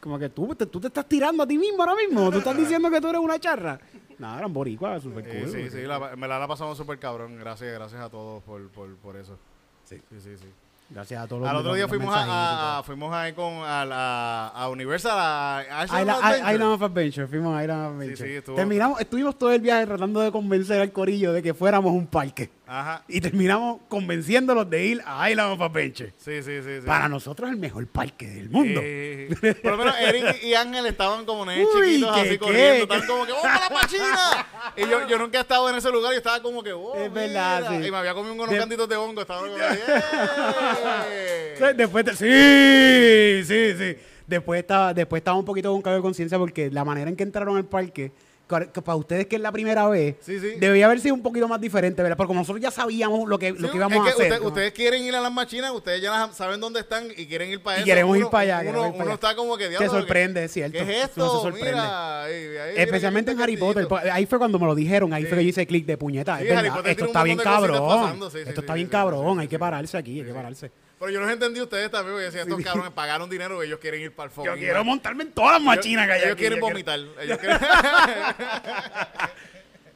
Como 0.00 0.18
que 0.18 0.28
tú, 0.28 0.54
te- 0.54 0.66
tú 0.66 0.80
te 0.80 0.88
estás 0.88 1.08
tirando 1.08 1.42
a 1.42 1.46
ti 1.46 1.56
mismo 1.56 1.82
ahora 1.82 1.94
mismo. 1.96 2.30
Tú 2.30 2.38
estás 2.38 2.56
diciendo 2.56 2.90
que 2.90 3.00
tú 3.00 3.08
eres 3.08 3.20
una 3.22 3.38
charra. 3.38 3.80
No, 4.18 4.36
eran 4.38 4.52
boricuas, 4.52 5.02
super 5.02 5.24
cool. 5.26 5.48
sí, 5.50 5.70
sí, 5.70 5.82
la- 5.82 6.14
me 6.14 6.28
la, 6.28 6.38
la 6.38 6.46
pasamos 6.46 6.76
súper 6.76 6.98
cabrón. 6.98 7.38
Gracias, 7.38 7.72
gracias 7.72 8.02
a 8.02 8.10
todos 8.10 8.42
por, 8.42 8.68
por, 8.68 8.94
por 8.96 9.16
eso. 9.16 9.38
Sí. 9.84 9.96
sí, 10.10 10.20
sí. 10.20 10.36
sí. 10.36 10.46
Gracias 10.90 11.22
a 11.22 11.26
todos 11.26 11.42
los 11.42 11.50
Al 11.50 11.56
otro 11.56 11.74
día 11.74 11.88
fuimos 11.88 12.14
a, 12.14 12.78
a- 12.78 12.82
fuimos 12.82 13.12
ahí 13.12 13.32
con 13.32 13.52
a, 13.64 13.84
la, 13.84 14.48
a 14.48 14.68
Universal, 14.68 15.12
a, 15.18 15.58
a 15.58 15.84
Island 15.86 16.10
Island. 16.10 16.54
Island 16.54 16.72
of 16.74 16.82
Adventure, 16.82 17.26
fuimos 17.26 17.56
a 17.56 17.62
Island 17.64 17.86
of 17.86 17.92
Adventure. 17.94 18.28
sí, 18.28 18.34
estuvo- 18.36 18.56
Terminamos, 18.56 19.00
estuvimos 19.00 19.36
todo 19.38 19.52
el 19.52 19.60
viaje 19.60 19.86
tratando 19.86 20.20
de 20.20 20.30
convencer 20.30 20.80
al 20.80 20.92
corillo 20.92 21.32
de 21.32 21.42
que 21.42 21.54
fuéramos 21.54 21.92
un 21.92 22.06
parque. 22.06 22.50
Ajá. 22.66 23.04
Y 23.08 23.20
terminamos 23.20 23.82
convenciéndolos 23.88 24.68
de 24.70 24.86
ir 24.86 25.02
a 25.04 25.30
Island 25.30 25.52
of 25.52 25.60
Adventure. 25.60 26.12
Sí, 26.16 26.42
sí, 26.42 26.62
sí. 26.62 26.80
sí. 26.80 26.86
Para 26.86 27.10
nosotros 27.10 27.50
el 27.50 27.58
mejor 27.58 27.86
parque 27.86 28.26
del 28.26 28.48
mundo. 28.48 28.80
Eh, 28.82 29.28
por 29.62 29.72
lo 29.72 29.76
menos 29.78 29.94
Eric 30.00 30.42
y 30.42 30.54
Ángel 30.54 30.86
estaban 30.86 31.26
como 31.26 31.42
Uy, 31.42 31.48
chiquitos 31.54 32.14
¿qué, 32.14 32.20
así 32.20 32.30
qué? 32.30 32.38
corriendo. 32.38 32.82
Estaban 32.84 33.06
como 33.06 33.26
que, 33.26 33.32
¡vamos 33.32 33.46
para 33.46 33.60
la 33.60 33.68
pachina! 33.80 34.46
Y 34.76 34.80
yo, 34.88 35.06
yo 35.08 35.18
nunca 35.18 35.38
he 35.38 35.40
estado 35.42 35.68
en 35.68 35.76
ese 35.76 35.90
lugar 35.90 36.14
y 36.14 36.16
estaba 36.16 36.40
como 36.40 36.62
que, 36.62 36.72
¡oh, 36.72 36.94
Es 36.94 37.12
verdad, 37.12 37.68
sí. 37.68 37.86
Y 37.86 37.90
me 37.90 37.96
había 37.98 38.14
comido 38.14 38.32
unos 38.34 38.48
De- 38.48 38.58
cantitos 38.58 38.88
de 38.88 38.96
hongo. 38.96 39.20
Estaba 39.20 39.42
como. 39.42 39.54
Después, 41.76 42.04
te- 42.04 42.16
sí, 42.16 43.44
sí, 43.46 43.74
sí. 43.78 43.96
Después 44.26 44.60
estaba, 44.60 44.94
después 44.94 45.20
estaba 45.20 45.36
un 45.38 45.44
poquito 45.44 45.70
con 45.70 45.82
cargo 45.82 45.96
de 45.98 46.02
conciencia 46.02 46.38
porque 46.38 46.70
la 46.70 46.84
manera 46.84 47.10
en 47.10 47.16
que 47.16 47.22
entraron 47.24 47.56
al 47.56 47.66
parque, 47.66 47.92
que- 47.92 48.10
que 48.10 48.23
para 48.46 48.94
ustedes 48.96 49.26
que 49.26 49.36
es 49.36 49.42
la 49.42 49.50
primera 49.52 49.88
vez, 49.88 50.16
Sí, 50.20 50.38
sí. 50.38 50.52
debía 50.58 50.84
haber 50.86 51.00
sido 51.00 51.14
un 51.14 51.22
poquito 51.22 51.48
más 51.48 51.60
diferente, 51.60 52.02
¿verdad? 52.02 52.16
Porque 52.16 52.34
nosotros 52.34 52.62
ya 52.62 52.70
sabíamos 52.70 53.28
lo 53.28 53.38
que, 53.38 53.52
lo 53.52 53.70
que 53.70 53.76
íbamos 53.76 53.94
es 53.96 54.00
a 54.00 54.04
que 54.04 54.10
hacer. 54.10 54.32
usted- 54.32 54.40
¿no? 54.42 54.48
ustedes 54.48 54.72
quieren 54.72 55.02
ir 55.02 55.14
a 55.16 55.20
las 55.20 55.32
machinas, 55.32 55.70
ustedes 55.72 56.02
ya 56.02 56.30
saben 56.32 56.60
dónde 56.60 56.80
están 56.80 57.08
y 57.16 57.26
quieren 57.26 57.48
ir 57.50 57.62
para 57.62 57.78
Y 57.78 57.80
eso. 57.80 57.86
queremos 57.86 58.18
ir 58.18 58.26
para 58.26 58.42
allá, 58.42 58.54
Uno, 58.56 58.64
queremos 58.64 58.86
ir 58.86 58.92
para 58.92 59.02
uno 59.04 59.04
allá. 59.04 59.14
está 59.14 59.36
como 59.36 59.56
que 59.56 59.68
diablo. 59.70 59.90
sorprende, 59.90 60.44
es 60.44 60.52
cierto. 60.52 60.78
¿Qué 60.78 60.98
es 61.00 61.04
esto? 61.06 61.24
se 61.36 61.42
sorprende. 61.42 61.70
Mira, 61.72 62.22
ahí- 62.24 62.32
ahí 62.34 62.48
viene 62.48 62.82
Especialmente 62.82 63.30
en 63.30 63.36
este 63.38 63.42
Harry 63.44 63.56
Potter. 63.56 63.88
Ahí 64.12 64.26
fue 64.26 64.38
cuando 64.38 64.58
me 64.58 64.66
lo 64.66 64.74
dijeron. 64.74 65.12
Ahí 65.14 65.24
fue 65.24 65.38
que 65.38 65.44
yo 65.44 65.50
hice 65.50 65.66
clic 65.66 65.86
de 65.86 65.96
puñeta. 65.96 66.40
Es 66.40 66.48
verdad, 66.48 66.86
esto 66.86 67.04
está 67.06 67.22
bien 67.22 67.38
cabrón. 67.38 68.20
esto 68.46 68.60
está 68.60 68.74
bien 68.74 68.88
cabrón. 68.88 69.40
hay 69.40 69.48
que 69.48 69.58
pararse 69.58 69.96
aquí, 69.96 70.20
hay 70.20 70.26
que 70.26 70.34
pararse. 70.34 70.70
Pero 71.04 71.12
yo 71.12 71.20
los 71.20 71.30
entendí 71.30 71.60
ustedes 71.60 71.90
también, 71.90 72.14
porque 72.14 72.24
decían, 72.24 72.48
estos 72.48 72.64
cabrones 72.64 72.92
pagaron 72.92 73.28
dinero 73.28 73.62
y 73.62 73.66
ellos 73.66 73.78
quieren 73.78 74.00
ir 74.00 74.14
para 74.14 74.30
el 74.30 74.34
Yo 74.36 74.42
fucking 74.44 74.58
quiero 74.58 74.84
montarme 74.84 75.24
en 75.24 75.32
todas 75.32 75.52
las 75.52 75.62
machinas 75.62 76.06
que 76.06 76.12
hay 76.12 76.20
ellos 76.22 76.32
aquí. 76.32 76.40
quieren 76.40 76.60
Yo 76.60 76.66
quiero- 76.66 76.74
vomitar. 76.74 77.00
Ellos 77.22 77.38
quieren... 77.38 77.58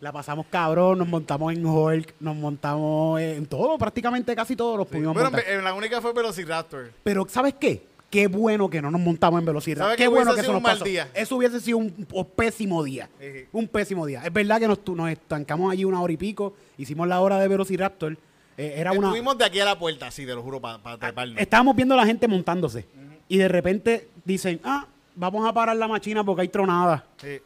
La 0.00 0.12
pasamos 0.12 0.46
cabrón, 0.48 0.98
nos 0.98 1.08
montamos 1.08 1.52
en 1.52 1.66
Hulk, 1.66 2.14
nos 2.20 2.36
montamos 2.36 3.20
en 3.20 3.46
todo, 3.46 3.76
prácticamente 3.78 4.36
casi 4.36 4.54
todos 4.54 4.78
los 4.78 4.86
pudimos 4.86 5.12
bueno, 5.12 5.28
montar. 5.32 5.50
en 5.52 5.64
la 5.64 5.74
única 5.74 6.00
fue 6.00 6.12
Velociraptor. 6.12 6.92
Pero, 7.02 7.26
¿sabes 7.28 7.54
qué? 7.58 7.82
Qué 8.08 8.28
bueno 8.28 8.70
que 8.70 8.80
no 8.80 8.92
nos 8.92 9.00
montamos 9.00 9.40
en 9.40 9.46
velocidad. 9.46 9.82
¿Sabe 9.84 9.96
Qué 9.96 10.04
que 10.04 10.08
bueno 10.08 10.32
que 10.34 10.40
eso 10.40 10.42
sido 10.42 10.52
nos 10.52 10.58
un 10.60 10.62
mal 10.62 10.74
pasó. 10.76 10.84
día? 10.84 11.08
Eso 11.14 11.36
hubiese 11.36 11.58
sido 11.60 11.78
un, 11.78 12.06
un 12.12 12.24
pésimo 12.24 12.82
día. 12.84 13.10
Sí. 13.20 13.46
Un 13.52 13.66
pésimo 13.68 14.06
día. 14.06 14.22
Es 14.24 14.32
verdad 14.32 14.60
que 14.60 14.68
nos 14.68 14.78
estancamos 15.10 15.70
allí 15.72 15.84
una 15.84 16.00
hora 16.00 16.12
y 16.12 16.16
pico. 16.16 16.54
Hicimos 16.78 17.06
la 17.08 17.20
hora 17.20 17.38
de 17.40 17.48
Velociraptor. 17.48 18.16
Eh, 18.58 18.74
era 18.76 18.90
una. 18.92 19.06
Estuvimos 19.06 19.38
de 19.38 19.44
aquí 19.44 19.60
a 19.60 19.64
la 19.64 19.78
puerta, 19.78 20.10
sí, 20.10 20.26
te 20.26 20.34
lo 20.34 20.42
juro, 20.42 20.60
para 20.60 20.98
treparnos. 20.98 21.38
Estábamos 21.38 21.76
viendo 21.76 21.94
a 21.94 21.96
la 21.96 22.04
gente 22.04 22.26
montándose. 22.26 22.84
Y 23.28 23.38
de 23.38 23.46
repente 23.46 24.08
dicen, 24.24 24.60
ah, 24.64 24.86
vamos 25.14 25.48
a 25.48 25.52
parar 25.52 25.76
la 25.76 25.86
machina 25.86 26.24
porque 26.24 26.42
hay 26.42 26.48
tronada. 26.48 27.04
Sí. 27.18 27.38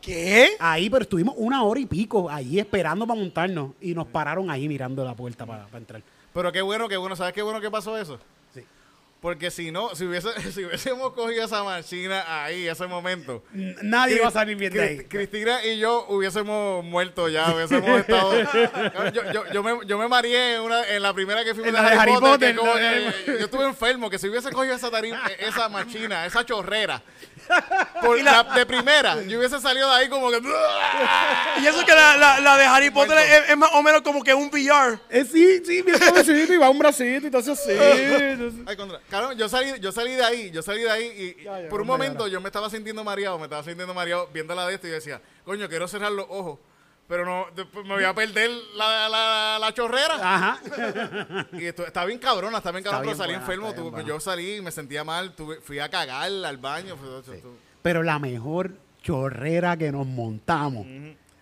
¿Qué? 0.00 0.50
Ahí, 0.58 0.90
pero 0.90 1.02
estuvimos 1.02 1.34
una 1.38 1.62
hora 1.62 1.80
y 1.80 1.86
pico 1.86 2.28
ahí 2.28 2.58
esperando 2.58 3.06
para 3.06 3.18
montarnos. 3.18 3.70
Y 3.80 3.94
nos 3.94 4.06
pararon 4.08 4.50
ahí 4.50 4.68
mirando 4.68 5.04
la 5.04 5.14
puerta 5.14 5.46
para, 5.46 5.66
para 5.66 5.78
entrar. 5.78 6.02
Pero 6.32 6.50
qué 6.52 6.62
bueno, 6.62 6.88
qué 6.88 6.96
bueno. 6.96 7.14
¿Sabes 7.14 7.32
qué 7.32 7.42
bueno 7.42 7.60
que 7.60 7.70
pasó 7.70 7.96
eso? 7.96 8.18
Porque 9.24 9.50
si 9.50 9.70
no, 9.70 9.94
si, 9.94 10.04
hubiese, 10.04 10.28
si 10.52 10.66
hubiésemos 10.66 11.14
cogido 11.14 11.46
esa 11.46 11.64
machina 11.64 12.44
ahí, 12.44 12.68
ese 12.68 12.86
momento. 12.86 13.42
Nadie 13.80 14.20
va 14.20 14.28
a 14.28 14.30
salir 14.30 14.54
bien 14.54 14.70
de 14.70 14.82
ahí. 14.82 14.98
Cristina 15.04 15.64
y 15.64 15.78
yo 15.78 16.04
hubiésemos 16.10 16.84
muerto 16.84 17.30
ya, 17.30 17.50
hubiésemos 17.54 18.00
estado. 18.00 18.34
yo, 19.14 19.32
yo, 19.32 19.44
yo, 19.50 19.62
me, 19.62 19.86
yo 19.86 19.96
me 19.96 20.08
mareé 20.08 20.56
en, 20.56 20.60
una, 20.60 20.86
en 20.86 21.02
la 21.02 21.14
primera 21.14 21.42
que 21.42 21.54
fuimos 21.54 21.68
En 21.68 21.72
de 21.72 21.80
Harry, 21.80 21.96
Harry 22.00 22.12
Potter. 22.12 22.30
Potter, 22.30 22.50
que 22.54 22.56
como- 22.58 22.76
eh, 22.76 23.14
yo, 23.26 23.32
yo 23.38 23.44
estuve 23.46 23.64
enfermo, 23.64 24.10
que 24.10 24.18
si 24.18 24.28
hubiese 24.28 24.50
cogido 24.52 24.74
esa, 24.74 24.90
tarim- 24.90 25.18
esa 25.38 25.70
machina, 25.70 26.26
esa 26.26 26.44
chorrera, 26.44 27.02
por 28.00 28.22
la, 28.22 28.42
de 28.42 28.66
primera, 28.66 29.22
yo 29.22 29.38
hubiese 29.38 29.60
salido 29.60 29.88
de 29.88 29.96
ahí 29.96 30.08
como 30.08 30.30
que. 30.30 30.40
Y 31.62 31.66
eso 31.66 31.84
que 31.84 31.92
la, 31.92 32.16
la, 32.16 32.40
la 32.40 32.56
de 32.56 32.64
Harry 32.64 32.90
Potter 32.90 33.16
es, 33.18 33.50
es 33.50 33.56
más 33.56 33.70
o 33.74 33.82
menos 33.82 34.02
como 34.02 34.22
que 34.22 34.34
un 34.34 34.48
VR. 34.48 34.98
Eh, 35.08 35.24
sí, 35.24 35.62
sí, 35.64 35.82
mira 35.84 35.98
el 35.98 36.04
cabecito 36.04 36.52
y 36.52 36.56
va 36.56 36.68
un 36.70 36.78
bracito 36.78 37.26
y 37.26 37.30
todo 37.30 37.52
así. 37.52 37.70
Ay, 38.66 38.76
contra. 38.76 39.00
Yo 39.34 39.48
salí, 39.48 39.78
yo 39.80 39.92
salí 39.92 40.12
de 40.12 40.24
ahí, 40.24 40.50
yo 40.50 40.62
salí 40.62 40.82
de 40.82 40.90
ahí 40.90 41.04
y 41.04 41.24
y 41.40 41.44
Ya, 41.44 41.62
ya, 41.62 41.68
por 41.68 41.80
un 41.80 41.86
momento 41.86 42.26
yo 42.28 42.40
me 42.40 42.48
estaba 42.48 42.68
sintiendo 42.70 43.02
mareado, 43.04 43.38
me 43.38 43.44
estaba 43.44 43.62
sintiendo 43.62 43.94
mareado 43.94 44.28
viendo 44.32 44.54
la 44.54 44.66
de 44.66 44.74
esto 44.74 44.86
y 44.86 44.90
yo 44.90 44.96
decía, 44.96 45.20
coño, 45.44 45.68
quiero 45.68 45.88
cerrar 45.88 46.12
los 46.12 46.26
ojos, 46.28 46.58
pero 47.08 47.24
no, 47.24 47.46
después 47.54 47.84
me 47.86 47.94
voy 47.94 48.04
a 48.04 48.14
perder 48.14 48.50
la, 48.76 49.08
la, 49.08 49.58
la 49.60 49.74
chorrera. 49.74 50.14
Ajá. 50.20 50.58
Y 51.52 51.66
esto, 51.66 51.86
está 51.86 52.04
bien 52.04 52.18
cabrona, 52.18 52.58
está 52.58 52.70
bien 52.72 52.82
cabrón, 52.84 53.02
pero 53.02 53.16
salí 53.16 53.32
buena, 53.34 53.42
enfermo, 53.44 54.00
yo 54.06 54.20
salí, 54.20 54.60
me 54.60 54.70
sentía 54.70 55.04
mal, 55.04 55.34
tuve- 55.36 55.60
fui 55.60 55.78
a 55.78 55.88
cagar 55.88 56.24
al 56.30 56.56
baño. 56.58 56.96
Pero 57.82 58.02
la 58.02 58.18
mejor 58.18 58.72
chorrera 59.02 59.76
que 59.76 59.92
nos 59.92 60.06
montamos. 60.06 60.86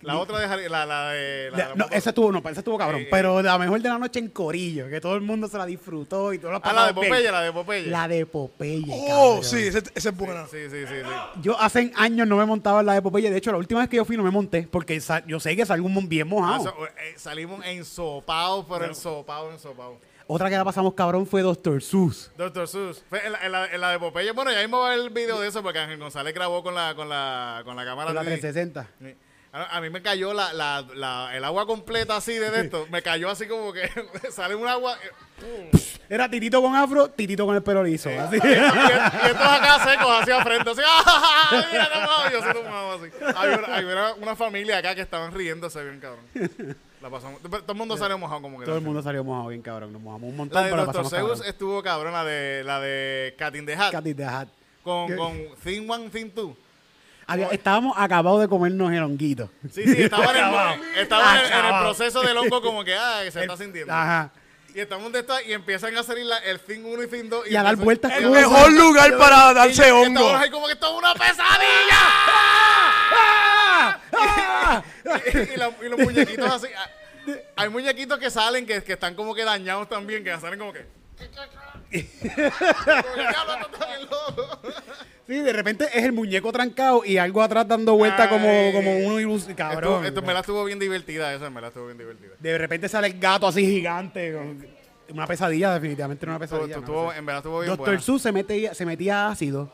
La 0.03 0.19
otra 0.19 0.38
de 0.41 0.47
Harry- 0.47 0.69
la, 0.69 0.85
la 0.85 1.11
de... 1.11 1.51
La, 1.51 1.57
La- 1.57 1.62
de 1.65 1.69
la 1.71 1.75
no, 1.77 1.87
esa 1.93 2.11
estuvo, 2.11 2.31
no, 2.33 2.38
esa 2.41 2.51
estuvo 2.61 2.77
cabrón. 2.79 3.03
Eh, 3.03 3.09
pero 3.11 3.41
la 3.43 3.57
mejor 3.59 3.81
de 3.81 3.88
la 3.88 3.99
noche 3.99 4.19
en 4.19 4.29
Corillo, 4.29 4.88
que 4.88 5.01
todo 5.01 5.15
el 5.15 5.21
mundo 5.23 5.47
se 5.49 5.57
la 5.59 5.65
disfrutó 5.67 6.33
y 6.33 6.38
todo 6.38 6.51
lo 6.53 6.61
Ah, 6.62 6.73
la 6.73 6.87
de. 6.88 6.95
Popeye, 6.95 7.31
la 7.31 7.41
de 7.43 7.53
Popeye. 7.53 7.87
La 7.87 8.09
de 8.09 8.27
Popeye. 8.27 8.85
Oh, 8.88 9.07
cabrón. 9.37 9.45
sí, 9.45 9.67
esa 9.69 10.09
es 10.09 10.17
buena. 10.17 10.47
Sí, 10.47 10.59
sí, 10.71 10.81
sí, 10.87 10.95
sí. 11.05 11.41
Yo 11.41 11.59
hace 11.61 11.93
años 11.97 12.27
no 12.27 12.37
me 12.37 12.45
montaba 12.45 12.81
en 12.81 12.87
la 12.87 12.95
de 12.95 13.03
Popeye. 13.03 13.31
De 13.31 13.37
hecho, 13.38 13.53
la 13.53 13.59
última 13.59 13.81
vez 13.81 13.88
que 13.88 13.97
yo 13.97 14.05
fui 14.05 14.17
no 14.17 14.23
me 14.23 14.31
monté 14.31 14.69
porque 14.71 15.01
yo 15.27 15.41
sé 15.41 15.55
que 15.57 15.65
salgo 15.67 15.87
un 15.87 15.95
mon- 15.95 16.09
bien 16.09 16.27
Ah, 16.27 16.31
mojado. 16.31 16.65
so- 16.65 16.87
eh, 16.87 17.15
salimos 17.17 17.65
ensopados, 17.65 18.67
pero 18.69 18.85
ensopados, 18.87 19.53
ensopados. 19.53 19.99
Otra 20.27 20.49
que 20.49 20.57
la 20.57 20.65
pasamos 20.65 20.95
cabrón 20.95 21.27
fue 21.27 21.43
Doctor 21.43 21.83
Sus. 21.83 22.31
Doctor 22.38 22.67
Sus. 22.67 23.03
Fue 23.11 23.25
en, 23.27 23.33
la, 23.33 23.45
en 23.45 23.53
la- 23.53 23.67
en 23.67 23.81
la 23.81 23.91
de 23.91 23.99
Popeye. 23.99 24.33
Bueno, 24.33 24.51
ya 24.53 24.61
mismo 24.61 24.79
va 24.81 24.95
el 24.95 25.11
video 25.11 25.41
de 25.41 25.49
eso 25.49 25.62
porque 25.62 25.79
Ángel 25.79 25.99
González 25.99 26.33
grabó 26.33 26.62
con 26.62 26.75
la, 26.75 26.95
con 26.95 27.09
la, 27.09 27.62
con 27.65 27.77
la 27.77 27.85
cámara 27.85 28.07
Con 28.07 28.15
la 28.15 28.23
3D. 28.23 28.41
360. 28.41 28.88
Sí. 29.01 29.15
A, 29.53 29.77
a 29.77 29.81
mí 29.83 29.91
me 29.91 30.01
cayó 30.01 30.33
la, 30.33 30.53
la, 30.55 30.83
la- 30.95 31.37
el 31.37 31.45
agua 31.45 31.67
completa 31.67 32.17
así 32.17 32.33
de 32.35 32.61
esto. 32.62 32.87
Me 32.91 33.03
cayó 33.03 33.29
así 33.29 33.47
como 33.47 33.73
que 33.73 33.88
sale 34.31 34.55
un 34.55 34.67
agua. 34.67 34.97
eh, 35.43 35.71
Era 36.09 36.31
Titito 36.31 36.62
con 36.62 36.75
afro, 36.75 37.09
Titito 37.11 37.45
con 37.45 37.55
el 37.55 37.62
pelo 37.62 37.83
liso. 37.85 38.09
así. 38.09 38.37
Y, 38.43 38.47
y 38.47 38.51
estos 38.51 39.47
acá 39.47 39.85
secos 39.85 40.23
hacia 40.23 40.43
frente. 40.43 40.71
Así, 40.71 40.81
¡ah! 40.87 41.65
Mira. 41.71 42.31
Yo 42.31 42.38
así 42.43 42.53
tomado 42.55 42.93
así. 42.95 43.11
Había 43.37 43.59
una, 43.59 43.77
había 43.77 44.15
una- 44.19 44.37
familia 44.37 44.79
acá 44.79 44.95
que 44.95 45.03
estaban 45.03 45.33
riéndose 45.33 45.83
bien, 45.85 46.01
cabrón. 46.01 46.25
La 47.03 47.11
pasamos. 47.11 47.43
Todo 47.43 47.62
el 47.73 47.75
mundo 47.77 47.97
salió 47.99 48.17
mojado 48.17 48.41
como 48.41 48.59
que. 48.59 48.65
Todo 48.65 48.77
el 48.77 48.83
mundo 48.83 49.03
salió 49.03 49.23
mojado 49.23 49.49
bien 49.49 49.61
cabrón. 49.61 49.93
Nos 49.93 50.01
mojamos 50.01 50.31
un 50.31 50.37
montón, 50.37 50.61
La 50.62 50.67
de 50.67 50.71
pero 50.73 50.87
pasamos 50.87 51.11
Zeus 51.11 51.45
estuvo 51.47 51.83
cabrón. 51.83 52.12
La 52.15 52.25
de, 52.25 52.62
la 52.65 52.81
de 52.81 53.35
Cat 53.37 53.55
in 53.57 53.67
the 53.67 53.75
Hat. 53.75 53.91
Cat 53.93 54.07
in 54.07 54.17
the 54.17 54.25
Hat. 54.25 54.49
Con, 54.83 55.09
¿Qué? 55.09 55.17
con 55.17 55.38
Thing 55.62 55.88
One, 55.91 56.09
Thing 56.09 56.31
Two. 56.31 56.57
Había- 57.27 57.49
estábamos 57.49 57.95
acabados 57.97 58.41
de 58.41 58.49
comernos 58.49 58.93
el 58.93 59.03
honguito. 59.03 59.51
Sí, 59.73 59.85
sí, 59.85 60.03
estaba 60.03 60.25
en 60.25 60.31
Acabado. 60.45 60.75
el, 60.75 60.99
estaba 60.99 61.33
en 61.35 61.39
el- 61.41 61.47
en 61.47 61.53
el 61.53 61.59
Acabado. 61.59 61.85
proceso 61.85 62.23
del 62.23 62.37
hongo 62.39 62.61
como 62.63 62.85
que, 62.85 62.95
ah, 62.95 63.21
que 63.25 63.31
se 63.31 63.41
está 63.43 63.57
sintiendo. 63.57 63.93
Ajá. 63.93 64.31
Y 64.75 64.81
estamos 64.81 65.13
de 65.13 65.19
esta 65.21 65.43
y 65.43 65.53
empiezan 65.53 65.95
a 65.97 66.03
salir 66.03 66.25
la- 66.25 66.39
el 66.39 66.59
Thing 66.61 66.81
1 66.85 67.03
y 67.03 67.07
Thing 67.07 67.29
2. 67.29 67.47
Y 67.51 67.57
a 67.57 67.63
dar 67.63 67.77
vueltas 67.77 68.11
El 68.13 68.23
como 68.25 68.35
mejor 68.35 68.73
lugar 68.73 69.17
para 69.19 69.53
darse 69.53 69.93
hongo. 69.93 70.21
Estamos 70.21 70.41
ahí 70.41 70.51
como 70.51 70.67
que 70.67 70.73
esto 70.73 70.87
es 70.91 70.99
una 70.99 71.15
pesadilla. 71.15 72.03
y, 75.55 75.57
la- 75.57 75.73
y 75.83 75.89
los 75.89 75.99
muñequitos 76.01 76.51
así. 76.53 76.69
ah, 76.77 76.89
Hay 77.57 77.69
muñequitos 77.69 78.19
que 78.19 78.31
salen 78.31 78.67
que, 78.67 78.83
que 78.83 78.95
están 78.95 79.15
como 79.15 79.35
que 79.35 79.45
dañados 79.45 79.89
también, 79.89 80.25
que 80.25 80.39
salen 80.41 80.59
como 80.59 80.73
que. 80.73 80.87
como 81.23 81.87
que, 81.93 82.03
"Diablo, 83.21 83.55
esto 83.55 83.71
está 83.73 83.87
bien 83.87 84.01
loco". 84.11 84.59
Sí, 85.27 85.35
de 85.39 85.53
repente 85.53 85.87
es 85.95 86.05
el 86.05 86.13
muñeco 86.13 86.51
trancado 86.53 87.05
y 87.05 87.17
algo 87.17 87.43
atrás 87.43 87.67
dando 87.69 87.95
vuelta 87.95 88.29
como, 88.29 88.49
Ay. 88.49 88.73
como 88.73 88.97
uno 89.07 89.21
ilus- 89.21 89.43
Esto, 89.43 89.57
cabrón. 89.57 90.05
esto 90.05 90.21
me 90.23 90.35
la 90.35 90.41
estuvo 90.41 90.65
bien 90.65 90.79
divertida, 90.81 91.33
esa 91.33 91.49
me 91.49 91.61
la 91.61 91.69
estuvo 91.69 91.87
bien 91.87 91.99
divertida. 91.99 92.31
De 92.41 92.59
repente 92.59 92.89
sale 92.89 93.07
el 93.07 93.19
gato 93.21 93.47
así 93.47 93.65
gigante. 93.65 94.33
con- 94.33 94.67
Una 95.11 95.27
pesadilla, 95.27 95.75
definitivamente 95.75 96.25
una 96.27 96.39
pesadilla. 96.39 96.75
en 96.77 97.27
verdad 97.27 97.39
estuvo 97.39 97.61
bien 97.61 97.77
Doctor. 97.77 98.01
Seuss 98.03 98.23
se 98.23 98.33
metía, 98.33 98.75
se 98.75 98.85
metía 98.87 99.29
ácido, 99.29 99.71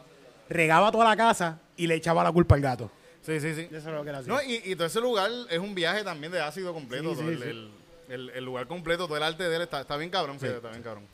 regaba 0.49 0.91
toda 0.91 1.05
la 1.05 1.17
casa 1.17 1.61
y 1.77 1.87
le 1.87 1.95
echaba 1.95 2.23
la 2.25 2.33
culpa 2.33 2.55
al 2.55 2.61
gato. 2.61 2.91
Sí, 3.23 3.41
sí, 3.41 3.55
sí. 3.55 3.63
Eso 3.71 3.77
es 3.77 3.85
lo 3.87 4.03
que 4.03 4.09
era 4.11 4.19
así. 4.19 4.29
No, 4.29 4.43
y, 4.43 4.61
y 4.65 4.75
todo 4.75 4.87
ese 4.87 5.01
lugar 5.01 5.31
es 5.51 5.59
un 5.59 5.75
viaje 5.75 6.03
también 6.03 6.33
de 6.33 6.41
ácido 6.41 6.73
completo. 6.75 7.11
Sí, 7.11 7.17
todo 7.21 7.29
sí, 7.29 7.33
el, 7.35 7.43
sí. 7.43 7.49
el- 7.49 7.71
el- 8.09 8.31
el 8.31 8.45
lugar 8.45 8.67
completo, 8.67 9.07
todo 9.07 9.17
el 9.17 9.23
arte 9.23 9.49
de 9.49 9.57
él 9.57 9.63
está, 9.63 9.81
está 9.83 9.97
bien 9.97 10.11
cabrón. 10.11 10.39
sí, 10.41 10.47
está 10.47 10.71
bien 10.71 10.83
cabrón. 10.83 11.05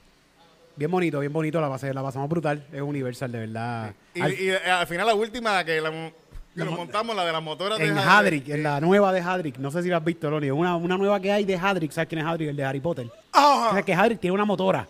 Bien 0.77 0.91
bonito, 0.91 1.21
bien 1.21 1.33
bonito, 1.33 1.61
la, 1.61 1.69
pasé, 1.69 1.95
la 1.95 2.03
pasamos 2.03 2.29
brutal. 2.29 2.65
Es 2.73 2.81
Universal, 2.81 3.31
de 3.31 3.39
verdad. 3.39 3.95
Y, 4.15 4.21
Al- 4.21 4.33
y, 4.33 4.51
eh, 4.51 4.59
al 4.59 4.87
final 4.87 5.07
la 5.07 5.15
última, 5.15 5.53
la 5.53 5.65
que, 5.65 5.81
la, 5.81 5.91
que 5.91 6.13
nos 6.57 6.71
mo- 6.71 6.77
montamos, 6.79 7.15
la 7.15 7.25
de 7.25 7.33
las 7.33 7.43
motoras 7.43 7.79
de 7.79 7.87
en 7.87 7.97
Hadrick. 7.99 8.09
Hadrick, 8.11 8.49
en 8.49 8.63
la 8.65 8.81
nueva 8.81 9.13
de 9.13 9.21
Hadrick. 9.21 9.59
No 9.59 9.71
sé 9.71 9.83
si 9.83 9.89
la 9.89 9.99
has 9.99 10.05
visto, 10.05 10.29
Loni. 10.31 10.51
Una, 10.51 10.75
una 10.77 10.97
nueva 10.99 11.21
que 11.21 11.31
hay 11.31 11.45
de 11.45 11.57
Hadrick. 11.57 11.93
¿Sabes 11.93 12.09
quién 12.09 12.21
es 12.21 12.27
Hadrick? 12.27 12.49
El 12.49 12.57
de 12.57 12.65
Harry 12.65 12.81
Potter. 12.81 13.07
Ajá. 13.33 13.69
O 13.71 13.73
sea, 13.75 13.83
que 13.83 13.95
Hadrick 13.95 14.19
tiene 14.21 14.35
una 14.35 14.45
motora. 14.45 14.87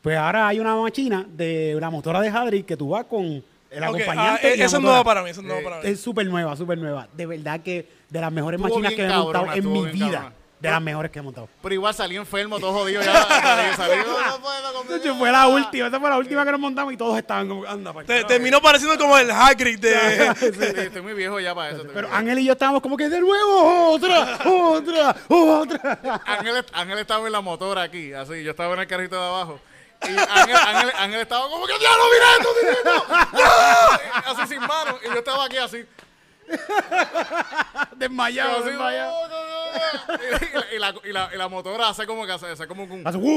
Pues 0.00 0.16
ahora 0.16 0.48
hay 0.48 0.60
una 0.60 0.74
máquina 0.76 1.26
de 1.28 1.76
la 1.80 1.90
motora 1.90 2.20
de 2.20 2.28
Hadrick 2.28 2.64
que 2.64 2.76
tú 2.76 2.90
vas 2.90 3.04
con 3.06 3.24
el 3.24 3.42
Ok, 3.82 3.84
acompañante. 4.00 4.40
ah, 4.48 4.54
y 4.54 4.58
la 4.58 4.64
esa 4.64 4.76
es 4.76 4.82
nueva 4.82 5.02
para 5.04 5.22
mí, 5.22 5.30
esa 5.30 5.40
es 5.40 5.46
nueva 5.46 5.60
Eh, 5.60 5.64
para 5.64 5.76
mí. 5.76 5.82
Es 5.84 6.00
súper 6.00 6.26
nueva, 6.26 6.56
súper 6.56 6.78
nueva. 6.78 7.08
De 7.14 7.26
verdad 7.26 7.60
que 7.60 7.88
de 8.08 8.20
las 8.20 8.32
mejores 8.32 8.58
Estuvo 8.60 8.78
máquinas 8.78 8.96
bien 8.96 9.08
que 9.08 9.14
me 9.14 9.20
he 9.20 9.22
montado 9.22 9.52
en 9.52 9.72
mi 9.72 9.84
vida. 9.90 10.32
De 10.58 10.70
las 10.70 10.80
mejores 10.80 11.10
que 11.10 11.18
he 11.18 11.22
montado. 11.22 11.50
Pero 11.62 11.74
igual 11.74 11.92
salí 11.92 12.16
enfermo, 12.16 12.58
todo 12.58 12.72
jodido 12.72 13.02
ya. 13.02 13.12
salí, 13.28 13.74
salí, 13.76 13.96
no 13.98 14.38
puedo 14.40 14.72
conmigo. 14.72 14.96
hecho, 14.96 15.14
fue 15.16 15.30
la 15.30 15.46
última, 15.48 15.88
esa 15.88 16.00
fue 16.00 16.08
la 16.08 16.16
última 16.16 16.44
que 16.46 16.50
nos 16.52 16.60
montamos 16.60 16.94
y 16.94 16.96
todos 16.96 17.18
estaban 17.18 17.46
como, 17.46 17.66
anda, 17.66 17.92
pa' 17.92 18.04
Te- 18.04 18.24
terminó 18.24 18.62
pareciendo 18.62 18.96
como 18.98 19.18
el 19.18 19.30
Hagrid 19.30 19.78
de... 19.78 20.34
Sí, 20.40 20.80
estoy 20.80 21.02
muy 21.02 21.12
viejo 21.12 21.38
ya 21.40 21.54
para 21.54 21.68
eso. 21.68 21.80
estoy 21.82 21.94
Pero 21.94 22.08
muy. 22.08 22.16
Ángel 22.16 22.38
y 22.38 22.44
yo 22.46 22.52
estábamos 22.52 22.80
como 22.80 22.96
que 22.96 23.08
de 23.10 23.20
nuevo, 23.20 23.90
otra, 23.92 24.38
otra, 24.46 25.16
otra. 25.28 26.20
Ángel, 26.24 26.64
Ángel 26.72 26.98
estaba 27.00 27.26
en 27.26 27.32
la 27.32 27.40
motora 27.42 27.82
aquí, 27.82 28.14
así. 28.14 28.42
Yo 28.42 28.52
estaba 28.52 28.72
en 28.74 28.80
el 28.80 28.86
carrito 28.86 29.16
de 29.20 29.26
abajo. 29.26 29.60
Y 30.02 30.08
Ángel, 30.08 30.56
Ángel, 30.56 30.92
Ángel 30.98 31.20
estaba 31.20 31.48
como 31.50 31.66
que, 31.66 31.78
¡Diablo, 31.78 32.04
mira 32.12 32.26
esto, 32.38 32.48
mira 32.62 32.72
esto! 32.78 33.06
¡No! 34.26 34.32
Así 34.42 34.54
sin 34.54 34.60
mano. 34.60 34.98
Y 35.04 35.08
yo 35.08 35.18
estaba 35.18 35.44
aquí 35.46 35.56
así. 35.58 35.84
Desmayado, 37.96 38.58
así 38.58 38.70
desmayado. 38.70 39.12
"No, 39.12 39.28
no, 39.28 39.46
no". 39.46 39.56
Y, 40.74 40.78
la, 40.78 40.94
y, 41.04 41.12
la, 41.12 41.30
y, 41.34 41.38
la, 41.38 41.48
motora 41.48 41.88
hace 41.88 42.06
como 42.06 42.24
que 42.26 42.32
hace, 42.32 42.46
hace 42.48 42.66
como 42.66 42.84
un... 42.84 43.06
Hace, 43.06 43.18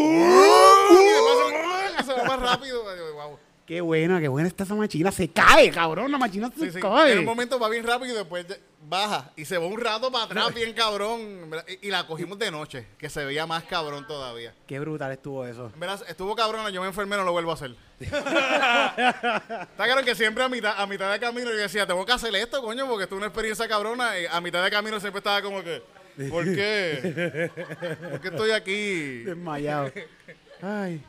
hace- 1.98 2.06
se 2.06 2.14
va 2.14 2.24
más 2.24 2.40
rápido. 2.40 2.84
Wow. 3.14 3.38
Qué 3.70 3.82
buena, 3.82 4.20
qué 4.20 4.28
buena 4.28 4.48
está 4.48 4.64
esa 4.64 4.74
máquina. 4.74 5.12
Se 5.12 5.28
cae, 5.30 5.70
cabrón, 5.70 6.12
la 6.12 6.18
máquina 6.18 6.50
se 6.50 6.66
Sí, 6.66 6.72
sí. 6.72 6.80
cae. 6.80 7.14
En 7.14 7.20
un 7.20 7.26
momento 7.26 7.60
va 7.60 7.70
bien 7.70 7.86
rápido 7.86 8.16
y 8.16 8.18
después 8.18 8.44
baja. 8.82 9.32
Y 9.36 9.46
se 9.46 9.60
va 9.60 9.68
un 9.68 9.80
rato 9.80 10.12
para 10.12 10.24
atrás 10.24 10.52
bien 10.56 10.74
cabrón. 10.74 11.52
¿verdad? 11.52 11.66
Y, 11.80 11.88
y 11.88 11.92
la 11.92 12.08
cogimos 12.08 12.40
de 12.40 12.50
noche, 12.50 12.88
que 12.98 13.12
se 13.12 13.24
veía 13.24 13.46
más 13.46 13.66
cabrón 13.66 14.08
todavía. 14.08 14.56
Qué 14.66 14.80
brutal 14.80 15.12
estuvo 15.12 15.46
eso. 15.46 15.70
En 15.72 15.80
verdad, 15.80 16.02
estuvo 16.08 16.36
cabrón, 16.36 16.68
yo 16.72 16.82
me 16.82 16.88
enfermé, 16.88 17.16
no 17.16 17.24
lo 17.24 17.32
vuelvo 17.32 17.52
a 17.52 17.54
hacer. 17.54 17.76
Está 18.00 19.68
claro 19.76 20.04
que 20.04 20.16
siempre 20.16 20.44
a 20.44 20.50
mitad, 20.50 20.74
a 20.76 20.88
mitad 20.88 21.12
de 21.12 21.20
camino 21.20 21.52
yo 21.52 21.58
decía, 21.58 21.86
tengo 21.86 22.04
que 22.08 22.12
hacer 22.12 22.34
esto, 22.36 22.64
coño, 22.64 22.88
porque 22.88 23.04
esto 23.04 23.14
es 23.16 23.20
una 23.20 23.28
experiencia 23.28 23.68
cabrona. 23.68 24.18
Y 24.20 24.26
a 24.26 24.42
mitad 24.42 24.64
de 24.64 24.72
camino 24.72 25.00
siempre 25.00 25.20
estaba 25.20 25.44
como 25.44 25.62
que, 25.64 25.84
¿por 26.28 26.44
qué? 26.44 27.52
¿Por 28.10 28.20
qué 28.20 28.28
estoy 28.30 28.50
aquí? 28.50 29.24
Desmayado. 29.26 29.92
Ay. 30.64 31.04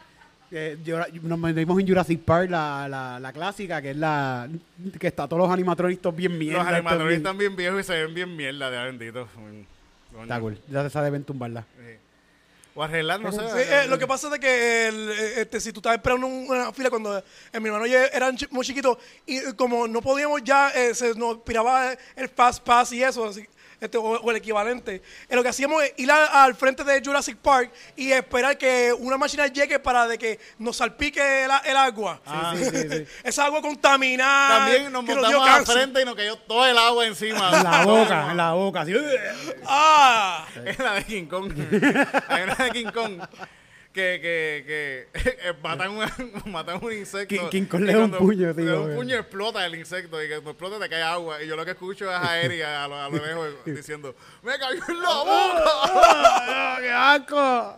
Eh, 0.52 0.78
yo- 0.84 0.98
nos 1.22 1.38
metimos 1.38 1.78
en 1.80 1.86
Jurassic 1.86 2.20
Park, 2.22 2.50
la, 2.50 2.88
la, 2.88 3.20
la 3.20 3.32
clásica, 3.32 3.80
que 3.80 3.90
es 3.90 3.96
la 3.96 4.48
que 4.98 5.06
está 5.06 5.28
todos 5.28 5.42
los 5.42 5.50
animatronistas 5.52 6.14
bien 6.14 6.36
mierda. 6.36 6.80
Los 6.80 6.98
bien- 7.04 7.12
están 7.18 7.38
bien 7.38 7.54
viejos 7.54 7.80
y 7.80 7.84
se 7.84 7.92
ven 8.04 8.14
bien 8.14 8.36
mierda, 8.36 8.68
de 8.70 8.84
bendito. 8.84 9.28
Está 10.22 10.40
cool. 10.40 10.58
Ya 10.68 10.82
se 10.82 10.90
sabe 10.90 11.10
ven 11.10 11.22
tumbarla. 11.22 11.64
Sí. 11.78 11.94
O 12.74 12.82
arreglar, 12.82 13.20
no 13.20 13.30
sé. 13.30 13.38
Sí, 13.38 13.58
eh, 13.68 13.86
lo 13.88 13.98
que 13.98 14.06
pasa 14.06 14.26
es 14.28 14.32
de 14.32 14.40
que 14.40 14.88
el, 14.88 15.10
eh, 15.10 15.40
este, 15.42 15.60
si 15.60 15.72
tú 15.72 15.80
estabas 15.80 15.98
esperando 15.98 16.26
un- 16.26 16.46
una 16.48 16.72
fila 16.72 16.90
cuando 16.90 17.18
eh, 17.18 17.60
mi 17.60 17.66
hermano 17.66 17.86
y 17.86 17.90
yo 17.90 17.98
eran 18.12 18.36
muy 18.50 18.64
chiquitos 18.64 18.96
y 19.26 19.40
como 19.54 19.86
no 19.86 20.00
podíamos 20.00 20.42
ya, 20.42 20.70
eh, 20.70 20.94
se 20.94 21.14
nos 21.14 21.38
piraba 21.38 21.92
el 22.16 22.28
Fast 22.28 22.64
Pass 22.64 22.92
y 22.92 23.02
eso, 23.02 23.28
así, 23.28 23.44
este, 23.80 23.98
o, 23.98 24.02
o 24.02 24.30
el 24.30 24.36
equivalente. 24.36 25.02
Eh, 25.28 25.36
lo 25.36 25.42
que 25.42 25.48
hacíamos 25.48 25.82
es 25.82 25.94
ir 25.96 26.10
a- 26.10 26.44
al 26.44 26.54
frente 26.54 26.84
de 26.84 27.00
Jurassic 27.04 27.36
Park 27.38 27.72
y 27.96 28.12
esperar 28.12 28.58
que 28.58 28.92
una 28.98 29.16
máquina 29.16 29.46
llegue 29.46 29.78
para 29.78 30.06
de 30.06 30.18
que 30.18 30.38
nos 30.58 30.76
salpique 30.76 31.44
el, 31.44 31.50
el 31.64 31.76
agua. 31.76 32.20
Ah, 32.26 32.54
sí, 32.56 32.64
sí, 32.64 32.88
sí. 32.90 33.06
Esa 33.24 33.46
agua 33.46 33.60
contaminada. 33.62 34.58
También 34.66 34.92
nos 34.92 35.04
montamos 35.04 35.48
al 35.48 35.66
frente 35.66 36.02
y 36.02 36.04
nos 36.04 36.14
cayó 36.14 36.36
todo 36.36 36.66
el 36.66 36.76
agua 36.78 37.06
encima. 37.06 37.50
En 37.56 37.64
la 37.64 37.84
boca, 37.84 38.30
en 38.30 38.36
la 38.36 38.52
boca, 38.52 38.80
así. 38.82 38.92
Ah, 39.66 40.46
Es 40.64 40.78
la 40.78 40.94
de 40.94 41.04
King 41.04 41.26
Kong. 41.26 41.52
Hay 42.28 42.42
una 42.42 42.54
de 42.54 42.70
King 42.70 42.90
Kong 42.92 43.20
que, 43.92 44.20
que, 44.22 45.08
que 45.14 45.48
eh, 45.48 45.52
matan, 45.62 45.90
un, 45.90 46.04
matan 46.52 46.78
un 46.82 46.92
insecto. 46.92 47.34
King- 47.34 47.48
King 47.50 47.64
Kong 47.64 47.82
le 47.82 47.92
da 47.94 48.04
un 48.04 48.10
puño, 48.12 48.48
Le 48.48 48.54
da 48.54 48.54
tío, 48.62 48.76
un 48.80 48.84
güey. 48.86 48.96
puño 48.96 49.16
explota 49.16 49.66
el 49.66 49.74
insecto 49.74 50.22
y 50.22 50.26
que 50.28 50.34
cuando 50.34 50.50
explota 50.50 50.78
te 50.78 50.88
cae 50.88 51.02
agua. 51.02 51.42
Y 51.42 51.48
yo 51.48 51.56
lo 51.56 51.64
que 51.64 51.72
escucho 51.72 52.10
es 52.10 52.16
a 52.16 52.40
Eri 52.42 52.62
a 52.62 52.86
lo, 52.88 52.96
a 52.96 53.08
lo 53.08 53.26
lejos 53.26 53.48
diciendo: 53.66 54.14
¡Me 54.42 54.58
cayó 54.58 54.80
en 54.88 55.02
la 55.02 55.08
boca! 55.18 56.76
¡Qué 56.80 56.90
asco! 56.90 57.76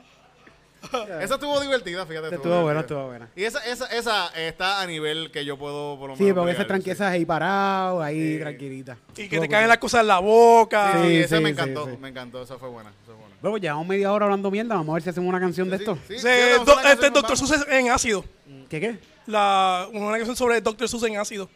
esa 1.21 1.35
estuvo 1.35 1.61
divertida, 1.61 2.05
fíjate. 2.05 2.35
Estuvo 2.35 2.63
buena, 2.63 2.81
divertida. 2.81 2.81
estuvo 2.81 3.07
buena. 3.07 3.29
Y 3.37 3.45
esa, 3.45 3.65
esa, 3.65 3.87
esa 3.87 4.27
está 4.35 4.81
a 4.83 4.87
nivel 4.87 5.31
que 5.31 5.45
yo 5.45 5.57
puedo 5.57 5.97
por 5.97 6.11
lo 6.11 6.17
Sí, 6.17 6.25
menos 6.25 6.39
porque 6.39 6.51
esa 6.51 6.59
bregar, 6.65 6.67
tranqueza 6.67 7.09
ahí 7.09 7.25
parado, 7.25 8.03
ahí 8.03 8.39
tranquilita. 8.41 8.97
y 9.17 9.29
que 9.29 9.39
te 9.39 9.49
caen 9.49 9.69
las 9.69 9.79
cosas 9.79 10.01
en 10.01 10.09
la 10.09 10.19
boca. 10.19 10.95
Sí, 10.95 11.09
Sí, 11.09 11.17
esa 11.19 11.37
sí, 11.37 11.43
me 11.43 11.51
sí, 11.51 11.53
encantó, 11.53 11.87
sí. 11.87 11.97
me 12.01 12.09
encantó, 12.09 12.43
esa 12.43 12.59
fue 12.59 12.69
buena. 12.69 12.91
Esa 12.91 13.07
fue 13.07 13.15
buena. 13.15 13.22
Luego 13.43 13.59
llevamos 13.59 13.87
media 13.87 14.13
hora 14.13 14.27
hablando 14.27 14.51
mierda, 14.51 14.77
vamos 14.77 14.91
a 14.91 14.95
ver 14.95 15.03
si 15.03 15.11
hacemos 15.11 15.29
una 15.29 15.41
canción 15.41 15.69
de 15.69 15.77
esto. 15.77 15.99
sí, 16.07 16.19
Se- 16.19 16.59
do- 16.65 16.81
este 16.81 17.11
Doctor. 17.11 17.37
Seuss 17.37 17.67
en 17.69 17.91
ácido. 17.91 18.25
¿Qué 18.69 18.81
qué? 18.81 18.99
La, 19.27 19.89
una 19.93 20.17
canción 20.17 20.37
sobre 20.37 20.61
Doctor 20.61 20.89
Seuss 20.89 21.03
en 21.05 21.17
ácido. 21.19 21.49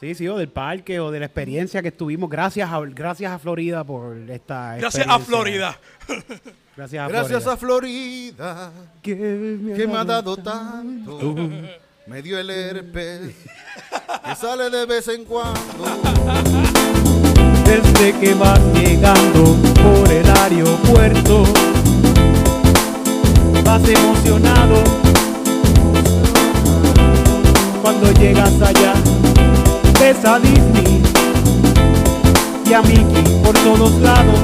Sí, 0.00 0.14
sí, 0.14 0.26
o 0.28 0.36
del 0.38 0.48
parque 0.48 0.98
o 1.00 1.10
de 1.10 1.18
la 1.20 1.26
experiencia 1.26 1.82
que 1.82 1.88
estuvimos. 1.88 2.28
Gracias 2.30 2.70
a, 2.70 2.80
gracias 2.80 3.32
a 3.32 3.38
Florida 3.38 3.84
por 3.84 4.16
esta 4.30 4.76
Gracias 4.76 5.06
a 5.06 5.16
experiencia. 5.16 5.26
Florida. 5.26 5.78
Gracias 6.76 7.02
a 7.04 7.08
Gracias 7.08 7.42
Florida. 7.42 7.52
a 7.52 7.56
Florida, 7.56 8.72
Que 9.02 9.14
me 9.14 9.74
que 9.74 9.86
me 9.86 9.96
ha 9.96 10.04
dado 10.04 10.36
tanto. 10.36 11.36
Me 12.06 12.22
dio 12.22 12.38
el 12.38 12.48
herpes, 12.50 13.34
que 14.24 14.34
sale 14.36 14.68
de 14.70 14.86
vez 14.86 15.06
en 15.08 15.24
cuando. 15.26 15.60
Desde 17.64 18.18
que 18.18 18.34
vas 18.34 18.58
llegando 18.74 19.56
por 19.82 20.10
el 20.12 20.28
aeropuerto, 20.28 21.44
vas 23.64 23.82
emocionado. 23.88 24.82
Cuando 27.82 28.12
llegas 28.12 28.52
allá, 28.60 28.94
ves 29.98 30.24
a 30.24 30.38
Disney 30.38 31.02
y 32.68 32.72
a 32.72 32.82
Mickey 32.82 33.24
por 33.42 33.54
todos 33.58 33.92
lados. 34.00 34.40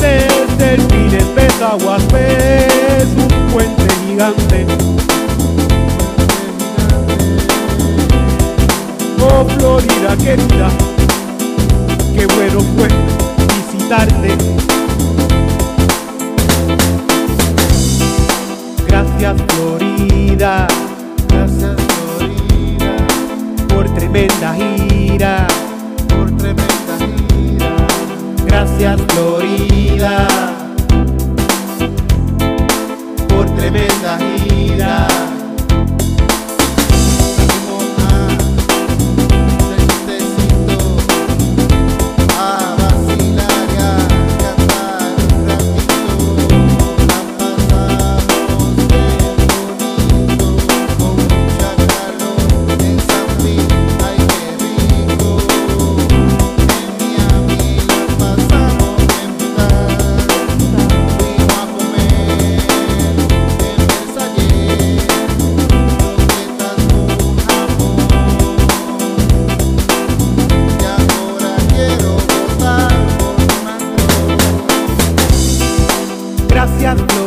Ves 0.00 0.58
delfines, 0.58 1.34
ves 1.34 1.60
aguas, 1.60 2.02
ves 2.12 3.08
un 3.16 3.52
puente 3.52 3.86
gigante. 4.06 4.66
Oh 9.20 9.46
Florida 9.58 10.16
querida, 10.16 10.68
qué 12.14 12.26
bueno 12.26 12.60
fue 12.76 12.88
visitarte. 13.72 14.36
Gracias 18.88 19.36
Florida, 19.48 20.66
Gracias 21.28 21.76
Florida, 22.18 22.96
por 23.68 23.94
tremenda 23.94 24.54
gira. 24.54 25.46
por 26.08 26.30
tremenda 26.36 26.94
gira. 26.98 27.76
Gracias 28.46 29.00
Florida, 29.08 30.28
por 33.28 33.46
tremenda 33.56 34.18
gira. 34.18 35.06
Trump 76.84 77.23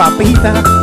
papita. 0.00 0.79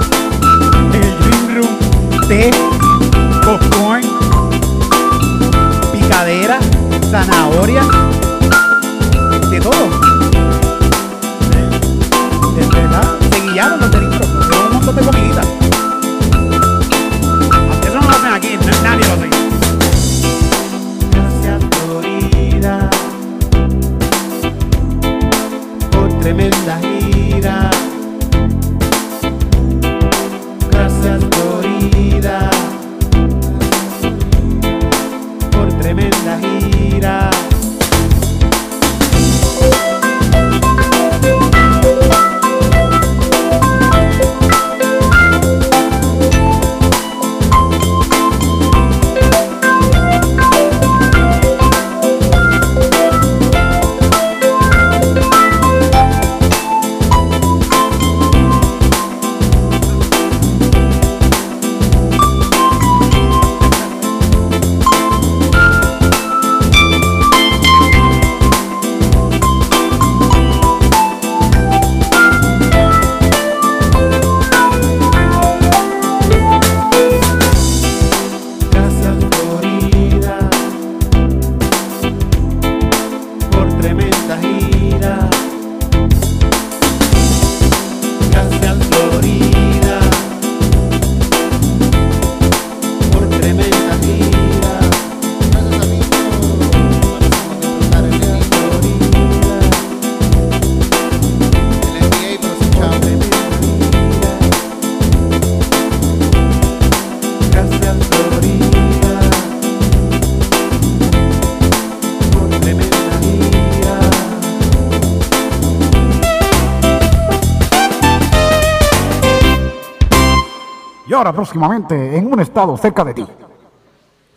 Próximamente 121.34 122.18
en 122.18 122.32
un 122.32 122.40
estado 122.40 122.76
cerca 122.78 123.04
de 123.04 123.14
ti. 123.14 123.28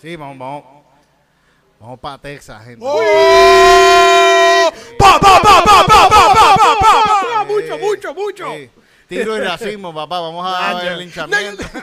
Sí, 0.01 0.16
vamos, 0.16 0.38
vamos. 0.38 0.64
Vamos 1.80 1.99
para 1.99 2.18
Texas, 2.18 2.62
gente. 2.64 2.84
¡Oh! 2.86 3.69
Tiro 9.11 9.36
y 9.36 9.40
racismo, 9.40 9.92
papá. 9.94 10.20
Vamos 10.20 10.46
a 10.48 10.74
ver 10.74 10.92
el 10.92 10.98
linchamiento. 11.00 11.62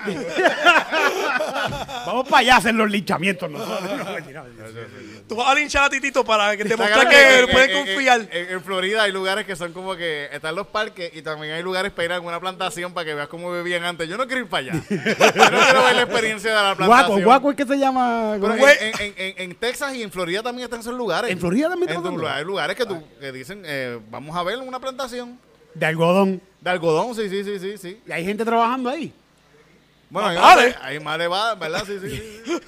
Vamos 2.05 2.27
para 2.27 2.39
allá 2.39 2.55
a 2.55 2.57
hacer 2.57 2.73
los 2.73 2.89
linchamientos 2.89 3.51
nosotros. 3.51 3.81
No, 3.97 4.11
mentira, 4.13 4.43
mentira. 4.43 4.87
Tú 5.27 5.35
vas 5.35 5.49
a 5.49 5.55
linchar 5.55 5.83
a 5.83 5.89
Titito 5.89 6.23
para 6.23 6.55
que 6.55 6.63
demostrar 6.63 7.09
que 7.09 7.39
en- 7.39 7.49
pueden 7.49 7.69
en- 7.69 7.85
confiar. 7.85 8.21
En, 8.31 8.51
en 8.53 8.63
Florida 8.63 9.03
hay 9.03 9.11
lugares 9.11 9.45
que 9.45 9.55
son 9.57 9.73
como 9.73 9.95
que 9.97 10.29
están 10.31 10.55
los 10.55 10.67
parques 10.67 11.11
y 11.13 11.21
también 11.21 11.53
hay 11.53 11.61
lugares 11.63 11.91
para 11.91 12.05
ir 12.05 12.11
a 12.13 12.19
una 12.21 12.39
plantación 12.39 12.93
para 12.93 13.03
que 13.05 13.13
veas 13.13 13.27
cómo 13.27 13.51
vivían 13.51 13.83
antes. 13.83 14.07
Yo 14.07 14.17
no 14.17 14.25
quiero 14.25 14.43
ir 14.43 14.47
para 14.49 14.71
allá. 14.71 14.81
Yo 14.89 14.95
no 14.95 15.59
quiero 15.59 15.83
ver 15.83 15.95
la 15.97 16.01
experiencia 16.03 16.49
de 16.51 16.55
la 16.55 16.75
plantación. 16.75 17.07
Guaco, 17.07 17.23
guaco 17.25 17.51
es 17.51 17.57
que 17.57 17.65
se 17.65 17.77
llama. 17.77 18.37
Pero 18.39 18.53
en, 18.53 18.59
Güey. 18.59 18.75
en- 18.79 19.01
en- 19.01 19.13
en- 19.17 19.33
en 19.51 19.55
Texas 19.55 19.93
y 19.95 20.01
en 20.03 20.11
Florida 20.11 20.41
también 20.41 20.63
están 20.65 20.79
esos 20.79 20.93
lugares. 20.95 21.29
¿En 21.29 21.39
Florida 21.39 21.67
también 21.69 21.89
En 21.89 21.97
están 21.97 22.13
esos 22.15 22.29
Hay 22.31 22.45
lugares 22.45 22.77
que, 22.77 22.85
tú, 22.85 23.03
que 23.19 23.31
dicen, 23.33 23.63
eh, 23.65 23.99
vamos 24.09 24.33
a 24.35 24.43
ver 24.43 24.59
una 24.59 24.79
plantación 24.79 25.37
De 25.77 25.85
algodón. 25.85 26.41
de 26.61 26.69
algodón. 26.69 27.15
Sí, 27.15 27.29
sí, 27.29 27.43
sí, 27.43 27.59
sí. 27.59 27.77
sí. 27.77 28.01
Y 28.07 28.11
hay 28.11 28.25
gente 28.25 28.43
trabajando 28.45 28.89
ahí. 28.89 29.13
Bueno, 30.09 30.29
hay, 30.29 30.35
Más 30.37 30.55
vale. 30.55 30.69
más- 30.69 30.77
hay 30.83 30.99
más 30.99 31.15
elevadas, 31.15 31.59
¿verdad? 31.59 31.83
Sí, 31.85 31.97
sí, 32.01 32.09
sí. 32.09 32.17
sí. 32.45 32.63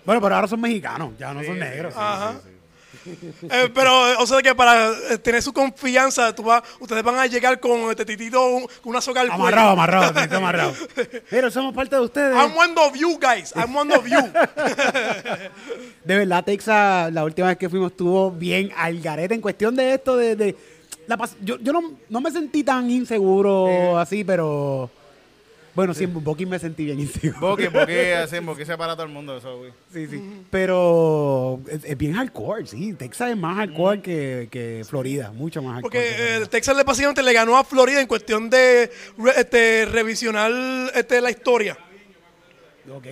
Bueno, 0.04 0.20
pero 0.20 0.34
ahora 0.36 0.46
son 0.48 0.60
mexicanos, 0.60 1.12
ya 1.18 1.32
no 1.34 1.42
son 1.42 1.58
negros. 1.58 1.94
Ajá. 1.96 2.34
Eh, 3.06 3.68
pero, 3.74 4.12
eh, 4.12 4.16
o 4.18 4.26
sea, 4.26 4.40
que 4.40 4.54
para 4.54 4.88
eh, 5.10 5.18
tener 5.18 5.42
su 5.42 5.52
confianza, 5.52 6.34
tú 6.34 6.42
vas, 6.44 6.62
ustedes 6.80 7.02
van 7.02 7.18
a 7.18 7.26
llegar 7.26 7.60
con 7.60 7.90
este 7.90 8.02
Titito 8.06 8.42
un- 8.46 8.62
con 8.62 8.70
una 8.92 9.02
soga 9.02 9.20
al 9.20 9.26
cuello. 9.26 9.42
Amarrado, 9.42 9.70
amarrado, 9.72 10.14
amarrado. 10.38 10.72
Pero 11.28 11.50
somos 11.50 11.74
parte 11.74 11.96
de 11.96 12.00
ustedes. 12.00 12.34
I'm 12.34 12.56
one 12.56 12.72
of 12.80 12.94
you, 12.96 13.18
guys. 13.20 13.52
I'm 13.54 13.76
one 13.76 13.94
of 13.94 14.06
you. 14.06 14.16
De 16.04 16.16
verdad, 16.18 16.44
Texas, 16.44 17.12
la 17.12 17.24
última 17.24 17.48
vez 17.48 17.58
que 17.58 17.68
fuimos 17.68 17.90
estuvo 17.90 18.30
bien 18.30 18.70
al 18.74 18.98
garete 19.00 19.34
en 19.34 19.40
cuestión 19.42 19.76
de 19.76 19.94
esto 19.94 20.16
de... 20.16 20.36
de- 20.36 20.56
la 21.06 21.16
pas- 21.18 21.36
yo 21.42 21.58
yo 21.58 21.72
no, 21.72 21.92
no 22.08 22.20
me 22.20 22.30
sentí 22.30 22.62
tan 22.64 22.90
inseguro 22.90 23.98
así, 23.98 24.24
pero... 24.24 24.90
Bueno, 25.76 25.92
sí, 25.92 26.04
en 26.04 26.22
Booking 26.22 26.48
me 26.48 26.60
sentí 26.60 26.84
bien 26.84 27.00
inseguro. 27.00 27.40
Boqui, 27.48 27.66
Boqui, 27.72 27.92
así, 28.16 28.38
Boqui 28.38 28.64
se 28.64 28.76
para 28.78 28.94
todo 28.94 29.06
el 29.06 29.12
mundo 29.12 29.36
eso, 29.36 29.58
güey. 29.58 29.72
Sí, 29.92 30.06
sí. 30.06 30.22
Pero 30.48 31.58
es, 31.68 31.84
es 31.84 31.98
bien 31.98 32.12
hardcore, 32.12 32.64
sí. 32.68 32.92
Texas 32.92 33.30
es 33.30 33.36
más 33.36 33.56
hardcore 33.56 34.00
que, 34.00 34.46
que 34.52 34.84
Florida, 34.88 35.32
mucho 35.32 35.62
más 35.62 35.74
hardcore. 35.74 35.90
que 35.92 35.98
Porque 36.12 36.36
eh, 36.44 36.46
Texas 36.46 36.76
le 36.76 36.84
básicamente 36.84 37.24
le 37.24 37.32
ganó 37.32 37.56
a 37.56 37.64
Florida 37.64 38.00
en 38.00 38.06
cuestión 38.06 38.48
de 38.48 38.88
re- 39.18 39.32
este, 39.36 39.86
revisionar 39.86 40.52
este, 40.94 41.20
la 41.20 41.30
historia. 41.32 41.76
Ok. 42.88 43.06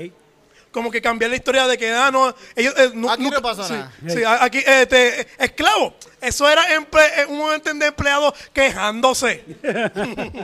Como 0.72 0.90
que 0.90 1.00
cambiar 1.02 1.30
la 1.30 1.36
historia 1.36 1.66
de 1.66 1.76
que, 1.78 1.90
ah, 1.92 2.10
no, 2.10 2.34
ellos... 2.56 2.74
eh, 2.78 2.90
nu- 2.94 3.10
Aquí 3.10 3.22
no 3.22 3.28
nunca- 3.30 3.42
pasó 3.42 3.62
sí, 3.62 3.74
nada. 3.74 3.92
Sí, 4.08 4.24
a- 4.24 4.42
aquí, 4.42 4.58
este, 4.66 5.26
esclavo. 5.38 5.94
Eso 6.20 6.48
era 6.48 6.62
emple- 6.76 7.26
un 7.28 7.38
momento 7.38 7.72
de 7.74 7.86
empleados 7.86 8.32
quejándose. 8.52 9.44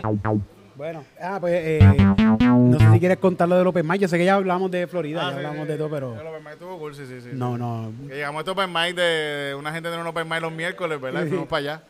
Bueno, 0.76 1.04
ah, 1.20 1.38
pues 1.40 1.54
eh, 1.56 1.80
no 1.80 2.78
sé 2.78 2.92
si 2.92 3.00
quieres 3.00 3.18
contar 3.18 3.48
lo 3.48 3.58
del 3.58 3.66
Open 3.66 3.84
Mic. 3.84 4.00
Yo 4.00 4.06
sé 4.06 4.16
que 4.16 4.24
ya 4.24 4.34
hablamos 4.34 4.70
de 4.70 4.86
Florida, 4.86 5.22
Ah, 5.22 5.24
ya 5.24 5.30
sí, 5.30 5.36
hablamos 5.38 5.66
sí, 5.66 5.72
de 5.72 5.76
todo, 5.76 5.86
El 5.86 5.92
pero 5.92 6.30
Open 6.30 6.44
Mic 6.44 6.52
estuvo 6.52 6.78
cool, 6.78 6.94
sí, 6.94 7.04
sí, 7.04 7.20
sí. 7.20 7.28
no, 7.32 7.58
no. 7.58 7.90
Que 8.06 8.14
llegamos 8.14 8.38
a 8.38 8.40
este 8.42 8.50
Open 8.52 8.72
Mic 8.72 8.94
de 8.94 9.56
una 9.58 9.72
gente 9.72 9.90
de 9.90 9.98
un 9.98 10.06
Open 10.06 10.28
Mic 10.28 10.40
los 10.40 10.52
miércoles, 10.52 11.00
¿verdad? 11.00 11.24
Y 11.24 11.28
fuimos 11.30 11.48
para 11.48 11.58
allá. 11.58 11.82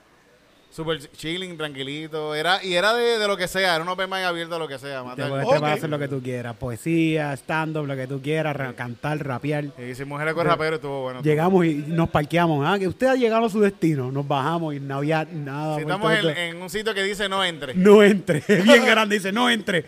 Super 0.70 1.00
chilling, 1.12 1.56
tranquilito. 1.56 2.34
Era, 2.34 2.62
y 2.62 2.74
era 2.74 2.92
de, 2.94 3.18
de 3.18 3.26
lo 3.26 3.36
que 3.36 3.48
sea, 3.48 3.74
era 3.74 3.82
un 3.82 3.88
Open 3.88 4.08
Mic 4.08 4.20
abierto 4.22 4.54
a 4.54 4.58
lo 4.58 4.68
que 4.68 4.78
sea. 4.78 5.02
Te 5.16 5.26
puedes, 5.26 5.46
Ok. 5.46 5.54
te 5.54 5.60
puedes 5.60 5.76
hacer 5.78 5.90
lo 5.90 5.98
que 5.98 6.08
tú 6.08 6.22
quieras, 6.22 6.54
poesía, 6.56 7.32
stand-up, 7.32 7.86
lo 7.86 7.96
que 7.96 8.06
tú 8.06 8.20
quieras, 8.22 8.54
ra- 8.54 8.74
cantar, 8.74 9.18
rapear. 9.26 9.64
Y 9.78 9.82
hicimos 9.90 10.22
el 10.22 10.32
con 10.34 10.46
rapero 10.46 10.76
estuvo 10.76 11.02
bueno. 11.02 11.22
Llegamos 11.22 11.64
y 11.66 11.74
nos 11.74 12.10
parqueamos. 12.10 12.64
Ah, 12.66 12.78
que 12.78 12.86
usted 12.86 13.06
ha 13.08 13.14
llegado 13.16 13.46
a 13.46 13.50
su 13.50 13.60
destino. 13.60 14.12
Nos 14.12 14.28
bajamos 14.28 14.74
y 14.74 14.80
no 14.80 14.98
había 14.98 15.24
nada. 15.24 15.76
Si 15.76 15.80
estamos 15.80 16.12
en, 16.12 16.62
un 16.62 16.70
sitio 16.70 16.94
que 16.94 17.02
dice 17.02 17.28
no 17.28 17.42
entre. 17.42 17.74
No 17.74 18.02
entre. 18.02 18.42
Bien 18.62 18.84
grande. 18.86 19.16
Dice, 19.16 19.32
no 19.32 19.50
entre. 19.50 19.84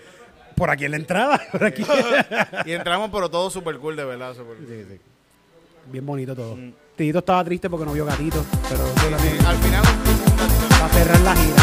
Por 0.57 0.71
aquí 0.71 0.87
en 0.87 0.91
la 0.93 0.97
entrada. 0.97 1.41
Por 1.53 1.63
aquí. 1.65 1.85
Y 2.67 2.73
entramos, 2.73 3.11
pero 3.13 3.31
todo 3.31 3.49
super 3.51 3.77
cool, 3.79 3.97
de 3.97 4.05
verdad. 4.05 4.35
super 4.35 4.57
cool. 4.57 4.99
Bien 5.93 6.05
bonito 6.05 6.35
todo. 6.35 6.59
Tito 6.97 7.19
estaba 7.21 7.45
triste 7.45 7.71
porque 7.71 7.87
no 7.87 7.93
vio 7.93 8.05
gatito. 8.05 8.45
Pero 8.69 8.87
Sí, 9.19 9.39
al 9.47 9.57
final, 9.57 9.85
Va 10.81 10.87
a 10.87 10.89
cerrar 10.89 11.21
la 11.21 11.37
gira. 11.37 11.63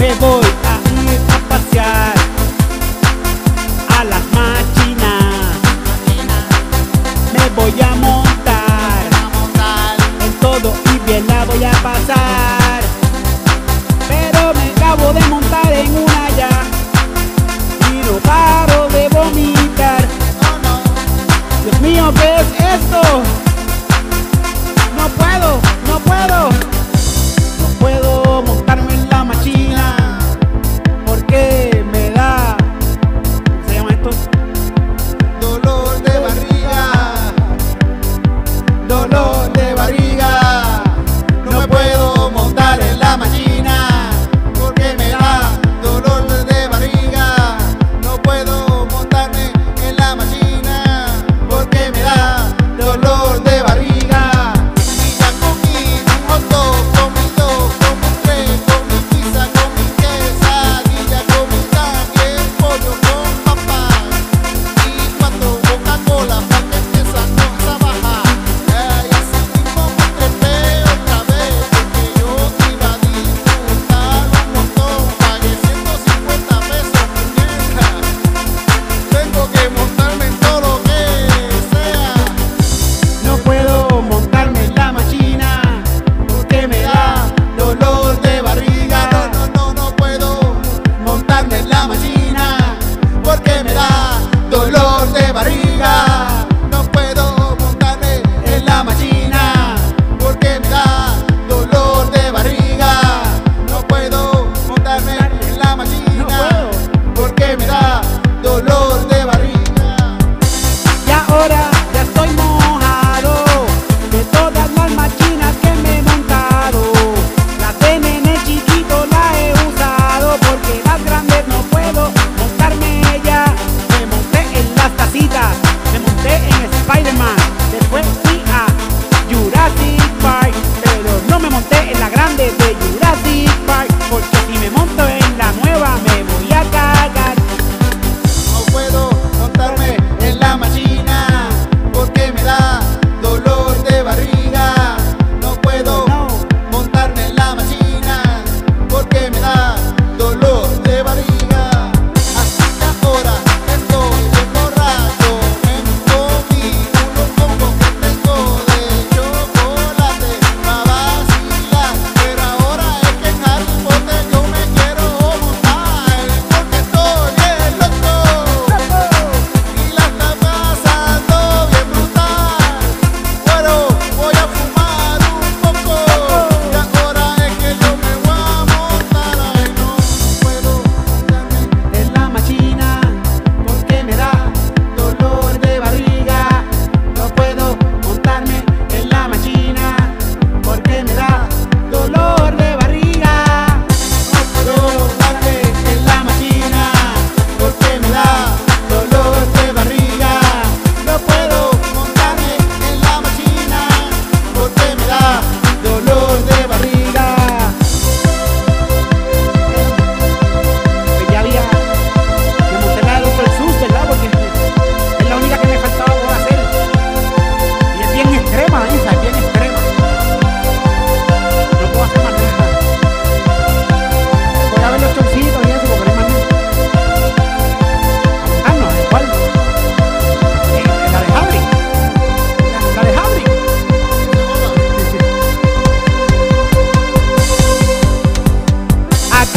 Me 0.00 0.14
voy 0.14 0.44
a 0.44 0.74
ir 1.12 1.20
a 1.30 1.48
pasear 1.48 2.14
a 3.98 4.04
las 4.04 4.24
máquinas. 4.32 5.54
Me 7.32 7.48
voy 7.54 7.80
a 7.80 7.94
montar 7.94 9.04
en 10.24 10.32
todo 10.40 10.74
y 10.92 10.98
bien 11.06 11.24
la 11.28 11.44
voy 11.44 11.62
a 11.62 11.70
pasar. 11.70 12.82
Pero 14.08 14.52
me 14.54 14.72
acabo 14.72 15.12
de 15.12 15.20
montar 15.28 15.72
en 15.72 15.90
una. 15.98 16.13
no 22.04 22.12
ves 22.12 22.46
esto. 22.58 23.00
No 24.96 25.08
puedo. 25.08 25.73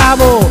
cabo 0.07 0.46